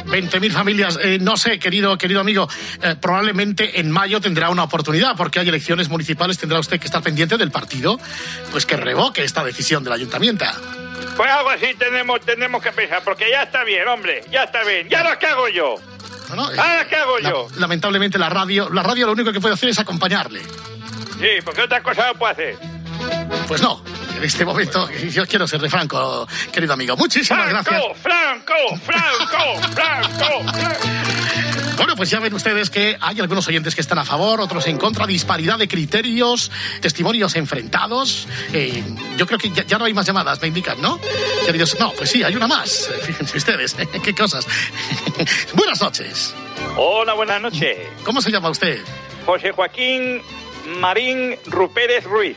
20.000 0.07 0.51
familias. 0.53 0.99
Eh, 1.03 1.19
no 1.21 1.37
sé, 1.37 1.59
querido, 1.59 1.97
querido 1.99 2.21
amigo, 2.21 2.49
eh, 2.83 2.95
probablemente 3.01 3.81
en 3.81 3.91
mayo 3.91 4.21
tendrá 4.21 4.51
una 4.51 4.63
oportunidad, 4.65 5.17
porque 5.17 5.41
hay 5.41 5.49
elecciones 5.49 5.89
municipales, 5.89 6.39
tendrá 6.39 6.61
usted 6.61 6.79
que 6.79 6.87
estar 6.87 7.03
pendiente 7.03 7.37
del 7.39 7.51
partido, 7.51 7.99
pues 8.53 8.67
que 8.67 8.77
revoque 8.77 9.25
esta 9.25 9.43
decisión 9.43 9.83
del 9.83 9.95
ayuntamiento. 9.95 10.45
Pues 11.17 11.31
algo 11.31 11.49
así 11.49 11.73
tenemos, 11.79 12.21
tenemos 12.21 12.63
que 12.63 12.73
pensar, 12.73 13.03
porque 13.05 13.31
ya 13.31 13.43
está 13.45 13.65
bien, 13.65 13.89
hombre, 13.89 14.23
ya 14.31 14.45
está 14.45 14.63
bien. 14.65 14.87
¿Y 14.91 14.95
ahora 14.95 15.19
qué 15.19 15.27
hago 15.29 15.49
yo? 15.49 15.77
¿no? 16.35 16.51
Ah, 16.59 16.85
¿qué 16.89 16.97
hago 16.97 17.19
La- 17.21 17.31
yo? 17.31 17.49
lamentablemente 17.57 18.19
la 18.19 18.29
radio, 18.29 18.69
la 18.69 18.83
radio 18.83 19.07
lo 19.07 19.13
único 19.13 19.33
que 19.33 19.41
puede 19.41 19.55
hacer 19.55 19.71
es 19.71 19.79
acompañarle. 19.79 20.41
Sí, 20.41 21.29
porque 21.45 21.63
otra 21.63 21.83
cosa 21.83 22.09
no 22.09 22.15
puedo 22.19 22.33
hacer. 22.33 22.57
Pues 23.49 23.63
no, 23.63 23.81
en 24.17 24.25
este 24.25 24.45
momento 24.45 24.89
yo 25.11 25.27
quiero 25.27 25.47
serle 25.47 25.71
franco, 25.71 26.27
querido 26.53 26.73
amigo. 26.73 26.97
Muchísimas 26.97 27.49
gracias. 27.49 27.83
Franco, 28.03 28.77
Franco, 28.85 29.61
Franco, 29.73 30.43
Franco. 30.51 30.97
Bueno, 31.77 31.95
pues 31.95 32.09
ya 32.11 32.21
ven 32.21 32.33
ustedes 32.33 32.71
que 32.71 32.97
hay 33.01 33.21
algunos 33.21 33.47
oyentes 33.47 33.75
que 33.75 33.83
están 33.83 33.99
a 33.99 34.05
favor, 34.05 34.41
otros 34.41 34.67
en 34.67 34.79
contra, 34.79 35.07
disparidad 35.07 35.59
de 35.59 35.69
criterios, 35.69 36.51
testimonios 36.81 37.37
enfrentados. 37.37 38.27
Eh, 38.53 38.83
yo 39.17 39.27
creo 39.27 39.39
que 39.39 39.51
ya, 39.51 39.65
ya 39.65 39.79
no 39.79 39.85
hay 39.85 39.93
más 39.93 40.07
llamadas, 40.07 40.41
me 40.41 40.49
indican, 40.49 40.81
¿no? 40.81 40.99
Queridos, 41.45 41.79
no, 41.79 41.93
pues 41.93 42.11
sí, 42.11 42.23
hay 42.23 42.35
una 42.35 42.47
más. 42.47 42.91
Fíjense 43.03 43.37
ustedes, 43.37 43.77
qué 44.03 44.15
cosas. 44.15 44.47
Buenas 45.53 45.81
noches. 45.83 46.35
Hola, 46.77 47.13
buenas 47.13 47.41
noches. 47.43 47.77
¿Cómo 48.05 48.23
se 48.23 48.31
llama 48.31 48.49
usted? 48.49 48.81
José 49.27 49.53
Joaquín 49.53 50.23
Marín 50.81 51.37
Rupérez 51.47 52.05
Ruiz. 52.05 52.37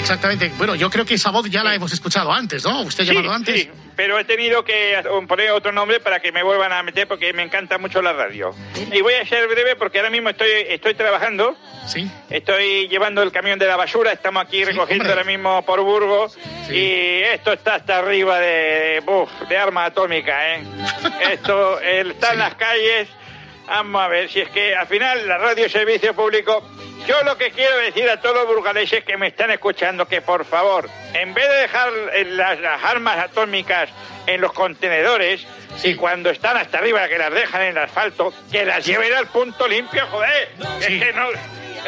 Exactamente. 0.00 0.50
Bueno, 0.56 0.74
yo 0.74 0.90
creo 0.90 1.04
que 1.04 1.14
esa 1.14 1.30
voz 1.30 1.48
ya 1.50 1.62
la 1.62 1.74
hemos 1.74 1.92
escuchado 1.92 2.32
antes, 2.32 2.64
¿no? 2.64 2.82
¿Usted 2.82 3.04
ha 3.04 3.06
Sí, 3.06 3.12
llamado 3.14 3.34
antes? 3.34 3.62
sí, 3.62 3.70
pero 3.96 4.18
he 4.18 4.24
tenido 4.24 4.64
que 4.64 5.02
poner 5.26 5.50
otro 5.50 5.72
nombre 5.72 6.00
para 6.00 6.20
que 6.20 6.32
me 6.32 6.42
vuelvan 6.42 6.72
a 6.72 6.82
meter 6.82 7.06
porque 7.08 7.32
me 7.32 7.42
encanta 7.42 7.78
mucho 7.78 8.00
la 8.00 8.12
radio. 8.12 8.54
Y 8.92 9.00
voy 9.02 9.14
a 9.14 9.26
ser 9.26 9.46
breve 9.48 9.76
porque 9.76 9.98
ahora 9.98 10.10
mismo 10.10 10.30
estoy, 10.30 10.48
estoy 10.68 10.94
trabajando. 10.94 11.56
Sí. 11.86 12.10
Estoy 12.30 12.88
llevando 12.88 13.22
el 13.22 13.32
camión 13.32 13.58
de 13.58 13.66
la 13.66 13.76
basura, 13.76 14.12
estamos 14.12 14.44
aquí 14.44 14.64
recogiendo 14.64 15.04
hombre. 15.04 15.12
ahora 15.12 15.24
mismo 15.24 15.64
por 15.64 15.80
Burgos 15.82 16.38
y 16.70 17.20
esto 17.22 17.52
está 17.52 17.76
hasta 17.76 17.98
arriba 17.98 18.38
de, 18.40 19.00
buf, 19.04 19.30
de 19.48 19.56
arma 19.56 19.86
atómica, 19.86 20.54
¿eh? 20.54 20.62
Esto 21.32 21.80
está 21.80 22.32
en 22.34 22.38
las 22.38 22.54
calles. 22.56 23.08
Vamos 23.68 24.02
a 24.02 24.08
ver, 24.08 24.30
si 24.30 24.40
es 24.40 24.48
que 24.48 24.74
al 24.74 24.86
final 24.86 25.28
la 25.28 25.38
radio 25.38 25.66
es 25.66 25.72
servicio 25.72 26.14
público. 26.14 26.62
Yo 27.06 27.22
lo 27.22 27.36
que 27.36 27.50
quiero 27.50 27.76
decir 27.78 28.08
a 28.08 28.20
todos 28.20 28.34
los 28.34 28.46
burgaleses 28.46 29.04
que 29.04 29.16
me 29.16 29.28
están 29.28 29.50
escuchando, 29.50 30.06
que 30.06 30.20
por 30.20 30.44
favor, 30.44 30.88
en 31.14 31.32
vez 31.34 31.48
de 31.48 31.54
dejar 31.54 31.92
eh, 32.12 32.24
las, 32.24 32.58
las 32.60 32.82
armas 32.82 33.18
atómicas 33.18 33.88
en 34.26 34.40
los 34.40 34.52
contenedores, 34.52 35.46
y 35.84 35.94
cuando 35.94 36.30
están 36.30 36.56
hasta 36.56 36.78
arriba 36.78 37.08
que 37.08 37.18
las 37.18 37.32
dejan 37.32 37.62
en 37.62 37.68
el 37.68 37.78
asfalto, 37.78 38.32
que 38.50 38.64
las 38.64 38.84
lleven 38.84 39.12
al 39.14 39.26
punto 39.28 39.68
limpio, 39.68 40.06
joder. 40.10 40.48
Es 40.80 40.86
que 40.86 41.12
no... 41.12 41.28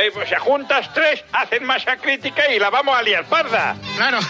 eh, 0.00 0.10
pues 0.12 0.28
si 0.28 0.34
juntas 0.36 0.92
tres, 0.94 1.22
hacen 1.32 1.64
masa 1.64 1.96
crítica 1.96 2.50
y 2.52 2.58
la 2.58 2.70
vamos 2.70 2.96
a 2.98 3.02
liar 3.02 3.24
parda. 3.24 3.76
Claro. 3.96 4.18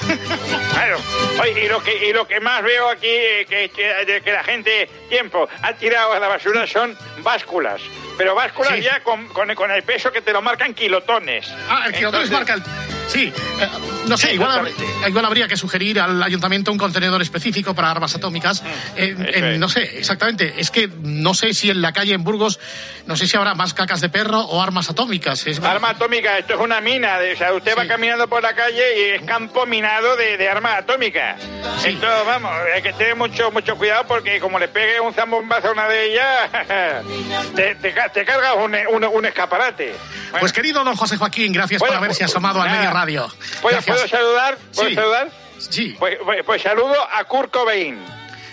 Claro. 0.73 0.99
Oye, 1.43 1.65
y 1.65 1.69
lo 1.69 1.83
que, 1.83 2.07
y 2.07 2.13
lo 2.13 2.27
que 2.27 2.41
más 2.41 2.63
veo 2.63 2.89
aquí, 2.89 3.07
eh, 3.09 3.45
que, 3.49 3.69
que, 3.71 4.23
que 4.25 4.33
la 4.33 4.43
gente, 4.45 4.89
tiempo, 5.11 5.47
ha 5.63 5.73
tirado 5.75 6.13
a 6.15 6.19
la 6.19 6.29
basura 6.29 6.67
son 6.67 6.97
básculas. 7.19 7.81
Pero 8.17 8.35
básculas 8.35 8.75
Sí. 8.77 8.83
ya 8.83 9.01
con, 9.03 9.27
con, 9.29 9.53
con 9.55 9.71
el 9.71 9.83
peso 9.83 10.11
que 10.13 10.23
te 10.23 10.33
lo 10.33 10.41
marcan 10.41 10.73
kilotones. 10.73 11.53
Ah, 11.69 11.85
el 11.87 11.93
kilotón 11.93 12.23
Entonces- 12.23 12.31
marca 12.31 12.55
el... 12.55 13.00
Sí, 13.11 13.33
eh, 13.61 13.69
no 14.07 14.17
sé, 14.17 14.35
igual, 14.35 14.61
habr- 14.67 15.09
igual 15.09 15.25
habría 15.25 15.49
que 15.49 15.57
sugerir 15.57 15.99
al 16.01 16.23
ayuntamiento 16.23 16.71
un 16.71 16.79
contenedor 16.79 17.21
específico 17.23 17.75
para 17.75 17.91
armas 17.91 18.15
atómicas. 18.15 18.63
Eh, 18.97 19.15
en- 19.19 19.45
es. 19.45 19.59
no 19.59 19.69
sé, 19.69 19.99
exactamente. 19.99 20.55
Es 20.59 20.71
que 20.71 20.89
no 21.03 21.35
sé 21.35 21.53
si 21.55 21.71
en 21.71 21.83
la 21.83 21.93
calle 21.93 22.15
en 22.15 22.23
Burgos, 22.23 22.61
no 23.07 23.17
sé 23.17 23.27
si 23.27 23.37
habrá 23.37 23.55
más 23.55 23.75
cacas 23.75 24.01
de 24.01 24.09
perro 24.11 24.41
o 24.41 24.63
armas 24.63 24.89
atómicas. 24.91 25.47
Es- 25.47 25.59
Arma 25.61 25.91
atómica, 25.91 26.39
esto 26.39 26.55
es 26.55 26.61
una 26.61 26.81
mina. 26.81 27.19
De, 27.19 27.33
o 27.33 27.37
sea, 27.37 27.53
usted 27.53 27.77
va 27.77 27.87
caminando 27.87 28.29
por 28.29 28.43
la 28.43 28.55
calle 28.55 28.83
y 28.97 29.03
es 29.17 29.23
campo 29.23 29.67
minado 29.67 30.15
de, 30.17 30.37
de 30.37 30.49
armas 30.49 30.79
atómicas. 30.79 31.41
Esto, 31.85 32.07
vamos, 32.27 32.53
hay 32.75 32.83
que 32.83 32.93
tener 32.93 33.17
mucho 33.17 33.51
mucho 33.51 33.77
cuidado 33.77 34.05
porque 34.07 34.39
como 34.39 34.59
le 34.61 34.69
pegue 34.69 35.01
un 35.01 35.13
zambombazo 35.15 35.69
a 35.69 35.73
una 35.73 35.89
de 35.89 36.13
ellas, 36.13 36.51
te, 37.57 37.75
te 37.75 37.93
ca- 37.93 38.09
te 38.11 38.25
cargas 38.25 38.55
un, 38.57 38.75
un, 38.95 39.05
un 39.05 39.27
escaparate. 39.27 39.95
Bueno, 40.31 40.41
Pues 40.41 40.53
querido 40.53 40.85
don 40.85 40.95
José 40.95 41.17
Joaquín, 41.17 41.53
gracias 41.53 41.81
por 41.81 41.93
haberse 41.93 42.21
pues, 42.21 42.31
asomado 42.31 42.63
al 42.63 42.71
medio 42.71 42.91
radio. 43.01 43.33
¿puedo, 43.63 43.77
Gracias. 43.77 43.97
¿puedo 43.97 44.09
saludar? 44.09 44.59
¿Puedo 44.75 44.89
Sí. 44.89 44.95
saludar? 44.95 45.29
Sí. 45.59 45.97
Pues, 45.99 46.19
pues- 46.25 46.43
pues 46.45 46.63
saludo 46.63 46.97
a 47.13 47.25
Kurt 47.25 47.51
Cobain. 47.53 47.99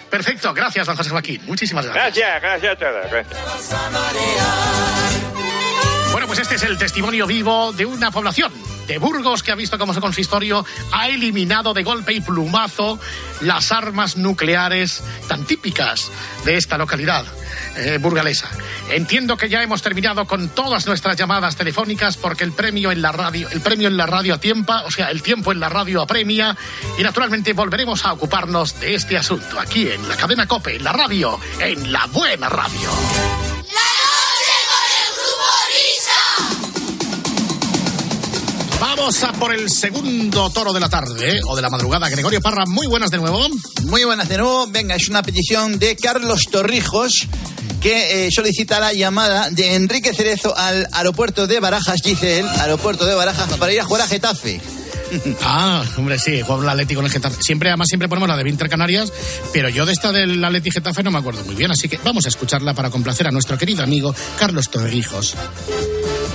Perfecto, 0.10 0.54
gracias 0.54 0.88
don 0.88 0.96
José 0.96 1.10
Joaquín. 1.10 1.42
Muchísimas 1.46 1.86
gracias. 1.86 2.42
Gracias, 2.42 2.42
gracias 2.42 2.74
a 2.74 2.78
todos. 2.78 3.12
gracias. 3.12 5.27
Bueno, 6.12 6.28
pues 6.28 6.40
este 6.40 6.56
es 6.56 6.64
el 6.64 6.78
testimonio 6.78 7.28
vivo 7.28 7.74
de 7.74 7.86
una 7.86 8.12
población 8.12 8.52
de 8.88 8.98
Burgos 8.98 9.44
que 9.44 9.52
ha 9.52 9.56
visto 9.56 9.78
cómo 9.78 9.94
su 9.94 10.00
consistorio 10.00 10.66
ha 10.92 11.10
eliminado 11.10 11.74
de 11.74 11.84
golpe 11.84 12.14
y 12.14 12.22
plumazo 12.22 12.98
las 13.42 13.72
armas 13.72 14.16
nucleares 14.16 15.04
tan 15.28 15.46
típicas 15.46 16.10
de 16.46 16.56
esta 16.56 16.78
localidad 16.78 17.26
eh, 17.76 17.98
burgalesa. 18.00 18.50
Entiendo 18.90 19.36
que 19.36 19.50
ya 19.50 19.62
hemos 19.62 19.82
terminado 19.82 20.26
con 20.26 20.50
todas 20.50 20.88
nuestras 20.88 21.18
llamadas 21.18 21.58
telefónicas 21.58 22.16
porque 22.16 22.46
el 22.46 22.54
premio 22.54 22.92
en 22.92 23.02
la 23.02 23.12
radio, 23.12 23.50
el 23.50 23.62
premio 23.62 23.90
en 23.90 23.98
la 23.98 24.06
radio 24.06 24.36
a 24.36 24.40
tiempo, 24.40 24.74
o 24.86 24.92
sea, 24.92 25.12
el 25.12 25.22
tiempo 25.22 25.52
en 25.52 25.60
la 25.60 25.68
radio 25.68 26.02
apremia 26.02 26.56
y 26.98 27.04
naturalmente 27.04 27.54
volveremos 27.54 28.06
a 28.06 28.14
ocuparnos 28.14 28.80
de 28.80 28.96
este 28.96 29.18
asunto 29.18 29.60
aquí 29.60 29.90
en 29.90 30.08
la 30.08 30.16
cadena 30.16 30.48
Cope, 30.48 30.78
en 30.78 30.84
la 30.84 30.94
radio, 30.94 31.38
en 31.60 31.92
la 31.92 32.06
buena 32.08 32.48
radio. 32.48 33.57
Vamos 38.80 39.24
a 39.24 39.34
por 39.34 39.54
el 39.54 39.70
segundo 39.72 40.52
toro 40.52 40.72
de 40.72 40.80
la 40.80 40.88
tarde, 40.88 41.38
¿eh? 41.38 41.40
o 41.46 41.56
de 41.56 41.62
la 41.64 41.70
madrugada. 41.70 42.10
Gregorio 42.10 42.42
Parra, 42.42 42.64
muy 42.68 42.86
buenas 42.86 43.10
de 43.10 43.18
nuevo. 43.18 43.48
Muy 43.86 44.04
buenas 44.04 44.30
de 44.30 44.38
nuevo. 44.38 44.68
Venga, 44.68 44.96
es 44.96 45.10
una 45.10 45.24
petición 45.24 45.80
de 45.80 45.96
Carlos 45.96 46.46
Torrijos 46.52 47.28
que 47.82 48.28
eh, 48.28 48.32
solicita 48.32 48.80
la 48.80 48.94
llamada 48.94 49.50
de 49.50 49.76
Enrique 49.76 50.14
Cerezo 50.14 50.56
al 50.56 50.88
aeropuerto 50.92 51.48
de 51.48 51.60
Barajas, 51.60 52.02
dice 52.04 52.40
él, 52.40 52.48
aeropuerto 52.48 53.06
de 53.06 53.16
Barajas, 53.16 53.52
para 53.58 53.74
ir 53.74 53.82
a 53.82 53.86
jugar 53.86 54.04
a 54.04 54.08
Getafe. 54.08 54.62
Ah, 55.42 55.86
hombre, 55.98 56.20
sí, 56.20 56.42
juega 56.46 56.64
el 56.64 56.70
Atlético 56.70 57.00
con 57.00 57.06
el 57.06 57.12
Getafe. 57.12 57.42
Siempre, 57.42 57.70
además, 57.70 57.88
siempre 57.88 58.10
ponemos 58.10 58.28
la 58.28 58.36
de 58.36 58.50
Inter 58.50 58.70
Canarias, 58.70 59.12
pero 59.54 59.70
yo 59.70 59.86
de 59.86 59.94
esta 59.94 60.12
del 60.12 60.44
Atleti 60.44 60.70
Getafe 60.70 61.02
no 61.02 61.12
me 61.12 61.20
acuerdo 61.20 61.46
muy 61.46 61.56
bien, 61.56 61.72
así 61.72 61.88
que 61.88 61.98
vamos 62.04 62.26
a 62.26 62.28
escucharla 62.28 62.74
para 62.74 62.90
complacer 62.90 63.26
a 63.26 63.32
nuestro 63.32 63.58
querido 63.58 63.84
amigo 63.84 64.14
Carlos 64.38 64.70
Torrijos. 64.70 65.36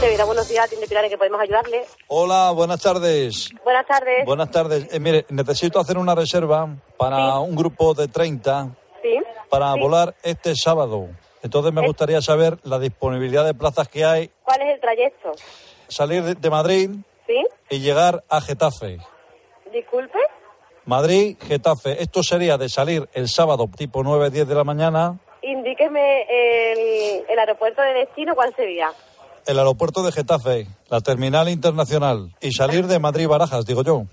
Buenos 0.03 0.49
días, 0.49 0.69
tiene 0.69 0.85
Pilar, 0.89 1.05
¿en 1.05 1.11
que 1.11 1.17
podemos 1.17 1.41
ayudarle? 1.41 1.85
Hola, 2.09 2.51
buenas 2.51 2.83
tardes. 2.83 3.51
Buenas 3.63 3.87
tardes. 3.87 4.25
Buenas 4.27 4.51
tardes. 4.51 4.93
Eh, 4.93 4.99
mire, 4.99 5.25
necesito 5.29 5.79
hacer 5.79 5.97
una 5.97 6.17
reserva 6.17 6.69
para 6.97 7.39
un 7.39 7.55
grupo 7.55 7.95
de 7.95 8.09
30 8.09 8.71
Sí. 9.01 9.17
para 9.49 9.73
Sí. 9.75 9.81
volar 9.81 10.17
este 10.25 10.57
sábado. 10.57 11.07
Entonces 11.45 11.73
me 11.73 11.87
gustaría 11.87 12.21
saber 12.21 12.59
la 12.65 12.81
disponibilidad 12.81 13.45
de 13.45 13.55
plazas 13.55 13.87
que 13.87 14.05
hay, 14.05 14.29
¿Cuál 14.43 14.63
es 14.63 14.75
el 14.75 14.81
trayecto? 14.81 15.33
salir 15.87 16.25
de, 16.25 16.35
de 16.35 16.51
Madrid 16.51 16.91
¿Sí? 17.29 17.47
y 17.71 17.79
llegar 17.79 18.25
a 18.29 18.41
Getafe. 18.41 18.99
Disculpe. 19.73 20.19
Madrid, 20.85 21.37
Getafe. 21.41 22.03
Esto 22.03 22.25
sería 22.25 22.59
de 22.59 22.69
salir 22.69 23.09
el 23.13 23.29
sábado 23.29 23.69
tipo 23.77 24.03
9, 24.03 24.31
10 24.31 24.49
de 24.49 24.55
la 24.57 24.65
mañana, 24.65 25.17
Indíqueme 25.45 26.23
el, 26.29 27.25
el 27.29 27.39
aeropuerto 27.39 27.83
de 27.83 27.93
destino, 27.95 28.33
¿cuál 28.37 28.55
sería? 28.55 28.93
El 29.47 29.59
aeropuerto 29.59 30.03
de 30.03 30.13
Getafe, 30.13 30.67
la 30.89 31.01
terminal 31.01 31.49
internacional 31.49 32.35
y 32.41 32.53
salir 32.53 32.87
de 32.87 32.99
Madrid 32.99 33.29
Barajas, 33.29 33.65
digo 33.67 33.83
yo. 33.83 34.05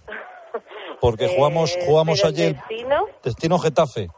Porque 0.99 1.27
jugamos, 1.29 1.75
Eh, 1.75 1.83
jugamos 1.85 2.19
el 2.21 2.27
allí 2.27 2.43
el 2.43 2.53
destino, 2.55 3.05
destino 3.23 3.59
Getafe. 3.59 4.09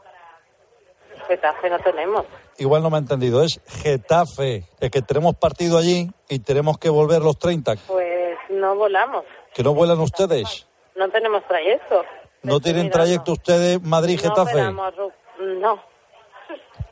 Getafe 1.28 1.70
no 1.70 1.78
tenemos. 1.78 2.24
Igual 2.58 2.82
no 2.82 2.90
me 2.90 2.96
ha 2.96 3.00
entendido, 3.00 3.42
es 3.42 3.60
Getafe. 3.66 4.64
Es 4.80 4.90
que 4.90 5.02
tenemos 5.02 5.36
partido 5.36 5.78
allí 5.78 6.10
y 6.28 6.40
tenemos 6.40 6.78
que 6.78 6.88
volver 6.90 7.22
los 7.22 7.38
30. 7.38 7.74
Pues 7.86 8.36
no 8.50 8.74
volamos, 8.74 9.24
Que 9.54 9.62
no 9.62 9.74
vuelan 9.74 10.00
ustedes. 10.00 10.66
no 10.96 11.08
tenemos 11.10 11.42
trayecto. 11.46 12.02
¿No 12.42 12.58
tienen 12.60 12.90
trayecto 12.90 13.32
ustedes 13.32 13.80
Madrid-Getafe? 13.80 14.72
no, 14.72 15.80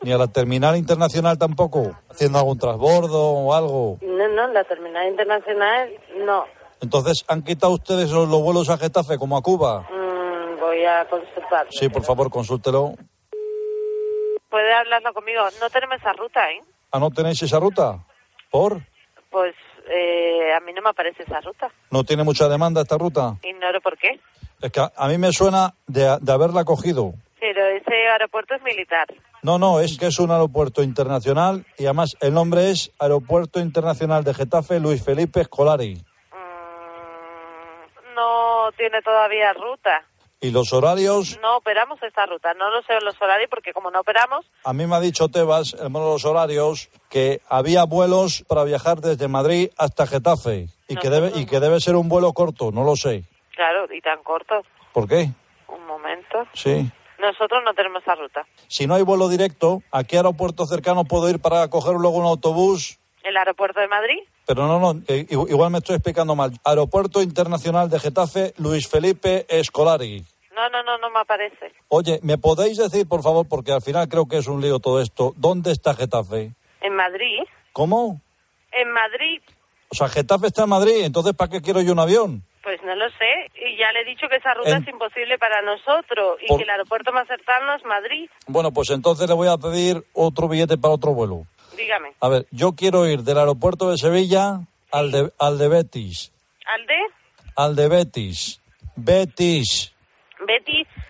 Ni 0.02 0.12
a 0.12 0.18
la 0.18 0.28
terminal 0.28 0.76
internacional 0.76 1.36
tampoco. 1.38 1.94
Haciendo 2.10 2.38
algún 2.38 2.58
transbordo 2.58 3.22
o 3.32 3.54
algo. 3.54 3.98
no, 4.00 4.28
no, 4.28 4.46
la 4.48 4.64
terminal 4.64 5.08
internacional 5.08 5.90
no. 6.26 6.44
Entonces, 6.80 7.24
¿han 7.28 7.42
quitado 7.42 7.74
ustedes 7.74 8.10
los, 8.10 8.26
los 8.28 8.40
vuelos 8.40 8.70
a 8.70 8.78
Getafe 8.78 9.18
como 9.18 9.36
a 9.36 9.42
Cuba? 9.42 9.82
Mm, 9.90 10.58
voy 10.58 10.84
a 10.84 11.06
consultar. 11.08 11.66
Sí, 11.70 11.90
por 11.90 12.02
favor, 12.02 12.30
consúltelo. 12.30 12.94
Puede 14.48 14.72
hablarlo 14.74 15.12
conmigo. 15.12 15.42
No 15.60 15.68
tenemos 15.70 15.98
esa 15.98 16.12
ruta, 16.14 16.50
¿eh? 16.50 16.62
¿Ah, 16.90 16.98
no 16.98 17.10
tenéis 17.10 17.42
esa 17.42 17.60
ruta? 17.60 17.98
¿Por? 18.50 18.80
Pues 19.30 19.54
eh, 19.88 20.52
a 20.56 20.60
mí 20.60 20.72
no 20.72 20.82
me 20.82 20.88
aparece 20.90 21.22
esa 21.22 21.40
ruta. 21.40 21.70
¿No 21.90 22.02
tiene 22.04 22.24
mucha 22.24 22.48
demanda 22.48 22.80
esta 22.80 22.96
ruta? 22.98 23.36
Ignoro 23.42 23.80
por 23.80 23.96
qué. 23.98 24.18
Es 24.62 24.72
que 24.72 24.80
a, 24.80 24.90
a 24.96 25.08
mí 25.08 25.18
me 25.18 25.32
suena 25.32 25.74
de, 25.86 26.16
de 26.20 26.32
haberla 26.32 26.64
cogido. 26.64 27.12
Pero 27.38 27.64
ese 27.66 27.94
aeropuerto 28.12 28.54
es 28.54 28.62
militar. 28.62 29.06
No, 29.42 29.58
no, 29.58 29.80
es 29.80 29.96
que 29.98 30.06
es 30.06 30.18
un 30.18 30.30
aeropuerto 30.30 30.82
internacional 30.82 31.64
y 31.78 31.84
además 31.86 32.16
el 32.20 32.34
nombre 32.34 32.70
es 32.70 32.92
Aeropuerto 32.98 33.58
Internacional 33.58 34.22
de 34.22 34.34
Getafe 34.34 34.80
Luis 34.80 35.02
Felipe 35.02 35.40
Escolari. 35.40 35.98
No 38.14 38.70
tiene 38.76 39.00
todavía 39.02 39.52
ruta. 39.54 40.02
¿Y 40.42 40.50
los 40.50 40.72
horarios? 40.72 41.38
No 41.42 41.56
operamos 41.56 42.02
esta 42.02 42.24
ruta, 42.26 42.54
no 42.54 42.70
lo 42.70 42.82
sé 42.82 42.94
los 43.02 43.20
horarios 43.20 43.50
porque 43.50 43.72
como 43.72 43.90
no 43.90 44.00
operamos, 44.00 44.46
A 44.64 44.72
mí 44.72 44.86
me 44.86 44.96
ha 44.96 45.00
dicho 45.00 45.28
Tebas, 45.28 45.74
el 45.74 45.90
mono 45.90 46.06
de 46.06 46.12
los 46.12 46.24
horarios, 46.24 46.88
que 47.10 47.40
había 47.48 47.84
vuelos 47.84 48.44
para 48.48 48.64
viajar 48.64 49.00
desde 49.00 49.28
Madrid 49.28 49.70
hasta 49.76 50.06
Getafe 50.06 50.68
y 50.88 50.96
que 50.96 51.10
debe 51.10 51.32
y 51.34 51.44
que 51.46 51.60
debe 51.60 51.78
ser 51.80 51.94
un 51.96 52.08
vuelo 52.08 52.32
corto, 52.32 52.72
no 52.72 52.84
lo 52.84 52.96
sé. 52.96 53.24
claro, 53.54 53.86
y 53.92 54.00
tan 54.00 54.22
corto. 54.22 54.62
¿Por 54.92 55.06
qué? 55.06 55.30
Un 55.68 55.86
momento. 55.86 56.46
Sí. 56.54 56.90
Nosotros 57.20 57.60
no 57.64 57.74
tenemos 57.74 58.02
esa 58.02 58.14
ruta. 58.14 58.46
Si 58.68 58.86
no 58.86 58.94
hay 58.94 59.02
vuelo 59.02 59.28
directo, 59.28 59.82
¿a 59.92 60.04
qué 60.04 60.16
aeropuerto 60.16 60.66
cercano 60.66 61.04
puedo 61.04 61.28
ir 61.28 61.38
para 61.38 61.68
coger 61.68 61.94
luego 61.94 62.16
un 62.16 62.24
autobús? 62.24 62.98
¿El 63.22 63.36
aeropuerto 63.36 63.78
de 63.80 63.88
Madrid? 63.88 64.20
Pero 64.46 64.66
no, 64.66 64.80
no, 64.80 65.02
igual 65.28 65.70
me 65.70 65.78
estoy 65.78 65.96
explicando 65.96 66.34
mal. 66.34 66.52
Aeropuerto 66.64 67.20
Internacional 67.20 67.90
de 67.90 68.00
Getafe, 68.00 68.54
Luis 68.56 68.88
Felipe 68.88 69.44
Escolari. 69.48 70.24
No, 70.54 70.68
no, 70.70 70.82
no, 70.82 70.98
no 70.98 71.10
me 71.10 71.20
aparece. 71.20 71.72
Oye, 71.88 72.20
¿me 72.22 72.38
podéis 72.38 72.78
decir, 72.78 73.06
por 73.06 73.22
favor, 73.22 73.46
porque 73.48 73.72
al 73.72 73.82
final 73.82 74.08
creo 74.08 74.26
que 74.26 74.38
es 74.38 74.46
un 74.46 74.60
lío 74.60 74.78
todo 74.78 75.00
esto, 75.00 75.34
¿dónde 75.36 75.72
está 75.72 75.94
Getafe? 75.94 76.52
¿En 76.80 76.96
Madrid? 76.96 77.40
¿Cómo? 77.72 78.20
En 78.72 78.90
Madrid, 78.92 79.42
O 79.90 79.94
sea, 79.94 80.08
Getafe 80.08 80.46
está 80.46 80.62
en 80.64 80.68
Madrid, 80.70 81.02
entonces 81.04 81.34
¿para 81.34 81.50
qué 81.50 81.60
quiero 81.60 81.80
yo 81.82 81.92
un 81.92 81.98
avión? 81.98 82.42
Pues 82.62 82.80
no 82.84 82.94
lo 82.94 83.08
sé. 83.10 83.50
Y 83.54 83.76
ya 83.78 83.90
le 83.92 84.00
he 84.00 84.04
dicho 84.04 84.26
que 84.28 84.36
esa 84.36 84.54
ruta 84.54 84.70
En- 84.76 84.82
es 84.82 84.88
imposible 84.88 85.38
para 85.38 85.62
nosotros 85.62 86.38
y 86.42 86.46
Por- 86.46 86.58
que 86.58 86.64
el 86.64 86.70
aeropuerto 86.70 87.12
más 87.12 87.26
cercano 87.28 87.74
es 87.74 87.84
Madrid. 87.84 88.28
Bueno, 88.46 88.70
pues 88.72 88.90
entonces 88.90 89.28
le 89.28 89.34
voy 89.34 89.48
a 89.48 89.56
pedir 89.56 90.02
otro 90.14 90.48
billete 90.48 90.76
para 90.78 90.94
otro 90.94 91.12
vuelo. 91.14 91.42
Dígame. 91.76 92.12
A 92.20 92.28
ver, 92.28 92.46
yo 92.50 92.72
quiero 92.72 93.06
ir 93.06 93.20
del 93.22 93.38
aeropuerto 93.38 93.90
de 93.90 93.96
Sevilla 93.96 94.60
al 94.92 95.10
de, 95.12 95.30
al 95.38 95.58
de 95.58 95.68
Betis. 95.68 96.32
¿Alde? 96.66 96.96
Al 97.56 97.76
de 97.76 97.88
Betis. 97.88 98.60
Betis. 98.96 99.88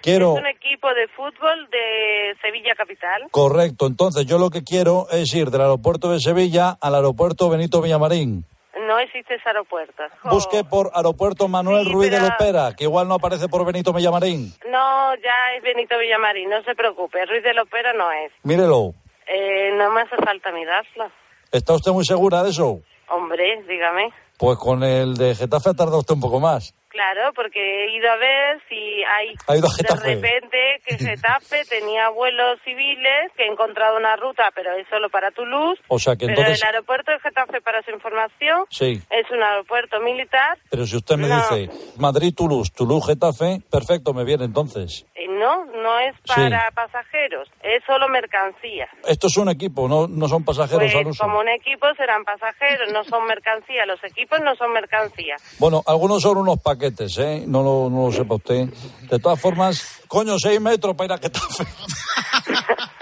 Quiero- 0.03 0.34
es 0.34 0.40
un 0.40 0.46
equipo 0.46 0.88
de 0.94 1.07
fútbol 1.09 1.68
de 1.70 2.34
Sevilla 2.40 2.74
Capital. 2.74 3.22
Correcto. 3.30 3.86
Entonces 3.86 4.26
yo 4.26 4.38
lo 4.38 4.51
que 4.51 4.62
quiero 4.64 5.07
es 5.11 5.32
ir 5.34 5.51
del 5.51 5.61
aeropuerto 5.62 6.11
de 6.11 6.20
Sevilla 6.20 6.76
al 6.80 6.94
aeropuerto 6.94 7.48
Benito 7.48 7.80
Villamarín. 7.80 8.44
No 8.91 8.99
existe 8.99 9.36
ese 9.36 9.49
aeropuerto. 9.49 10.03
Busque 10.24 10.64
por 10.64 10.91
aeropuerto 10.93 11.47
Manuel 11.47 11.84
Sí, 11.86 11.93
Ruiz 11.93 12.11
de 12.11 12.16
pero- 12.16 12.28
Lopera, 12.28 12.74
que 12.76 12.82
igual 12.84 13.07
no 13.07 13.14
aparece 13.14 13.47
por 13.49 13.64
Benito 13.64 13.93
Villamarín. 13.93 14.53
No, 14.68 15.14
ya 15.14 15.55
es 15.57 15.62
Benito 15.62 15.97
Villamarín, 15.97 16.51
no 16.51 16.61
se 16.64 16.74
preocupe. 16.74 17.24
Ruiz 17.24 17.45
de 17.45 17.55
Lopera 17.55 17.93
no 17.93 18.11
es. 18.11 18.32
Mírelo. 18.43 18.95
Eh, 19.28 19.70
no 19.76 19.93
me 19.93 20.01
hace 20.01 20.16
falta 20.16 20.51
mirarlo. 20.51 21.09
¿Está 21.53 21.74
usted 21.74 21.93
muy 21.93 22.05
segura 22.05 22.43
de 22.43 22.51
eso? 22.51 22.80
Hombre, 23.11 23.62
dígame. 23.68 24.12
Pues 24.36 24.59
con 24.59 24.82
el 24.82 25.16
de 25.16 25.36
Getafe 25.36 25.70
ha 25.70 25.74
tardado 25.74 25.99
usted 26.01 26.14
un 26.14 26.20
poco 26.20 26.41
más. 26.41 26.74
Claro, 26.91 27.32
porque 27.34 27.61
he 27.86 27.97
ido 27.97 28.11
a 28.11 28.16
ver 28.16 28.61
si 28.68 28.74
hay 29.05 29.34
Ha 29.47 29.57
ido 29.57 29.68
a 29.68 29.70
de 29.76 30.14
repente 30.14 30.59
que 30.84 30.99
Getafe 30.99 31.64
tenía 31.68 32.09
vuelos 32.11 32.59
civiles, 32.64 33.30
que 33.36 33.45
he 33.45 33.47
encontrado 33.47 33.97
una 33.97 34.16
ruta, 34.16 34.51
pero 34.55 34.72
es 34.74 34.86
solo 34.88 35.09
para 35.09 35.30
Toulouse. 35.30 35.80
O 35.88 35.99
sea 36.01 36.16
que 36.16 36.26
pero 36.26 36.41
entonces... 36.41 36.61
el 36.62 36.66
aeropuerto 36.66 37.12
de 37.12 37.20
Getafe, 37.20 37.61
para 37.61 37.82
su 37.82 37.93
información, 37.93 38.64
Sí. 38.70 39.01
es 39.09 39.30
un 39.30 39.41
aeropuerto 39.41 40.01
militar. 40.01 40.59
Pero 40.68 40.84
si 40.84 40.97
usted 40.97 41.16
me 41.16 41.28
No. 41.28 41.36
dice 41.36 41.70
Madrid-Toulouse, 41.97 42.72
Toulouse-Getafe, 42.76 43.61
perfecto, 43.70 44.12
me 44.12 44.24
viene 44.24 44.45
entonces. 44.45 45.07
No, 45.41 45.64
no 45.64 45.99
es 46.01 46.14
Sí. 46.16 46.34
para 46.36 46.70
pasajeros, 46.72 47.49
es 47.62 47.82
solo 47.86 48.09
mercancía. 48.09 48.88
Esto 49.09 49.28
es 49.28 49.36
un 49.38 49.49
equipo, 49.49 49.88
no, 49.88 50.07
no 50.07 50.28
son 50.28 50.45
pasajeros 50.45 50.82
Pues 50.82 50.95
al 50.95 51.07
uso. 51.07 51.22
como 51.24 51.38
un 51.41 51.49
equipo 51.49 51.86
serán 51.97 52.24
pasajeros, 52.24 52.93
no 52.93 53.03
son 53.05 53.26
mercancía. 53.26 53.86
Los 53.86 54.05
equipos 54.05 54.38
no 54.43 54.55
son 54.57 54.72
mercancía. 54.72 55.36
Bueno, 55.59 55.82
algunos 55.86 56.20
son 56.22 56.36
unos 56.36 56.61
paquetes, 56.61 57.16
¿eh? 57.18 57.45
No 57.47 57.62
lo, 57.62 57.88
no 57.88 58.07
lo 58.07 58.12
sepa 58.12 58.34
usted. 58.34 58.66
De 59.11 59.18
todas 59.18 59.41
formas, 59.41 60.03
coño, 60.09 60.38
seis 60.38 60.61
metros 60.61 60.95
para 60.95 61.07
ir 61.07 61.12
a 61.12 61.18
Getafe. 61.18 61.64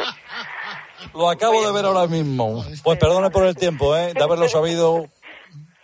lo 1.14 1.28
acabo 1.28 1.66
de 1.66 1.72
ver 1.72 1.84
ahora 1.86 2.06
mismo. 2.06 2.64
Pues 2.84 2.98
perdone 2.98 3.30
por 3.30 3.44
el 3.46 3.56
tiempo, 3.56 3.96
¿eh? 3.96 4.12
De 4.14 4.22
haberlo 4.22 4.48
sabido. 4.48 5.06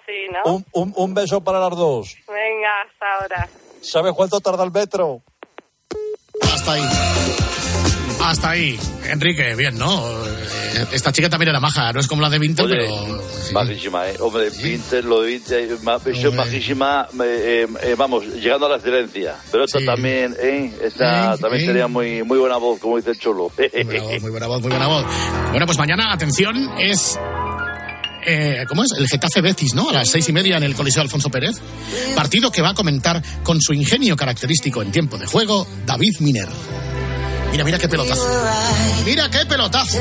Sí, 0.07 0.29
¿no? 0.33 0.53
Un, 0.53 0.65
un, 0.73 0.93
un 0.97 1.15
beso 1.15 1.43
para 1.43 1.59
las 1.59 1.71
dos. 1.77 2.15
Venga, 2.29 2.83
hasta 2.83 3.15
ahora. 3.17 3.49
¿Sabes 3.83 4.13
cuánto 4.15 4.41
tarda 4.41 4.65
el 4.65 4.71
metro? 4.73 5.21
Hasta 6.43 6.73
ahí. 6.73 6.83
Hasta 8.23 8.51
ahí. 8.51 8.79
Enrique, 9.11 9.55
bien, 9.55 9.77
¿no? 9.79 10.03
Eh, 10.27 10.87
Esta 10.93 11.13
chica 11.13 11.29
también 11.29 11.51
era 11.51 11.61
maja, 11.61 11.93
no 11.93 12.01
es 12.01 12.07
como 12.09 12.23
la 12.23 12.31
de 12.31 12.39
Vinter, 12.39 12.65
Oye, 12.65 12.75
pero... 12.77 13.25
Majísima, 13.53 14.09
¿eh? 14.09 14.17
Hombre, 14.21 14.49
Vinter, 14.51 15.05
lo 15.05 15.21
de 15.23 15.29
Vinter, 15.33 15.69
ma- 15.83 15.99
eso 16.05 16.29
es 16.29 16.35
majísima, 16.35 17.07
eh, 17.23 17.67
eh, 17.83 17.95
vamos, 17.97 18.25
llegando 18.27 18.67
a 18.67 18.71
la 18.71 18.77
excelencia. 18.77 19.37
Pero 19.53 19.65
esta 19.65 19.79
también, 19.85 20.35
¿eh? 20.41 20.73
Esta 20.83 21.35
Eh, 21.35 21.39
también 21.39 21.63
eh. 21.63 21.67
sería 21.67 21.87
muy, 21.87 22.23
muy 22.23 22.39
buena 22.39 22.57
voz, 22.57 22.81
como 22.81 22.97
dice 22.97 23.11
el 23.11 23.19
Cholo. 23.19 23.53
Muy 24.21 24.31
buena 24.31 24.47
voz, 24.47 24.61
muy 24.63 24.71
buena 24.71 24.87
voz. 24.89 25.05
Bueno, 25.51 25.67
pues 25.67 25.79
mañana, 25.79 26.13
atención, 26.13 26.71
es... 26.79 27.19
eh, 28.27 28.65
¿Cómo 28.69 28.83
es? 28.83 28.93
El 28.97 29.09
Getafe 29.09 29.41
Betis, 29.41 29.75
¿no? 29.75 29.91
A 29.91 29.93
las 29.93 30.11
seis 30.11 30.29
y 30.29 30.33
media 30.33 30.57
en 30.57 30.63
el 30.63 30.75
Coliseo 30.75 31.03
Alfonso 31.03 31.31
Pérez. 31.31 31.57
Partido 32.15 32.51
que 32.51 32.63
va 32.63 32.71
a 32.71 32.75
comentar 32.75 33.23
con 33.43 33.61
su 33.61 33.73
ingenio 33.73 34.17
característico 34.17 34.83
en 34.83 34.91
tiempo 34.93 35.19
de 35.19 35.27
juego, 35.27 35.67
David 35.87 36.17
Miner. 36.21 36.49
Mira, 37.51 37.65
mira 37.65 37.79
qué 37.79 37.89
pelotazo. 37.89 38.27
Mira 39.05 39.31
qué 39.31 39.47
pelotazo. 39.47 39.99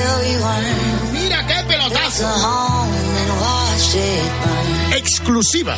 Mira 1.11 1.45
qué 1.45 1.63
pelotazo. 1.67 2.27
Exclusiva. 4.95 5.77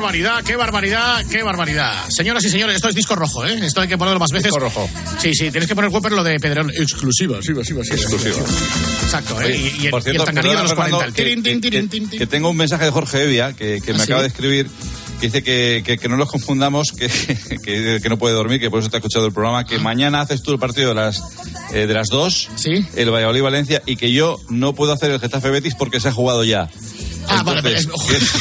barbaridad, 0.00 0.42
qué 0.42 0.56
barbaridad, 0.56 1.22
qué 1.30 1.42
barbaridad! 1.42 2.04
Señoras 2.08 2.42
y 2.44 2.48
señores, 2.50 2.76
esto 2.76 2.88
es 2.88 2.94
disco 2.94 3.14
rojo, 3.16 3.44
¿eh? 3.46 3.58
Esto 3.62 3.82
hay 3.82 3.88
que 3.88 3.98
ponerlo 3.98 4.18
más 4.18 4.30
veces. 4.30 4.44
Disco 4.46 4.58
rojo. 4.58 4.88
Sí, 5.20 5.34
sí, 5.34 5.50
tienes 5.50 5.68
que 5.68 5.74
poner 5.74 5.90
Whopper 5.90 6.12
lo 6.12 6.24
de 6.24 6.40
Pedrón. 6.40 6.70
Exclusiva, 6.70 7.38
sí, 7.42 7.52
sí, 7.62 7.74
sí. 7.84 7.92
Exclusiva. 7.92 8.36
Exacto, 9.02 9.40
¿eh? 9.42 9.44
Oye, 9.44 9.56
Y, 9.78 9.82
y 9.82 9.84
el, 9.86 9.90
por 9.90 10.00
y 10.00 10.04
cierto, 10.04 10.24
el 10.30 10.34
de 10.34 10.42
los 10.42 10.72
perdona, 10.72 10.74
40. 10.74 11.04
el 11.04 11.12
tirin, 11.12 11.42
que- 11.42 11.50
tin, 11.70 11.88
tirin, 11.90 12.08
que- 12.10 12.26
tengo 12.26 12.48
un 12.48 12.56
mensaje 12.56 12.86
de 12.86 12.90
Jorge 12.90 13.24
Evia 13.24 13.52
que, 13.52 13.80
que 13.84 13.92
me 13.92 13.98
¿Ah, 13.98 14.04
sí? 14.06 14.10
acaba 14.12 14.22
de 14.22 14.28
escribir 14.28 14.70
que 15.20 15.26
dice 15.26 15.42
que, 15.42 15.82
que- 15.84 15.98
que 15.98 16.08
no 16.08 16.16
los 16.16 16.30
confundamos, 16.30 16.92
que, 16.92 17.08
que, 17.62 18.00
que 18.02 18.08
no 18.08 18.16
puede 18.16 18.34
dormir, 18.34 18.58
que 18.58 18.70
por 18.70 18.80
eso 18.80 18.88
te 18.88 18.96
ha 18.96 19.00
escuchado 19.00 19.26
el 19.26 19.32
programa, 19.34 19.58
Ah. 19.60 19.64
que 19.66 19.78
mañana 19.78 20.22
haces 20.22 20.42
tú 20.42 20.52
el 20.52 20.58
partido 20.58 20.88
de 20.90 20.94
las 20.94 21.20
eh, 21.74 21.86
de 21.86 21.92
las 21.92 22.08
dos, 22.08 22.48
el 22.96 23.10
Valladolid-Valencia, 23.10 23.82
y 23.84 23.96
que 23.96 24.12
yo 24.12 24.38
no 24.48 24.74
puedo 24.74 24.94
hacer 24.94 25.10
el 25.10 25.20
Getafe-Betis 25.20 25.74
porque 25.78 26.00
se 26.00 26.08
ha 26.08 26.12
jugado 26.12 26.42
ya. 26.42 26.70
Ah, 27.28 27.42
vale, 27.44 27.58
Entonces, 27.76 27.86
vale. 27.86 28.08
que 28.08 28.16
es- 28.16 28.32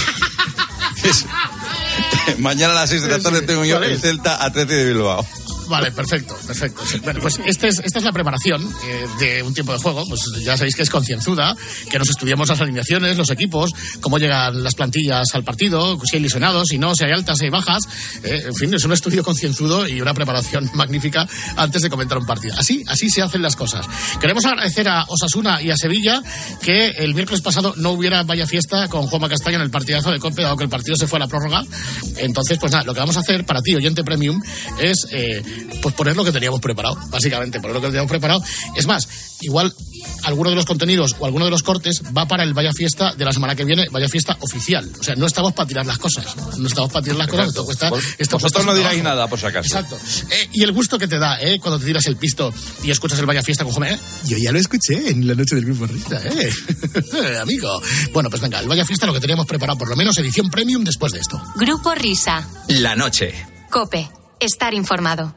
mañana 2.37 2.73
a 2.73 2.75
las 2.75 2.89
6 2.89 3.03
de 3.03 3.09
la 3.09 3.19
tarde 3.19 3.41
tengo 3.41 3.65
yo 3.65 3.77
¿Cuál 3.77 3.91
el? 3.91 3.99
Celta 3.99 4.43
Atleti 4.43 4.73
de 4.73 4.85
Bilbao. 4.85 5.25
Vale, 5.69 5.91
perfecto, 5.91 6.35
perfecto. 6.47 6.81
Pues 7.21 7.39
este 7.45 7.67
es- 7.67 7.79
esta 7.79 7.99
es 7.99 8.05
la 8.05 8.11
preparación 8.11 8.61
eh, 8.85 9.05
de 9.19 9.43
un 9.43 9.53
tiempo 9.53 9.71
de 9.73 9.79
juego. 9.79 10.03
Pues 10.07 10.21
ya 10.43 10.57
sabéis 10.57 10.75
que 10.75 10.81
es 10.83 10.89
concienzuda, 10.89 11.55
que 11.91 11.99
nos 11.99 12.09
estudiamos 12.09 12.49
las 12.49 12.59
alineaciones, 12.59 13.17
los 13.17 13.29
equipos, 13.29 13.71
cómo 14.01 14.17
llegan 14.17 14.63
las 14.63 14.75
plantillas 14.75 15.27
al 15.33 15.43
partido, 15.43 15.97
si 16.03 16.15
hay 16.17 16.21
lesionados, 16.23 16.69
si 16.69 16.77
no, 16.79 16.95
si 16.95 17.03
hay 17.05 17.11
altas, 17.11 17.37
si 17.37 17.45
hay 17.45 17.51
bajas. 17.51 17.83
Eh, 18.23 18.43
en 18.47 18.55
fin, 18.55 18.73
es 18.73 18.83
un 18.83 18.91
estudio 18.93 19.23
concienzudo 19.23 19.87
y 19.87 20.01
una 20.01 20.13
preparación 20.13 20.69
magnífica 20.73 21.27
antes 21.55 21.81
de 21.81 21.89
comentar 21.89 22.17
un 22.17 22.25
partido. 22.25 22.55
Así, 22.57 22.83
así 22.87 23.09
se 23.09 23.21
hacen 23.21 23.41
las 23.41 23.55
cosas. 23.55 23.85
Queremos 24.19 24.45
agradecer 24.45 24.87
a 24.89 25.05
Osasuna 25.07 25.61
y 25.61 25.69
a 25.69 25.77
Sevilla 25.77 26.21
que 26.63 26.89
el 26.97 27.13
miércoles 27.13 27.41
pasado 27.41 27.73
no 27.77 27.91
hubiera 27.91 28.23
vaya 28.23 28.47
fiesta 28.47 28.87
con 28.87 29.07
Juanma 29.07 29.29
Castaño 29.29 29.57
en 29.57 29.63
el 29.63 29.69
partidazo 29.71 30.11
de 30.11 30.19
Cope, 30.19 30.41
dado 30.41 30.57
que 30.57 30.63
el 30.63 30.69
partido 30.69 30.95
se 30.97 31.07
fue 31.07 31.17
a 31.17 31.21
la 31.21 31.27
prórroga. 31.27 31.63
Entonces, 32.17 32.57
pues 32.59 32.71
nada, 32.71 32.83
lo 32.85 32.93
que 32.93 32.99
vamos 32.99 33.15
a 33.17 33.19
hacer 33.19 33.45
para 33.45 33.61
ti, 33.61 33.75
oyente 33.75 34.03
premium, 34.03 34.41
es 34.79 35.05
eh, 35.11 35.43
pues 35.81 35.95
poner 35.95 36.15
lo 36.15 36.23
que 36.23 36.31
teníamos 36.31 36.59
preparado, 36.59 36.97
básicamente, 37.09 37.59
poner 37.59 37.75
lo 37.75 37.81
que 37.81 37.87
teníamos 37.87 38.09
preparado. 38.09 38.41
Es 38.75 38.87
más, 38.87 39.07
igual 39.41 39.73
alguno 40.23 40.49
de 40.49 40.55
los 40.55 40.65
contenidos 40.65 41.15
o 41.19 41.25
alguno 41.25 41.45
de 41.45 41.51
los 41.51 41.63
cortes 41.63 42.01
va 42.15 42.27
para 42.27 42.43
el 42.43 42.53
Vaya 42.53 42.73
Fiesta 42.73 43.13
de 43.13 43.25
la 43.25 43.33
semana 43.33 43.55
que 43.55 43.65
viene, 43.65 43.87
Vaya 43.89 44.09
Fiesta 44.09 44.37
oficial. 44.41 44.89
O 44.99 45.03
sea, 45.03 45.15
no 45.15 45.25
estamos 45.25 45.53
para 45.53 45.67
tirar 45.67 45.85
las 45.85 45.97
cosas, 45.97 46.25
no 46.57 46.67
estamos 46.67 46.91
para 46.91 47.03
tirar 47.03 47.17
las 47.17 47.27
cosas, 47.27 47.47
esto 47.47 47.65
cuesta... 47.65 47.91
Esto 48.17 48.37
Vosotros 48.37 48.63
cuesta 48.63 48.63
no 48.63 48.75
diráis 48.75 49.03
nada, 49.03 49.27
por 49.27 49.39
si 49.39 49.45
acaso. 49.45 49.67
Exacto. 49.67 49.97
Eh, 50.31 50.49
y 50.53 50.63
el 50.63 50.71
gusto 50.71 50.97
que 50.97 51.07
te 51.07 51.17
da, 51.17 51.41
¿eh? 51.41 51.59
Cuando 51.59 51.79
te 51.79 51.85
tiras 51.85 52.05
el 52.07 52.17
pisto 52.17 52.53
y 52.83 52.91
escuchas 52.91 53.19
el 53.19 53.25
Vaya 53.25 53.41
Fiesta 53.41 53.63
con 53.63 53.73
Jome, 53.73 53.93
¿eh? 53.93 53.99
Yo 54.25 54.37
ya 54.37 54.51
lo 54.51 54.59
escuché 54.59 55.09
en 55.09 55.27
la 55.27 55.35
noche 55.35 55.55
del 55.55 55.65
Grupo 55.65 55.85
Rita, 55.87 56.21
¿eh? 56.23 56.49
Amigo. 57.41 57.81
Bueno, 58.13 58.29
pues 58.29 58.41
venga, 58.41 58.59
el 58.59 58.67
Vaya 58.67 58.85
Fiesta 58.85 59.05
lo 59.05 59.13
que 59.13 59.19
teníamos 59.19 59.45
preparado, 59.45 59.77
por 59.77 59.89
lo 59.89 59.95
menos 59.95 60.17
edición 60.17 60.49
premium 60.49 60.83
después 60.83 61.11
de 61.11 61.19
esto. 61.19 61.41
Grupo 61.55 61.93
Risa. 61.95 62.47
La 62.67 62.95
noche. 62.95 63.33
Cope. 63.69 64.09
Estar 64.39 64.73
informado. 64.73 65.35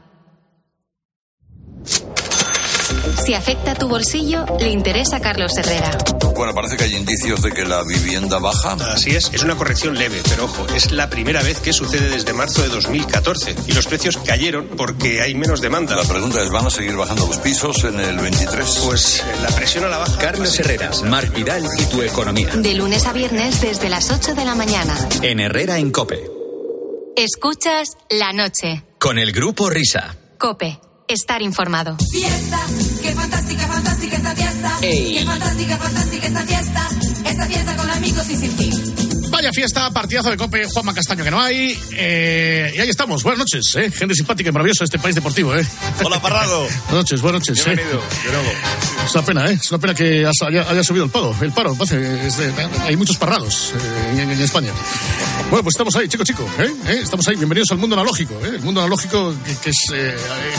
Si 3.25 3.33
afecta 3.33 3.73
tu 3.73 3.87
bolsillo, 3.87 4.45
le 4.59 4.69
interesa 4.69 5.17
a 5.17 5.19
Carlos 5.21 5.55
Herrera. 5.57 5.97
Bueno, 6.35 6.53
parece 6.53 6.75
que 6.75 6.83
hay 6.83 6.95
indicios 6.95 7.41
de 7.41 7.51
que 7.51 7.63
la 7.63 7.81
vivienda 7.83 8.37
baja. 8.37 8.73
Así 8.93 9.11
es, 9.15 9.31
es 9.33 9.43
una 9.43 9.55
corrección 9.55 9.97
leve, 9.97 10.21
pero 10.27 10.45
ojo, 10.45 10.65
es 10.75 10.91
la 10.91 11.09
primera 11.09 11.41
vez 11.41 11.61
que 11.61 11.71
sucede 11.71 12.09
desde 12.09 12.33
marzo 12.33 12.63
de 12.63 12.67
2014 12.67 13.55
y 13.67 13.71
los 13.71 13.87
precios 13.87 14.17
cayeron 14.17 14.67
porque 14.75 15.21
hay 15.21 15.35
menos 15.35 15.61
demanda. 15.61 15.95
La 15.95 16.03
pregunta 16.03 16.43
es, 16.43 16.49
¿van 16.49 16.65
a 16.65 16.69
seguir 16.69 16.97
bajando 16.97 17.25
los 17.27 17.37
pisos 17.37 17.85
en 17.85 17.97
el 17.97 18.17
23? 18.17 18.79
Pues 18.83 19.19
eh, 19.19 19.23
la 19.41 19.49
presión 19.55 19.85
a 19.85 19.87
la 19.87 19.99
baja. 19.99 20.17
Carlos 20.17 20.59
Herrera, 20.59 20.91
Marc 21.05 21.33
Vidal 21.33 21.63
y 21.79 21.85
tu 21.85 22.01
economía. 22.01 22.49
De 22.57 22.73
lunes 22.73 23.05
a 23.05 23.13
viernes 23.13 23.61
desde 23.61 23.87
las 23.87 24.11
8 24.11 24.35
de 24.35 24.43
la 24.43 24.55
mañana. 24.55 24.97
En 25.21 25.39
Herrera 25.39 25.77
en 25.77 25.91
Cope. 25.91 26.29
Escuchas 27.15 27.89
la 28.09 28.33
noche. 28.33 28.83
Con 28.99 29.17
el 29.17 29.31
grupo 29.31 29.69
Risa. 29.69 30.17
Cope. 30.37 30.79
Estar 31.07 31.41
informado. 31.41 31.97
Fiesta, 32.11 32.65
fantástica, 33.23 33.67
fantástica 33.67 34.15
esta 34.17 34.35
fiesta. 34.35 34.77
Ey. 34.81 35.13
Qué 35.15 35.25
fantástica, 35.25 35.77
fantástica 35.77 36.27
esta 36.27 36.41
fiesta. 36.41 36.89
Esta 37.25 37.45
fiesta 37.45 37.75
con 37.77 37.89
amigos 37.89 38.29
y 38.29 38.35
sin 38.35 38.55
ti. 38.57 38.82
Vaya 39.43 39.51
fiesta, 39.51 39.89
partidazo 39.91 40.29
de 40.29 40.37
Cope, 40.37 40.63
Juanma 40.71 40.93
Castaño 40.93 41.21
que 41.21 41.29
no 41.29 41.41
hay. 41.41 41.77
Eh, 41.91 42.75
y 42.77 42.79
ahí 42.79 42.87
estamos, 42.87 43.23
buenas 43.23 43.39
noches, 43.39 43.75
¿eh? 43.75 43.91
Gente 43.91 44.15
simpática 44.15 44.49
y 44.49 44.53
maravillosa 44.53 44.83
de 44.83 44.85
este 44.85 44.99
país 44.99 45.15
deportivo, 45.15 45.53
¿eh? 45.53 45.67
Hola, 46.01 46.21
Parrado. 46.21 46.61
buenas 46.87 46.91
noches, 46.93 47.21
buenas 47.21 47.41
noches. 47.41 47.59
¿eh? 47.67 47.75
Bienvenido, 47.75 48.01
de 48.23 48.31
nuevo. 48.31 48.49
Es 49.05 49.13
una 49.15 49.25
pena, 49.25 49.51
¿eh? 49.51 49.59
Es 49.61 49.69
una 49.69 49.79
pena 49.81 49.93
que 49.93 50.25
haya, 50.25 50.61
haya 50.71 50.81
subido 50.85 51.03
el 51.03 51.11
paro. 51.11 51.35
El 51.41 51.51
paro, 51.51 51.75
de- 51.75 52.31
hay 52.85 52.95
muchos 52.95 53.17
parrados 53.17 53.73
eh, 53.75 54.21
en, 54.21 54.31
en 54.31 54.39
España. 54.39 54.71
Bueno, 55.49 55.61
pues 55.63 55.73
estamos 55.73 55.93
ahí, 55.97 56.07
chico, 56.07 56.23
chico. 56.23 56.49
¿eh? 56.59 57.01
Estamos 57.03 57.27
ahí, 57.27 57.35
bienvenidos 57.35 57.69
al 57.71 57.79
mundo 57.79 57.97
analógico. 57.97 58.35
¿eh? 58.45 58.51
El 58.55 58.61
mundo 58.61 58.79
analógico 58.79 59.35
que, 59.45 59.55
que 59.57 59.69
es, 59.71 59.77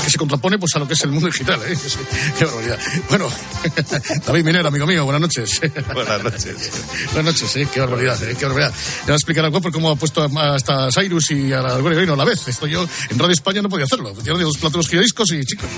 que 0.04 0.10
se 0.10 0.18
contrapone 0.18 0.58
pues, 0.58 0.76
a 0.76 0.78
lo 0.78 0.86
que 0.86 0.92
es 0.92 1.02
el 1.04 1.10
mundo 1.10 1.28
digital. 1.28 1.58
¿eh? 1.66 1.74
Qué 2.38 2.44
barbaridad. 2.44 2.78
Bueno, 3.08 3.30
David 4.26 4.44
Minero, 4.44 4.68
amigo 4.68 4.86
mío, 4.86 5.04
buenas 5.04 5.22
noches. 5.22 5.58
Buenas 5.94 6.22
noches. 6.22 6.70
Buenas 7.14 7.32
noches, 7.34 7.56
¿eh? 7.56 7.66
qué 7.72 7.80
barbaridad, 7.80 8.18
qué 8.38 8.44
barbaridad. 8.44 8.73
Ya 9.00 9.06
voy 9.06 9.12
a 9.12 9.16
explicar 9.16 9.44
algo 9.44 9.60
por 9.60 9.72
cómo 9.72 9.90
ha 9.90 9.96
puesto 9.96 10.22
hasta 10.22 10.90
Cyrus 10.90 11.30
y 11.30 11.52
a 11.52 11.62
la 11.62 11.78
Gregorio 11.78 12.14
a 12.14 12.16
la 12.16 12.24
vez. 12.24 12.46
Esto 12.48 12.66
yo 12.66 12.86
en 13.10 13.18
Radio 13.18 13.32
España 13.32 13.62
no 13.62 13.68
podía 13.68 13.84
hacerlo. 13.84 14.12
Tiene 14.22 14.42
dos 14.42 14.58
platos 14.58 14.88
discos 14.88 15.30
y 15.32 15.44
chicos, 15.44 15.68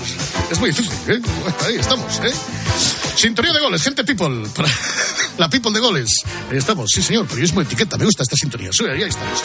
es 0.51 0.59
muy 0.59 0.69
difícil. 0.69 0.93
¿eh? 1.07 1.21
Ahí 1.65 1.75
estamos. 1.75 2.19
¿eh? 2.23 2.33
Sintonía 3.15 3.53
de 3.53 3.59
goles, 3.59 3.81
gente 3.81 4.03
people. 4.03 4.47
Para 4.55 4.69
la 5.37 5.49
people 5.49 5.71
de 5.71 5.79
goles. 5.79 6.09
Ahí 6.51 6.57
estamos, 6.57 6.89
sí 6.93 7.01
señor, 7.01 7.25
periodismo 7.27 7.61
de 7.61 7.65
etiqueta. 7.65 7.97
Me 7.97 8.05
gusta 8.05 8.23
esta 8.23 8.35
sintonía. 8.35 8.71
Sí, 8.71 8.85
ahí 8.85 9.01
estamos. 9.01 9.41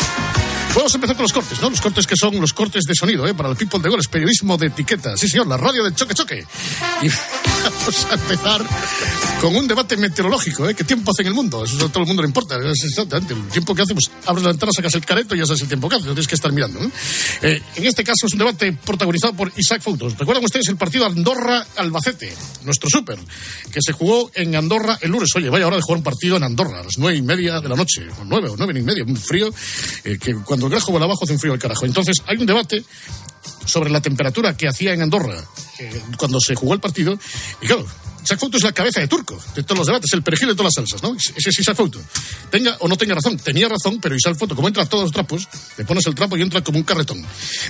Vamos 0.75 0.93
a 0.93 0.97
empezar 0.97 1.17
con 1.17 1.25
los 1.25 1.33
cortes, 1.33 1.61
¿no? 1.61 1.69
Los 1.71 1.81
cortes 1.81 2.07
que 2.07 2.17
son 2.17 2.41
los 2.41 2.53
cortes 2.53 2.85
de 2.85 2.95
sonido, 2.95 3.27
¿eh? 3.27 3.35
Para 3.35 3.51
el 3.51 3.57
people 3.57 3.79
de 3.81 3.91
goles, 3.91 4.09
periodismo 4.09 4.57
de 4.57 4.69
etiqueta. 4.69 5.17
Sí 5.17 5.29
señor, 5.29 5.47
la 5.47 5.57
radio 5.57 5.85
del 5.85 5.95
choque 5.95 6.15
choque. 6.15 6.47
Y 7.03 7.09
vamos 7.65 8.07
a 8.11 8.15
empezar 8.15 8.63
con 9.41 9.57
un 9.57 9.67
debate 9.67 9.97
meteorológico, 9.97 10.69
¿eh? 10.69 10.75
¿Qué 10.75 10.85
tiempo 10.85 11.11
hace 11.11 11.23
en 11.23 11.29
el 11.29 11.35
mundo? 11.35 11.65
Eso 11.65 11.87
a 11.87 11.89
todo 11.89 12.01
el 12.01 12.07
mundo 12.07 12.23
le 12.23 12.29
importa. 12.29 12.57
Es 12.57 12.85
exactamente 12.85 13.35
el 13.35 13.49
tiempo 13.49 13.75
que 13.75 13.83
hace, 13.83 13.95
pues 13.95 14.11
abres 14.27 14.45
la 14.45 14.51
ventana, 14.51 14.73
sacas 14.75 14.95
el 14.95 15.05
careto 15.05 15.35
y 15.35 15.39
ya 15.39 15.47
sabes 15.47 15.63
el 15.63 15.69
tiempo 15.69 15.89
que 15.89 15.97
hace. 15.97 16.07
No 16.07 16.13
tienes 16.13 16.29
que 16.29 16.35
estar 16.35 16.53
mirando. 16.53 16.81
¿no? 16.81 16.91
Eh, 17.43 17.63
en 17.77 17.87
este 17.87 18.05
caso 18.05 18.27
es 18.27 18.33
un 18.33 18.39
debate 18.39 18.73
protagonizado 18.73 19.35
por 19.35 19.53
Isaac 19.57 19.83
Foutos. 19.83 20.17
¿Recuerdan 20.19 20.45
ustedes 20.45 20.69
el 20.69 20.77
partido 20.77 21.07
Andorra-Albacete? 21.07 22.35
Nuestro 22.65 22.89
súper, 22.91 23.19
que 23.73 23.81
se 23.81 23.93
jugó 23.93 24.31
en 24.35 24.55
Andorra 24.55 24.99
el 25.01 25.11
lunes. 25.11 25.29
Oye, 25.35 25.49
vaya 25.49 25.67
hora 25.67 25.77
de 25.77 25.83
jugar 25.83 25.99
un 25.99 26.05
partido 26.05 26.37
en 26.37 26.45
Andorra, 26.45 26.81
a 26.81 26.85
las 26.85 26.99
nueve 26.99 27.19
y 27.19 27.23
media 27.23 27.61
de 27.61 27.69
la 27.69 27.77
noche. 27.77 28.07
O 28.21 28.25
nueve 28.25 28.49
o 28.49 28.57
nueve 28.57 28.79
y 28.79 28.83
media, 28.83 29.05
un 29.05 29.17
frío, 29.17 29.53
eh, 30.05 30.19
que 30.21 30.35
cuando 30.37 30.67
el 30.67 30.73
grajo 30.73 30.93
vuela 30.93 31.07
abajo 31.07 31.25
hace 31.25 31.33
un 31.33 31.41
frío 31.41 31.53
al 31.53 31.59
carajo. 31.59 31.85
Entonces, 31.85 32.17
hay 32.27 32.37
un 32.37 32.47
debate 32.47 32.85
sobre 33.65 33.91
la 33.91 34.01
temperatura 34.01 34.57
que 34.57 34.69
hacía 34.69 34.93
en 34.93 35.03
Andorra 35.03 35.43
eh, 35.79 36.03
cuando 36.17 36.39
se 36.41 36.55
jugó 36.55 36.75
el 36.75 36.81
partido. 36.81 37.19
Y 37.61 37.67
claro, 37.67 37.87
Isaac 38.23 38.39
Fouto 38.39 38.57
es 38.57 38.63
la 38.63 38.73
cabeza 38.73 39.01
de 39.01 39.09
turco 39.09 39.37
de 39.55 39.65
todos 39.65 39.79
los 39.79 39.87
debates, 39.87 40.13
el 40.13 40.23
perejil 40.23 40.49
de 40.49 40.55
todas 40.55 40.67
las 40.67 40.75
salsas, 40.75 41.03
¿no? 41.03 41.17
Ese 41.17 41.51
es 41.51 41.59
Isaac 41.59 41.77
Fouto. 41.77 41.99
Tenga 42.51 42.77
o 42.79 42.87
no 42.87 42.97
tenga 42.97 43.15
razón, 43.17 43.37
tenía 43.37 43.69
razón, 43.69 43.99
pero 44.01 44.15
Isaac 44.15 44.37
Fouto, 44.39 44.55
como 44.55 44.69
entra 44.69 44.85
a 44.85 44.87
todos 44.87 45.05
los 45.05 45.13
trapos, 45.13 45.49
le 45.77 45.85
pones 45.85 46.07
el 46.07 46.15
trapo 46.15 46.37
y 46.37 46.43
entra 46.43 46.63
como 46.63 46.79
un 46.79 46.85
carretón. 46.85 47.21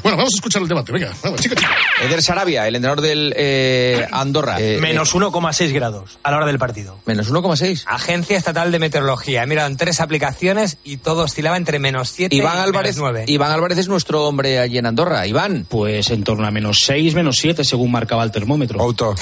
Bueno, 0.03 0.18
vamos 0.18 0.35
a 0.35 0.37
escuchar 0.37 0.61
el 0.61 0.68
debate, 0.68 0.93
venga, 0.93 1.14
vamos, 1.23 1.41
chica, 1.41 1.57
chica. 1.57 1.75
Eder 2.03 2.23
Sarabia, 2.23 2.68
el 2.68 2.77
entrenador 2.77 3.01
del 3.01 3.33
eh, 3.37 4.07
Andorra. 4.12 4.61
Eh, 4.61 4.79
Menos 4.79 5.14
1,6 5.14 5.73
grados 5.73 6.18
a 6.23 6.31
la 6.31 6.37
hora 6.37 6.47
del 6.47 6.59
partido. 6.59 7.01
Menos 7.07 7.31
1,6. 7.31 7.85
Agencia 7.87 8.37
Estatal 8.37 8.70
de 8.73 8.79
Meteorología. 8.79 9.45
He 9.45 9.47
mirado 9.47 9.68
en 9.68 9.79
tres 9.79 10.01
aplicaciones 10.01 10.77
y 10.85 10.99
todo 10.99 11.25
oscilaba 11.25 11.57
entre 11.57 11.79
menos 11.79 12.11
7 12.11 12.35
Iván 12.37 12.59
y 12.59 12.61
Álvarez, 12.61 12.97
menos 12.97 13.12
9. 13.12 13.25
Iván 13.29 13.53
Álvarez 13.53 13.79
es 13.79 13.89
nuestro 13.89 14.25
hombre 14.27 14.59
allí 14.59 14.77
en 14.77 14.85
Andorra. 14.85 15.27
Iván. 15.27 15.62
Pues 15.69 16.11
en 16.11 16.25
torno 16.25 16.47
a 16.47 16.51
menos 16.51 16.79
6, 16.85 17.15
menos 17.15 17.37
7, 17.37 17.65
según 17.65 17.91
marcaba 17.93 18.23
el 18.25 18.31
termómetro. 18.31 18.81
Auto. 18.81 19.15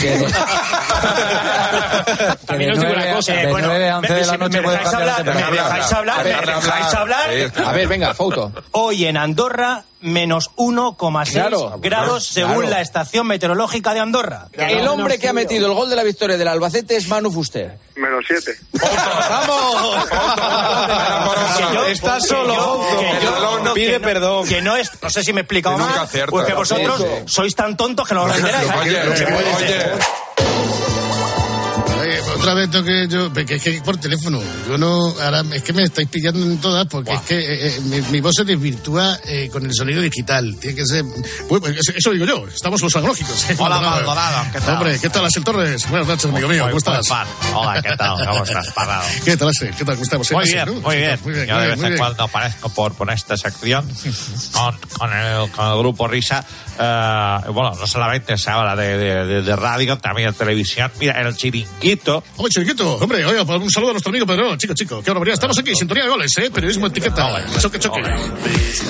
También 2.47 2.73
os 2.73 2.81
digo 2.81 2.93
una 2.93 3.13
cosa. 3.15 3.33
de 3.35 3.47
bueno, 3.51 3.69
9 3.69 3.89
a 3.91 3.99
11 3.99 4.15
de 4.15 4.27
la 4.27 4.33
me- 4.33 4.39
noche 4.39 4.57
me 4.59 4.63
puede 4.65 4.79
dejáis 4.79 4.97
cambiar 4.97 5.19
la 5.27 5.35
me 5.35 5.41
dejáis 5.57 5.93
hablar, 5.93 6.25
me 6.25 6.31
dejáis 6.31 6.95
hablar. 6.95 7.31
A 7.67 7.73
ver, 7.73 7.89
venga, 7.89 8.15
Fouto. 8.15 8.53
Hoy 8.73 9.07
en 9.07 9.17
Andorra 9.17 9.85
menos 10.01 10.51
1,6 10.57 11.33
Claro. 11.33 11.75
grados 11.79 12.27
según 12.27 12.55
Claro. 12.61 12.71
la 12.71 12.81
estación 12.81 13.27
meteorológica 13.27 13.93
de 13.95 14.01
Andorra. 14.01 14.47
El 14.53 14.87
hombre 14.89 15.19
que 15.19 15.29
ha 15.29 15.33
metido 15.33 15.67
el 15.67 15.75
gol 15.75 15.91
de 15.91 15.97
la 15.97 16.03
victoria 16.03 16.37
del 16.37 16.49
Albacete 16.49 16.97
es 16.97 17.07
Manu 17.09 17.31
Fuster. 17.31 17.79
Menos 17.97 18.25
siete. 18.27 18.57
Estás 21.89 22.27
solo, 22.29 22.81
que 22.99 23.25
yo, 23.25 23.75
pide 23.75 24.01
perdón. 24.01 24.47
Que 24.47 24.63
no 24.63 24.77
es, 24.77 24.91
no 25.03 25.11
sé 25.11 25.23
si 25.25 25.33
me 25.33 25.41
he 25.41 25.43
explicado 25.43 25.77
mal, 25.79 26.09
porque 26.29 26.55
vosotros 26.55 27.05
sois 27.27 27.55
tan 27.55 27.77
tontos 27.77 28.09
que 28.09 28.15
no 28.15 28.27
lo 28.27 28.35
enteráis. 28.35 28.69
Otra 32.41 32.55
vez 32.55 32.71
tengo 32.71 32.85
que 32.87 33.07
yo, 33.07 33.33
que 33.33 33.55
es 33.55 33.63
que 33.63 33.83
por 33.83 33.99
teléfono, 33.99 34.41
yo 34.67 34.79
no, 34.79 35.15
ahora 35.21 35.45
es 35.53 35.63
que 35.63 35.75
me 35.75 35.83
estáis 35.83 36.09
pillando 36.09 36.45
en 36.45 36.59
todas 36.59 36.87
porque 36.87 37.13
es 37.13 37.21
que 37.21 37.39
eh, 37.39 37.67
eh, 37.69 37.81
mi, 37.83 38.01
mi 38.01 38.21
voz 38.21 38.35
se 38.35 38.45
desvirtúa 38.45 39.19
eh, 39.27 39.51
con 39.53 39.67
el 39.67 39.75
sonido 39.75 40.01
digital, 40.01 40.57
tiene 40.59 40.77
que 40.77 40.87
ser, 40.87 41.05
bueno, 41.05 41.61
pues, 41.61 41.89
eso, 41.95 42.11
digo 42.11 42.25
yo, 42.25 42.47
estamos 42.49 42.81
los 42.81 42.97
analógicos. 42.97 43.47
Hola, 43.59 43.81
Maldonado. 43.81 44.47
¿qué 44.53 44.61
tal? 44.61 44.75
Hombre, 44.75 44.99
¿qué 44.99 45.11
tal, 45.11 45.25
Axel 45.27 45.45
Torres? 45.45 45.89
Buenas 45.91 46.09
noches, 46.09 46.25
amigo 46.25 46.49
mío, 46.49 46.65
¿cómo 46.65 46.79
estás? 46.79 47.07
Hola, 47.55 47.83
¿qué 47.83 47.97
tal? 47.97 48.27
¿Cómo 48.27 48.45
estás, 48.45 48.73
Parrado? 48.73 49.05
¿Qué 49.23 49.37
tal, 49.37 49.49
Axel? 49.49 49.75
¿Qué 49.77 49.85
tal, 49.85 49.95
cómo 49.97 50.05
estamos? 50.05 50.33
Muy 50.33 50.45
bien, 50.45 50.67
¿no? 50.67 50.73
muy 50.81 50.97
bien. 50.97 51.21
Muy 51.23 51.35
bien, 51.35 51.47
Yo 51.47 51.59
de 51.59 51.67
vez 51.69 51.83
en 51.83 51.99
cuando 51.99 52.25
aparezco 52.25 52.71
por, 52.71 52.95
por 52.95 53.11
esta 53.11 53.37
sección 53.37 53.87
con, 54.53 54.79
con, 54.99 55.13
el, 55.13 55.51
con 55.51 55.67
el 55.67 55.79
grupo 55.79 56.09
Risa. 56.09 56.43
Eh, 56.83 57.39
bueno, 57.53 57.73
no 57.79 57.87
solamente 57.87 58.39
se 58.39 58.51
habla 58.51 58.75
de, 58.75 58.97
de, 58.97 59.43
de- 59.43 59.57
radio, 59.57 59.99
también 59.99 60.31
de 60.31 60.37
televisión. 60.37 60.91
Mira, 60.99 61.21
el 61.21 61.37
chiringuito. 61.37 62.25
Hombre, 62.37 62.51
chiquito, 62.53 62.95
hombre, 62.97 63.25
oiga, 63.27 63.45
pues 63.45 63.61
un 63.61 63.71
saludo 63.71 63.91
a 63.91 63.93
nuestro 63.93 64.11
amigo 64.11 64.27
Pedrero, 64.27 64.57
chico, 64.57 64.73
chico, 64.75 65.03
qué 65.03 65.11
barbaridad. 65.11 65.35
Estamos 65.35 65.59
aquí, 65.59 65.75
sintonía 65.75 66.05
de 66.05 66.11
goles, 66.11 66.33
¿eh? 66.39 66.51
Periodismo 66.51 66.87
etiqueta, 66.87 67.45
choque, 67.59 67.79
choque. 67.79 68.01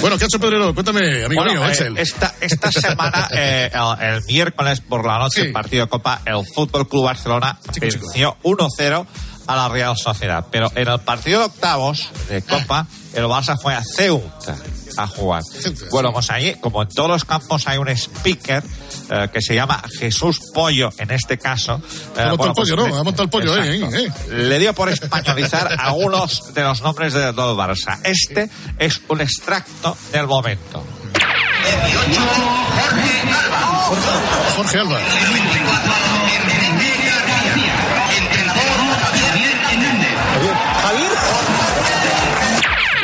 Bueno, 0.01 0.17
¿qué 0.17 0.25
ha 0.25 0.27
hecho 0.27 0.39
Pedrero? 0.39 0.73
Cuéntame, 0.75 1.25
amigo 1.25 1.43
Bueno, 1.43 1.61
mío, 1.61 1.63
eh, 1.65 1.71
Axel. 1.71 1.99
esta, 1.99 2.35
esta 2.41 2.71
semana, 2.73 3.29
eh, 3.33 3.71
el, 3.73 4.15
el 4.15 4.23
miércoles 4.25 4.81
por 4.81 5.05
la 5.05 5.19
noche, 5.19 5.43
el 5.43 5.53
partido 5.53 5.85
de 5.87 5.91
Copa, 5.91 6.21
el 6.25 6.45
Fútbol 6.55 6.89
Club 6.89 7.05
Barcelona 7.07 7.59
venció 7.81 8.37
1-0 8.45 9.07
a 9.53 9.57
la 9.57 9.69
Real 9.69 9.97
Sociedad. 9.97 10.45
Pero 10.51 10.71
en 10.75 10.89
el 10.89 11.01
partido 11.01 11.41
de 11.41 11.45
octavos 11.47 12.09
de 12.29 12.43
Copa, 12.43 12.87
el 13.15 13.25
Barça 13.25 13.59
fue 13.61 13.75
a 13.75 13.83
Ceuta 13.83 14.57
a 14.97 15.07
jugar. 15.07 15.43
Bueno, 15.91 16.13
pues 16.13 16.31
allí, 16.31 16.55
como 16.61 16.83
en 16.83 16.89
todos 16.89 17.09
los 17.09 17.25
campos, 17.25 17.67
hay 17.67 17.79
un 17.79 17.89
speaker 17.89 18.63
eh, 19.11 19.29
que 19.33 19.41
se 19.41 19.55
llama 19.55 19.83
Jesús 19.99 20.41
Pollo, 20.53 20.91
en 20.99 21.11
este 21.11 21.39
caso. 21.39 21.81
eh, 22.17 22.21
Ha 22.23 22.33
bueno, 22.35 22.47
el 22.47 22.53
pollo, 22.55 22.77
pues, 22.77 22.89
¿no? 22.93 22.99
Ha 22.99 23.03
montado 23.05 23.25
el 23.25 23.31
pollo, 23.31 23.57
Exacto. 23.57 23.97
eh, 23.97 24.07
eh. 24.07 24.33
Le 24.33 24.59
dio 24.59 24.75
por 24.75 24.89
españolizar 24.89 25.75
algunos 25.79 26.53
de 26.55 26.63
los 26.63 26.83
nombres 26.83 27.13
de 27.13 27.33
todo 27.33 27.57
Barça. 27.57 27.99
Este 28.05 28.51
es 28.79 29.01
un 29.09 29.21
extracto 29.21 29.97
del 30.13 30.27
momento. 30.27 30.85
Jorge 34.57 34.79
Alba. 34.79 34.99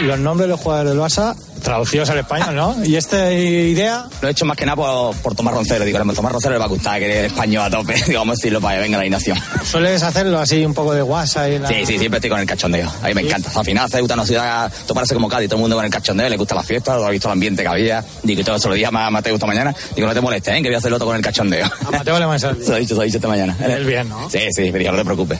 Los 0.03 0.19
nombres 0.19 0.47
de 0.47 0.51
los 0.53 0.61
jugadores 0.61 0.93
del 0.93 1.01
Barça 1.01 1.35
traducidos 1.63 2.09
al 2.11 2.19
español, 2.19 2.55
¿no? 2.55 2.85
Y 2.85 2.95
esta 2.95 3.33
idea... 3.33 4.05
Lo 4.21 4.29
he 4.29 4.31
hecho 4.31 4.45
más 4.45 4.57
que 4.57 4.65
nada 4.67 4.77
por, 4.77 5.17
por 5.17 5.35
Tomás 5.35 5.53
Roncero. 5.55 5.85
Digo, 5.85 5.99
a 5.99 6.15
Tomás 6.15 6.31
Roncero 6.33 6.53
le 6.53 6.59
va 6.61 6.67
a 6.67 6.69
gustar 6.69 7.01
que 7.01 7.21
es 7.25 7.33
español 7.33 7.65
a 7.65 7.71
tope. 7.71 7.95
Digo, 8.07 8.21
vamos 8.21 8.35
a 8.35 8.37
decirlo 8.37 8.61
para 8.61 8.77
que 8.77 8.83
venga 8.83 8.99
la 8.99 9.01
alineación. 9.03 9.37
¿Sueles 9.65 10.03
hacerlo 10.05 10.39
así 10.39 10.65
un 10.65 10.75
poco 10.75 10.95
de 10.95 11.03
guasa? 11.03 11.49
Y 11.49 11.59
la- 11.59 11.67
Sí, 11.69 11.85
sí, 11.87 11.99
siempre 11.99 12.19
estoy 12.19 12.31
con 12.31 12.39
el 12.39 12.47
cachondeo. 12.47 12.89
A 13.03 13.09
mí 13.09 13.15
me 13.15 13.23
encanta. 13.23 13.51
Al 13.59 13.65
final, 13.65 13.91
Ceuta 13.91 14.15
una 14.15 14.25
ciudad, 14.27 14.73
todo 14.85 14.95
parece 14.95 15.15
como 15.15 15.29
Cádiz, 15.29 15.49
todo 15.49 15.57
el 15.57 15.63
mundo 15.63 15.75
con 15.77 15.85
el 15.85 15.91
cachondeo, 15.91 16.29
le 16.29 16.37
gusta 16.37 16.55
la 16.55 16.63
fiesta, 16.63 16.95
ha 16.95 17.11
visto 17.11 17.27
el 17.29 17.33
ambiente 17.33 17.63
que 17.63 17.69
había. 17.69 18.05
Digo, 18.23 18.45
todo 18.45 18.57
eso 18.57 18.69
lo 18.69 18.75
dije 18.75 18.87
a 18.87 19.11
Mateo 19.11 19.35
esta 19.35 19.47
mañana. 19.47 19.75
Digo, 19.97 20.07
no 20.07 20.15
te 20.15 20.21
molestes, 20.21 20.55
¿eh? 20.55 20.63
que 20.63 20.69
voy 20.69 20.75
a 20.77 20.79
hacerlo 20.79 20.99
todo 20.99 21.09
con 21.09 21.17
el 21.17 21.23
cachondeo. 21.23 21.67
A 21.87 21.91
Mateo 21.91 22.19
le 22.21 22.39
Se 22.39 22.47
lo 22.71 22.77
he 22.77 22.81
dicho, 22.81 22.89
se 22.91 22.95
lo 22.95 23.03
he 23.03 23.07
dicho 23.07 23.19
esta 23.19 23.29
mañana. 23.29 23.57
Él 23.65 23.85
bien, 23.85 24.09
¿no? 24.09 24.31
Sí, 24.31 24.39
sí, 24.53 24.69
pero 24.71 24.93
no 24.93 24.99
te 24.99 25.05
preocupes. 25.05 25.39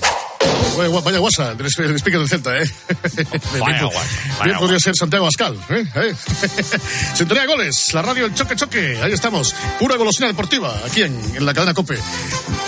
Vaya, 0.77 0.89
gua- 0.91 1.03
vaya 1.03 1.18
guasa, 1.18 1.55
del 1.55 1.66
sp- 1.72 1.87
del 1.89 1.97
speaker 1.99 2.20
del 2.20 2.29
Celta, 2.29 2.59
¿eh? 2.59 2.64
Vaya 3.59 3.64
bien, 3.66 3.85
guasa, 3.87 4.11
bien 4.22 4.39
vaya 4.41 4.59
podría 4.59 4.79
ser 4.79 4.95
Santiago 4.95 5.27
Ascal, 5.27 5.57
¿eh? 5.70 5.85
¿Eh? 5.95 6.14
Sintonía 7.14 7.47
goles, 7.47 7.93
la 7.95 8.03
radio 8.03 8.27
El 8.27 8.35
Choque 8.35 8.57
Choque, 8.57 8.99
ahí 9.03 9.12
estamos. 9.12 9.55
Pura 9.79 9.97
golosina 9.97 10.27
deportiva, 10.29 10.74
aquí 10.85 11.03
en, 11.03 11.18
en 11.37 11.45
la 11.47 11.55
cadena 11.55 11.74
COPE, 11.74 11.99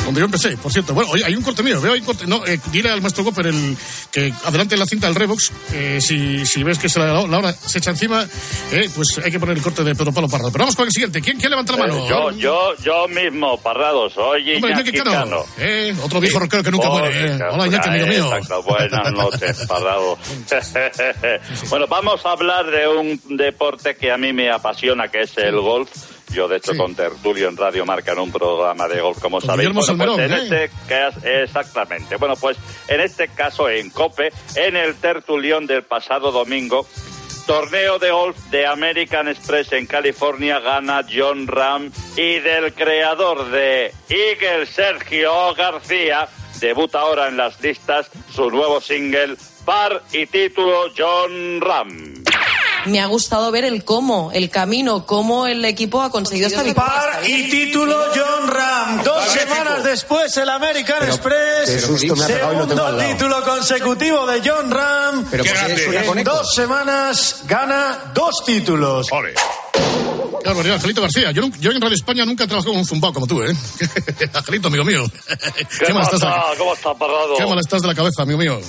donde 0.05 0.21
yo 0.21 0.25
empecé, 0.27 0.57
por 0.57 0.73
cierto. 0.73 0.95
Bueno, 0.95 1.11
oye, 1.11 1.25
hay 1.25 1.35
un 1.35 1.43
corte 1.43 1.63
mío, 1.63 1.81
veo 1.81 1.93
hay 1.93 2.01
un 2.01 2.07
corte. 2.07 2.27
No, 2.27 2.45
eh, 2.47 2.59
dile 2.73 2.91
al 2.91 3.01
maestro 3.03 3.25
Copper 3.25 3.47
el, 3.49 3.77
que 4.11 4.33
adelante 4.45 4.77
la 4.77 4.87
cinta 4.87 5.07
del 5.07 5.17
Revox, 5.17 5.51
eh, 5.73 5.99
si, 6.01 6.47
si 6.47 6.63
ves 6.63 6.79
que 6.79 6.89
se 6.89 6.99
la, 6.99 7.07
la 7.27 7.39
hora 7.39 7.53
se 7.53 7.79
echa 7.79 7.91
encima, 7.91 8.27
eh, 8.73 8.89
pues 8.95 9.09
hay 9.23 9.31
que 9.31 9.39
poner 9.41 9.57
el 9.57 9.63
corte 9.63 9.85
de 9.85 9.95
Pedro 9.95 10.13
Pablo 10.13 10.29
Parra. 10.29 10.45
Pero 10.51 10.61
vamos 10.65 10.77
con 10.77 10.87
el 10.87 10.93
siguiente, 10.93 11.21
¿quién, 11.21 11.39
quién 11.39 11.51
levanta 11.51 11.73
la 11.73 11.79
mano? 11.81 11.99
Eh, 11.99 12.07
yo, 12.09 12.31
yo, 12.33 12.75
yo 12.83 13.09
mismo, 13.09 13.59
Parrado, 13.61 14.09
soy 14.11 14.55
Hombre, 14.57 14.71
Iñaki 14.73 14.91
Iñaki 14.91 14.99
Cano. 14.99 15.11
Cano. 15.13 15.45
Eh, 15.59 15.95
otro 16.03 16.21
viejo 16.21 16.39
rockero 16.39 16.63
que 16.63 16.71
nunca 16.71 16.89
Oh, 16.89 16.99
muere, 16.99 17.27
eh. 17.35 17.39
Hola, 17.51 17.67
Iñaki, 17.67 17.89
amigo 18.03 18.25
mío. 18.25 18.37
exacto. 18.37 18.63
Buenas 18.63 19.13
noches, 19.13 19.67
Parrado. 19.67 20.19
bueno, 21.71 21.87
vamos 21.89 22.25
a 22.25 22.31
hablar 22.33 22.71
de 22.71 22.89
un 22.89 23.21
deporte 23.37 23.97
que 23.97 24.11
a 24.11 24.17
mí 24.17 24.33
me 24.33 24.51
apasiona, 24.51 25.09
que 25.09 25.23
es 25.23 25.37
el 25.39 25.61
golf. 25.61 25.91
Yo, 26.31 26.47
de 26.47 26.59
hecho, 26.59 26.77
con 26.77 26.95
Tertulio 26.95 27.49
en 27.49 27.57
Radio 27.57 27.87
Marca 27.87 28.13
en 28.13 28.19
un 28.19 28.31
programa 28.31 28.87
de 28.87 29.01
golf, 29.01 29.19
como 29.19 29.41
sabéis. 29.41 29.73
Bueno, 29.73 29.97
pues 29.97 30.19
en 30.19 30.33
¿eh? 30.33 30.39
este 30.43 30.71
caso, 30.87 31.21
exactamente. 31.25 32.17
Bueno, 32.17 32.37
pues 32.37 32.59
en 32.87 33.01
este 33.01 33.29
caso, 33.29 33.69
en 33.71 33.89
COPE, 33.91 34.31
en 34.57 34.77
el 34.77 34.97
Tertulión 34.97 35.67
del 35.67 35.85
pasado 35.85 36.31
domingo, 36.31 36.87
Torneo 37.49 37.99
de 37.99 38.11
golf 38.11 38.37
de 38.51 38.67
American 38.67 39.27
Express 39.27 39.73
en 39.73 39.87
California 39.87 40.61
gana 40.61 41.03
John 41.11 41.47
Ram 41.47 41.91
y 42.15 42.41
del 42.41 42.75
creador 42.75 43.51
de 43.51 43.95
Eagle, 44.11 44.67
Sergio 44.67 45.55
García, 45.55 46.29
debuta 46.61 47.01
ahora 47.01 47.29
en 47.29 47.37
las 47.37 47.61
listas 47.61 48.07
su 48.35 48.51
nuevo 48.51 48.81
single 48.81 49.37
Par 49.65 50.03
y 50.13 50.27
título 50.27 50.85
John 50.97 51.61
Ram. 51.61 52.25
Me 52.87 53.01
ha 53.01 53.07
gustado 53.07 53.51
ver 53.51 53.65
el 53.65 53.85
cómo, 53.85 54.31
el 54.33 54.49
camino, 54.49 55.05
cómo 55.05 55.47
el 55.47 55.63
equipo 55.65 56.01
ha 56.01 56.11
conseguido 56.11 56.49
esta 56.49 56.63
victoria. 56.63 56.91
Par 56.91 57.29
y 57.29 57.51
título 57.51 57.97
John 58.15 58.49
Ram. 58.49 59.03
Dos 59.05 59.25
semanas 59.25 59.85
después 59.85 60.35
el 60.39 60.49
American 60.49 60.97
Pero, 61.01 61.13
Express. 61.13 61.85
susto 61.85 62.17
me 62.17 62.25
ha 62.25 62.27
segundo 62.27 62.97
título 62.97 63.45
consecutivo 63.45 64.27
de 64.27 64.49
John 64.49 64.71
Ram. 64.71 65.27
Pero 65.31 65.45
en 65.45 66.19
eco. 66.19 66.33
dos 66.33 66.55
semanas 66.55 67.43
gana 67.47 68.13
dos 68.15 68.43
títulos. 68.47 69.09
Qué 69.11 70.08
barbaridad, 70.45 70.77
Angelito 70.77 71.03
García. 71.03 71.31
Yo, 71.33 71.49
yo 71.61 71.71
en 71.71 71.81
Radio 71.81 71.95
España 71.95 72.25
nunca 72.25 72.45
he 72.45 72.47
trabajado 72.47 72.73
con 72.73 72.81
un 72.81 72.87
zumbao 72.87 73.13
como 73.13 73.27
tú, 73.27 73.43
¿eh? 73.43 73.55
Angelito, 74.35 74.69
amigo 74.69 74.85
mío. 74.85 75.05
¿Qué 75.87 75.93
mal 75.93 76.03
estás 76.03 76.21
pasa? 76.21 76.43
¿Cómo 76.57 76.75
está 76.75 76.95
Parrado? 76.95 77.37
qué 77.37 77.47
mal 77.47 77.59
estás 77.59 77.83
de 77.83 77.89
la 77.89 77.95
cabeza, 77.95 78.23
amigo 78.23 78.39
mío. 78.39 78.61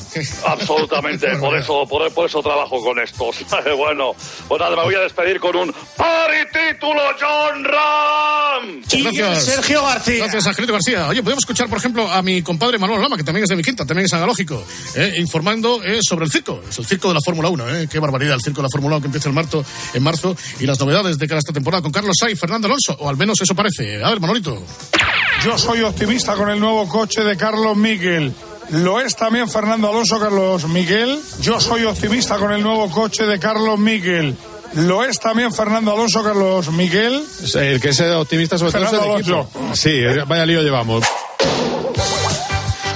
Absolutamente, 0.45 1.35
por 1.39 1.55
eso, 1.55 1.85
por, 1.87 2.11
por 2.13 2.25
eso 2.25 2.41
trabajo 2.41 2.81
con 2.81 2.99
estos. 2.99 3.37
bueno, 3.77 4.11
pues 4.47 4.59
nada, 4.59 4.75
me 4.75 4.83
voy 4.83 4.95
a 4.95 4.99
despedir 4.99 5.39
con 5.39 5.55
un 5.55 5.73
Par 5.95 6.31
y 6.33 6.45
título 6.45 7.01
John 7.19 7.63
Ram. 7.63 8.81
Gracias. 8.91 9.45
Sergio 9.45 9.83
García. 9.83 10.17
Gracias, 10.17 10.47
Angelito 10.47 10.73
García. 10.73 11.07
Oye, 11.07 11.21
podemos 11.23 11.43
escuchar, 11.43 11.69
por 11.69 11.77
ejemplo, 11.77 12.09
a 12.09 12.21
mi 12.21 12.41
compadre 12.41 12.77
Manuel 12.77 13.01
Lama, 13.01 13.17
que 13.17 13.23
también 13.23 13.43
es 13.43 13.49
de 13.49 13.55
mi 13.55 13.63
quinta, 13.63 13.85
también 13.85 14.05
es 14.05 14.13
analógico, 14.13 14.63
¿eh? 14.95 15.13
informando 15.17 15.83
eh, 15.83 15.99
sobre 16.01 16.25
el 16.25 16.31
circo. 16.31 16.61
Es 16.69 16.77
el 16.79 16.85
circo 16.85 17.09
de 17.09 17.15
la 17.15 17.21
Fórmula 17.23 17.49
1, 17.49 17.75
¿eh? 17.75 17.87
Qué 17.89 17.99
barbaridad, 17.99 18.35
el 18.35 18.41
circo 18.41 18.61
de 18.61 18.63
la 18.63 18.69
Fórmula 18.71 18.97
1 18.97 19.01
que 19.01 19.07
empieza 19.07 19.29
en 19.29 19.35
marzo, 19.35 19.65
en 19.93 20.03
marzo 20.03 20.35
y 20.59 20.65
las 20.65 20.79
novedades 20.79 21.17
de 21.17 21.27
cara 21.27 21.37
a 21.37 21.39
esta 21.39 21.53
temporada 21.53 21.68
con 21.81 21.91
Carlos 21.91 22.15
Sainz 22.19 22.33
y 22.33 22.35
Fernando 22.35 22.67
Alonso, 22.67 22.95
o 22.99 23.09
al 23.09 23.17
menos 23.17 23.39
eso 23.41 23.55
parece. 23.55 24.03
A 24.03 24.09
ver, 24.09 24.19
Manolito. 24.19 24.61
Yo 25.43 25.57
soy 25.57 25.81
optimista 25.81 26.33
con 26.33 26.49
el 26.49 26.59
nuevo 26.59 26.87
coche 26.87 27.23
de 27.23 27.37
Carlos 27.37 27.77
Miguel. 27.77 28.33
Lo 28.71 28.99
es 28.99 29.15
también 29.15 29.49
Fernando 29.49 29.89
Alonso 29.89 30.19
Carlos 30.19 30.67
Miguel. 30.67 31.19
Yo 31.41 31.59
soy 31.59 31.85
optimista 31.85 32.37
con 32.37 32.51
el 32.51 32.61
nuevo 32.61 32.89
coche 32.91 33.25
de 33.25 33.39
Carlos 33.39 33.79
Miguel. 33.79 34.35
Lo 34.73 35.03
es 35.03 35.19
también 35.19 35.53
Fernando 35.53 35.93
Alonso 35.93 36.23
Carlos 36.23 36.69
Miguel. 36.71 37.23
El 37.55 37.79
que 37.79 37.89
es 37.89 38.01
optimista 38.01 38.57
sobre 38.57 38.71
todo 38.73 38.83
es 38.83 38.89
Fernando 38.89 39.15
el 39.15 39.21
equipo. 39.21 39.49
Sí, 39.73 40.01
vaya 40.27 40.45
lío 40.45 40.61
llevamos. 40.61 41.03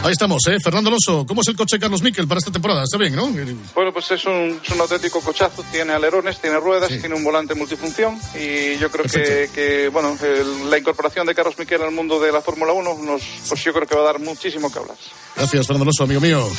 Ahí 0.03 0.11
estamos, 0.11 0.41
¿eh? 0.47 0.57
Fernando 0.61 0.89
Alonso, 0.89 1.25
¿cómo 1.25 1.41
es 1.41 1.47
el 1.47 1.55
coche 1.55 1.79
Carlos 1.79 2.01
Miquel 2.01 2.27
para 2.27 2.39
esta 2.39 2.51
temporada? 2.51 2.83
¿Está 2.83 2.97
bien, 2.97 3.15
no? 3.15 3.27
Bueno, 3.73 3.93
pues 3.93 4.11
es 4.11 4.25
un, 4.25 4.59
es 4.61 4.69
un 4.69 4.81
auténtico 4.81 5.21
cochazo, 5.21 5.63
tiene 5.71 5.93
alerones, 5.93 6.41
tiene 6.41 6.59
ruedas, 6.59 6.89
tiene 6.89 7.15
un 7.15 7.23
volante 7.23 7.55
multifunción 7.55 8.19
y 8.35 8.77
yo 8.79 8.91
creo 8.91 9.05
que, 9.05 9.49
que, 9.55 9.87
bueno, 9.87 10.17
el- 10.21 10.69
la 10.69 10.77
incorporación 10.77 11.25
de 11.25 11.33
Carlos 11.33 11.57
Miquel 11.57 11.81
al 11.83 11.91
mundo 11.91 12.19
de 12.19 12.33
la 12.33 12.41
Fórmula 12.41 12.73
1 12.73 12.97
nos, 13.01 13.21
pues 13.47 13.63
yo 13.63 13.71
creo 13.71 13.87
que 13.87 13.95
va 13.95 14.01
a 14.01 14.05
dar 14.05 14.19
muchísimo 14.19 14.69
que 14.69 14.79
hablar. 14.79 14.97
Gracias, 15.37 15.65
Fernando 15.67 15.83
Alonso, 15.83 16.03
amigo 16.03 16.19
mío. 16.19 16.49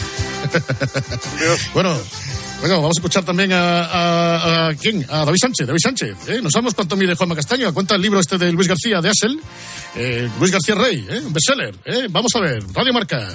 bueno, 1.74 1.94
bueno, 2.60 2.76
vamos 2.76 2.96
a 2.96 3.00
escuchar 3.00 3.24
también 3.24 3.52
a, 3.52 3.84
a- 3.84 4.68
a- 4.68 4.74
quién, 4.74 5.04
a 5.10 5.24
David 5.24 5.38
Sánchez, 5.40 5.66
David 5.66 5.80
Sánchez. 5.82 6.28
¿eh? 6.28 6.40
No 6.42 6.50
sabemos 6.50 6.74
cuánto 6.74 6.96
mide 6.96 7.14
Juanma 7.14 7.34
Castaño. 7.36 7.72
Cuenta 7.74 7.94
el 7.94 8.02
libro 8.02 8.20
este 8.20 8.38
de 8.38 8.52
Luis 8.52 8.68
García 8.68 9.00
de 9.00 9.10
Asel, 9.10 9.38
eh, 9.96 10.28
Luis 10.38 10.50
García 10.50 10.74
Rey, 10.74 11.06
¿eh? 11.10 11.20
un 11.24 11.32
bestseller. 11.32 11.74
¿eh? 11.84 12.06
Vamos 12.10 12.32
a 12.36 12.40
ver, 12.40 12.62
Radio 12.72 12.92
Marca. 12.94 13.28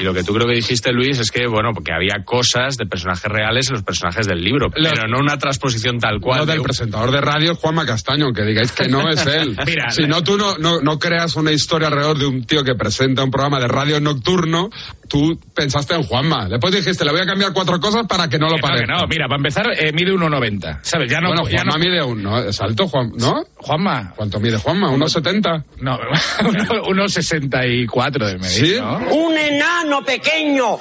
Y 0.00 0.04
lo 0.04 0.14
que 0.14 0.22
tú 0.22 0.32
creo 0.32 0.46
que 0.46 0.54
dijiste, 0.54 0.92
Luis, 0.92 1.18
es 1.18 1.28
que, 1.32 1.48
bueno, 1.48 1.70
porque 1.74 1.90
había 1.92 2.22
cosas 2.24 2.76
de 2.76 2.86
personajes 2.86 3.24
reales 3.24 3.66
en 3.68 3.74
los 3.74 3.82
personajes 3.82 4.28
del 4.28 4.40
libro, 4.40 4.70
pero 4.70 5.08
no 5.08 5.18
una 5.18 5.36
transposición 5.38 5.98
tal 5.98 6.20
cual. 6.20 6.46
De 6.46 6.52
del 6.52 6.60
un- 6.60 6.66
presentador 6.66 7.10
de 7.10 7.20
radio 7.20 7.50
es 7.50 7.58
Juanma 7.58 7.84
Castaño, 7.84 8.26
aunque 8.26 8.44
digáis 8.44 8.70
que 8.70 8.86
no 8.88 9.10
es 9.10 9.26
él. 9.26 9.56
Mira, 9.66 9.90
si 9.90 10.04
no, 10.04 10.22
tú 10.22 10.38
no, 10.38 10.56
no, 10.56 10.80
no 10.80 11.00
creas 11.00 11.34
una 11.34 11.50
historia 11.50 11.88
alrededor 11.88 12.16
de 12.16 12.26
un 12.26 12.44
tío 12.46 12.62
que 12.62 12.76
presenta 12.76 13.24
un 13.24 13.32
programa 13.32 13.58
de 13.58 13.66
radio 13.66 13.98
nocturno, 13.98 14.70
tú 15.08 15.38
pensaste 15.54 15.94
en 15.94 16.02
Juanma. 16.02 16.48
Después 16.48 16.74
dijiste, 16.74 17.04
le 17.04 17.10
voy 17.12 17.20
a 17.20 17.26
cambiar 17.26 17.52
cuatro 17.52 17.80
cosas 17.80 18.06
para 18.06 18.28
que 18.28 18.38
no 18.38 18.46
lo 18.48 18.56
Que 18.56 18.60
no, 18.62 18.68
parezca. 18.68 18.92
no, 18.94 19.06
mira, 19.08 19.26
para 19.26 19.36
empezar, 19.38 19.66
eh, 19.76 19.92
mide 19.92 20.12
1,90. 20.12 20.80
¿Sabes? 20.82 21.10
Ya 21.10 21.20
no. 21.20 21.28
bueno, 21.28 21.48
ya 21.48 21.58
Juanma 21.62 21.72
no- 21.72 21.78
mide 21.84 22.02
un, 22.02 22.22
¿no? 22.22 22.38
Es 22.38 22.60
alto, 22.60 22.86
Juan, 22.88 23.12
¿no? 23.18 23.42
Juanma. 23.56 24.12
¿Cuánto 24.14 24.38
mide 24.40 24.58
Juanma? 24.58 24.90
¿1,70? 24.92 25.64
No, 25.80 25.98
1,64 26.40 28.26
de 28.26 28.38
medir, 28.38 28.48
¿Sí? 28.48 28.76
¿no? 28.80 28.98
Un 29.14 29.36
enano 29.36 30.02
pequeño. 30.04 30.78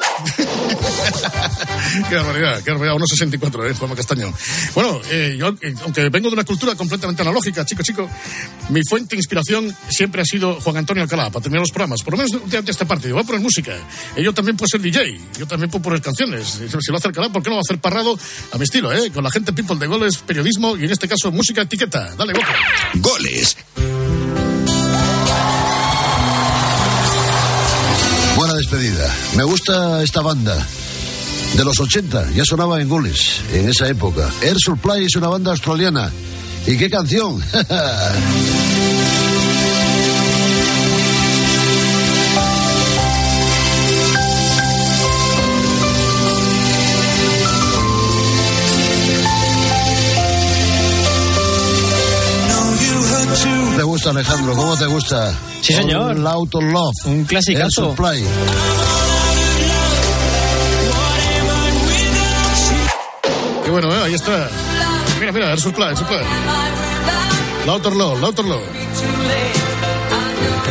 Qué 2.09 2.15
barbaridad, 2.15 2.63
qué 2.63 2.71
barbaridad. 2.71 2.95
1,64, 2.95 3.69
¿eh? 3.69 3.73
Juanma 3.75 3.95
Castaño. 3.95 4.33
Bueno, 4.73 5.01
eh, 5.09 5.35
yo, 5.37 5.49
eh, 5.61 5.73
aunque 5.83 6.09
vengo 6.09 6.29
de 6.29 6.33
una 6.33 6.43
cultura 6.43 6.75
completamente 6.75 7.21
analógica, 7.21 7.65
chico, 7.65 7.83
chico, 7.83 8.09
mi 8.69 8.81
fuente 8.87 9.15
de 9.15 9.19
inspiración 9.19 9.75
siempre 9.89 10.21
ha 10.21 10.25
sido 10.25 10.59
Juan 10.61 10.77
Antonio 10.77 11.03
Alcalá, 11.03 11.29
para 11.29 11.41
terminar 11.43 11.61
los 11.61 11.71
programas. 11.71 12.01
Por 12.03 12.13
lo 12.13 12.17
menos 12.17 12.49
de, 12.49 12.61
de 12.61 12.71
esta 12.71 12.85
parte. 12.85 13.07
Yo 13.07 13.15
voy 13.15 13.23
a 13.23 13.27
poner 13.27 13.41
música. 13.41 13.73
Y 14.15 14.23
yo 14.23 14.33
también 14.33 14.57
puedo 14.57 14.67
ser 14.67 14.81
DJ. 14.81 15.19
Yo 15.37 15.47
también 15.47 15.69
puedo 15.69 15.83
poner 15.83 16.01
canciones. 16.01 16.47
Si 16.47 16.91
lo 16.91 16.97
hace 16.97 17.07
Alcalá, 17.07 17.29
¿por 17.29 17.43
qué 17.43 17.49
no 17.49 17.55
va 17.55 17.61
a 17.61 17.65
hacer 17.67 17.79
parrado 17.79 18.17
a 18.51 18.57
mi 18.57 18.63
estilo, 18.63 18.91
eh? 18.93 19.11
Con 19.11 19.23
la 19.23 19.31
gente 19.31 19.53
people 19.53 19.75
de 19.77 19.87
goles, 19.87 20.17
periodismo 20.17 20.77
y 20.77 20.85
en 20.85 20.91
este 20.91 21.07
caso 21.07 21.31
música 21.31 21.61
etiqueta. 21.61 22.15
Dale, 22.15 22.33
boca. 22.33 22.55
Goles. 22.95 23.57
Me 29.35 29.43
gusta 29.45 30.03
esta 30.03 30.21
banda. 30.21 30.55
De 31.55 31.63
los 31.63 31.79
80, 31.79 32.31
ya 32.31 32.43
sonaba 32.43 32.81
en 32.81 32.89
goles, 32.89 33.39
en 33.53 33.69
esa 33.69 33.87
época. 33.87 34.29
Air 34.41 34.57
Supply 34.57 35.05
es 35.05 35.15
una 35.15 35.29
banda 35.29 35.51
australiana. 35.51 36.11
¿Y 36.65 36.77
qué 36.77 36.89
canción? 36.89 37.41
gusta, 54.07 54.11
Alejandro? 54.11 54.55
¿Cómo 54.55 54.77
te 54.77 54.85
gusta? 54.85 55.33
Sí, 55.61 55.73
señor. 55.73 56.17
Loud 56.17 56.49
of 56.53 56.63
Love. 56.63 56.95
Un 57.05 57.25
clasicazo. 57.25 57.89
Supply. 57.89 58.23
Qué 63.63 63.71
bueno, 63.71 63.93
¿eh? 63.93 64.03
Ahí 64.05 64.13
está. 64.13 64.49
Mira, 65.19 65.31
mira, 65.31 65.49
Air 65.51 65.59
Supply, 65.59 65.85
Air 65.85 65.97
Supply. 65.97 66.19
Lauterlo, 67.65 68.17
Lauterlo. 68.17 68.61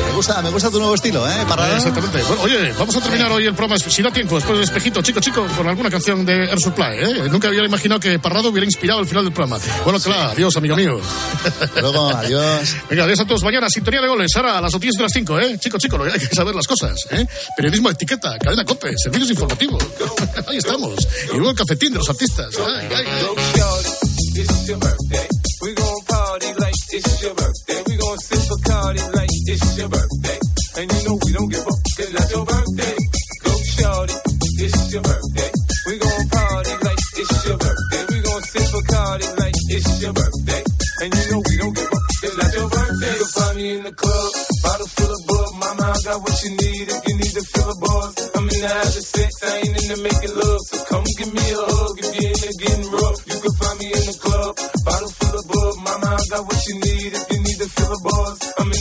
Me 0.04 0.12
gusta, 0.12 0.42
me 0.42 0.50
gusta 0.50 0.70
tu 0.70 0.78
nuevo 0.78 0.94
estilo, 0.94 1.28
¿eh? 1.28 1.44
Para... 1.48 1.76
Exactamente. 1.76 2.22
Bueno, 2.22 2.42
oye, 2.42 2.72
vamos 2.78 2.96
a 2.96 3.00
terminar 3.00 3.30
hoy 3.32 3.46
el 3.46 3.54
programa, 3.54 3.78
si 3.78 4.02
da 4.02 4.10
tiempo, 4.10 4.36
después 4.36 4.58
del 4.58 4.64
espejito, 4.64 5.02
chico, 5.02 5.20
chico, 5.20 5.46
con 5.56 5.66
alguna 5.66 5.90
canción 5.90 6.24
de 6.24 6.44
Air 6.44 6.60
Supply, 6.60 6.98
¿eh? 6.98 7.28
Nunca 7.30 7.48
había 7.48 7.64
imaginado 7.64 8.00
que 8.00 8.18
Parrado 8.18 8.50
hubiera 8.50 8.64
inspirado 8.64 9.00
el 9.00 9.06
final 9.06 9.24
del 9.24 9.32
programa. 9.32 9.58
Bueno, 9.84 9.98
claro, 10.00 10.30
adiós, 10.30 10.56
amigo 10.56 10.76
mío. 10.76 11.00
Luego, 11.80 12.10
adiós. 12.10 12.76
Venga, 12.90 13.04
adiós 13.04 13.20
a 13.20 13.24
todos. 13.24 13.42
Mañana, 13.42 13.68
sintonía 13.68 14.00
de 14.00 14.08
goles. 14.08 14.30
Ahora 14.36 14.58
a 14.58 14.60
las 14.60 14.72
noticias 14.72 14.96
de 14.96 15.02
las 15.02 15.12
5, 15.12 15.40
¿eh? 15.40 15.58
Chico, 15.58 15.78
chico, 15.78 15.98
hay 16.02 16.20
que 16.20 16.34
saber 16.34 16.54
las 16.54 16.66
cosas, 16.66 17.06
¿eh? 17.10 17.26
Periodismo 17.56 17.88
de 17.88 17.94
etiqueta, 17.94 18.38
cadena 18.38 18.64
COPE, 18.64 18.92
servicios 18.96 19.30
informativos. 19.30 19.82
Ahí 20.48 20.58
estamos. 20.58 20.94
Y 21.32 21.36
luego 21.36 21.50
el 21.50 21.56
cafetín 21.56 21.92
de 21.92 21.98
los 21.98 22.08
artistas. 22.08 22.50
Ay, 22.58 22.88
ay, 22.94 23.04
ay. 23.06 25.05
It's 29.76 29.82
your 29.82 29.88
birthday. 29.92 30.38
And 30.80 30.92
you 30.92 31.00
know 31.04 31.18
we 31.24 31.32
don't 31.32 31.50
give 31.52 31.66
up, 31.68 31.80
cause 31.96 32.12
that's 32.12 32.30
your 32.32 32.44
birthday. 32.46 32.96
Go 33.44 33.52
shorty, 33.76 34.16
it's 34.64 34.92
your 34.92 35.02
birthday. 35.02 35.50
We 35.86 35.94
gon' 36.00 36.28
party 36.32 36.72
like 36.80 37.00
it's 37.20 37.46
your 37.46 37.58
birthday. 37.60 38.02
We 38.08 38.16
gon' 38.24 38.42
sip 38.42 38.66
Bacardi 38.72 39.26
like 39.36 39.56
it's 39.68 40.00
your 40.00 40.12
birthday. 40.12 40.62
And 41.04 41.08
you 41.12 41.24
know 41.30 41.42
we 41.44 41.54
don't 41.60 41.76
give 41.76 41.92
up, 41.92 42.04
cause 42.24 42.36
that's 42.36 42.54
your 42.56 42.68
birthday. 42.72 43.14
You'll 43.16 43.34
find 43.36 43.56
me 43.56 43.66
in 43.76 43.82
the 43.84 43.92
club, 43.92 44.30
bottle 44.64 44.88
full 44.96 45.12
of 45.12 45.22
bug. 45.28 45.50
Mama, 45.60 45.84
I 45.92 45.98
got 46.04 46.18
what 46.24 46.36
you 46.42 46.50
need 46.56 46.86
if 46.88 47.00
you 47.08 47.14
need 47.20 47.34
to 47.36 47.44
fill 47.44 47.68
a 47.68 47.76
buzz. 47.76 48.12
I'm 48.32 48.48
in 48.48 48.60
the 48.64 48.68
having 48.68 49.06
sex, 49.12 49.30
I 49.44 49.56
ain't 49.60 49.76
into 49.76 49.96
making 50.00 50.34
love. 50.36 50.45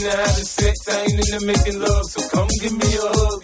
The 0.06 0.16
having 0.16 0.44
sex, 0.44 0.88
I 0.88 1.02
ain't 1.02 1.18
into 1.18 1.46
making 1.46 1.80
love. 1.80 2.04
So 2.10 2.28
come 2.28 2.48
give 2.60 2.72
me 2.72 2.90
a 2.94 3.08
hug 3.18 3.35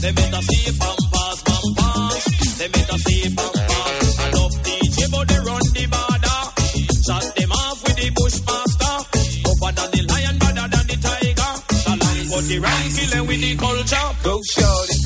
They 0.00 0.12
better 0.12 0.42
see 0.42 0.70
pampas, 0.78 1.42
pampas. 1.42 2.24
They 2.58 2.68
better 2.68 2.98
see 2.98 3.34
pampas. 3.34 4.18
I 4.18 4.30
love 4.30 4.54
DJ, 4.62 5.10
but 5.10 5.24
they 5.28 5.40
run 5.48 5.64
the 5.74 5.84
border. 5.94 6.40
Shut 7.04 7.26
them 7.36 7.52
off 7.52 7.82
with 7.84 7.96
the 7.96 8.08
bushmaster. 8.14 8.96
Tougher 9.42 9.72
than 9.74 9.88
the 9.90 10.02
lion, 10.10 10.38
better 10.38 10.66
than 10.70 10.86
the 10.86 10.96
tiger. 11.02 11.52
The 11.84 11.92
lion 11.98 12.26
got 12.30 12.44
the 12.46 12.58
rank, 12.58 12.86
killing 12.94 13.26
with 13.26 13.40
the 13.40 13.56
culture. 13.56 14.08
Go 14.22 14.40
shorty, 14.54 14.97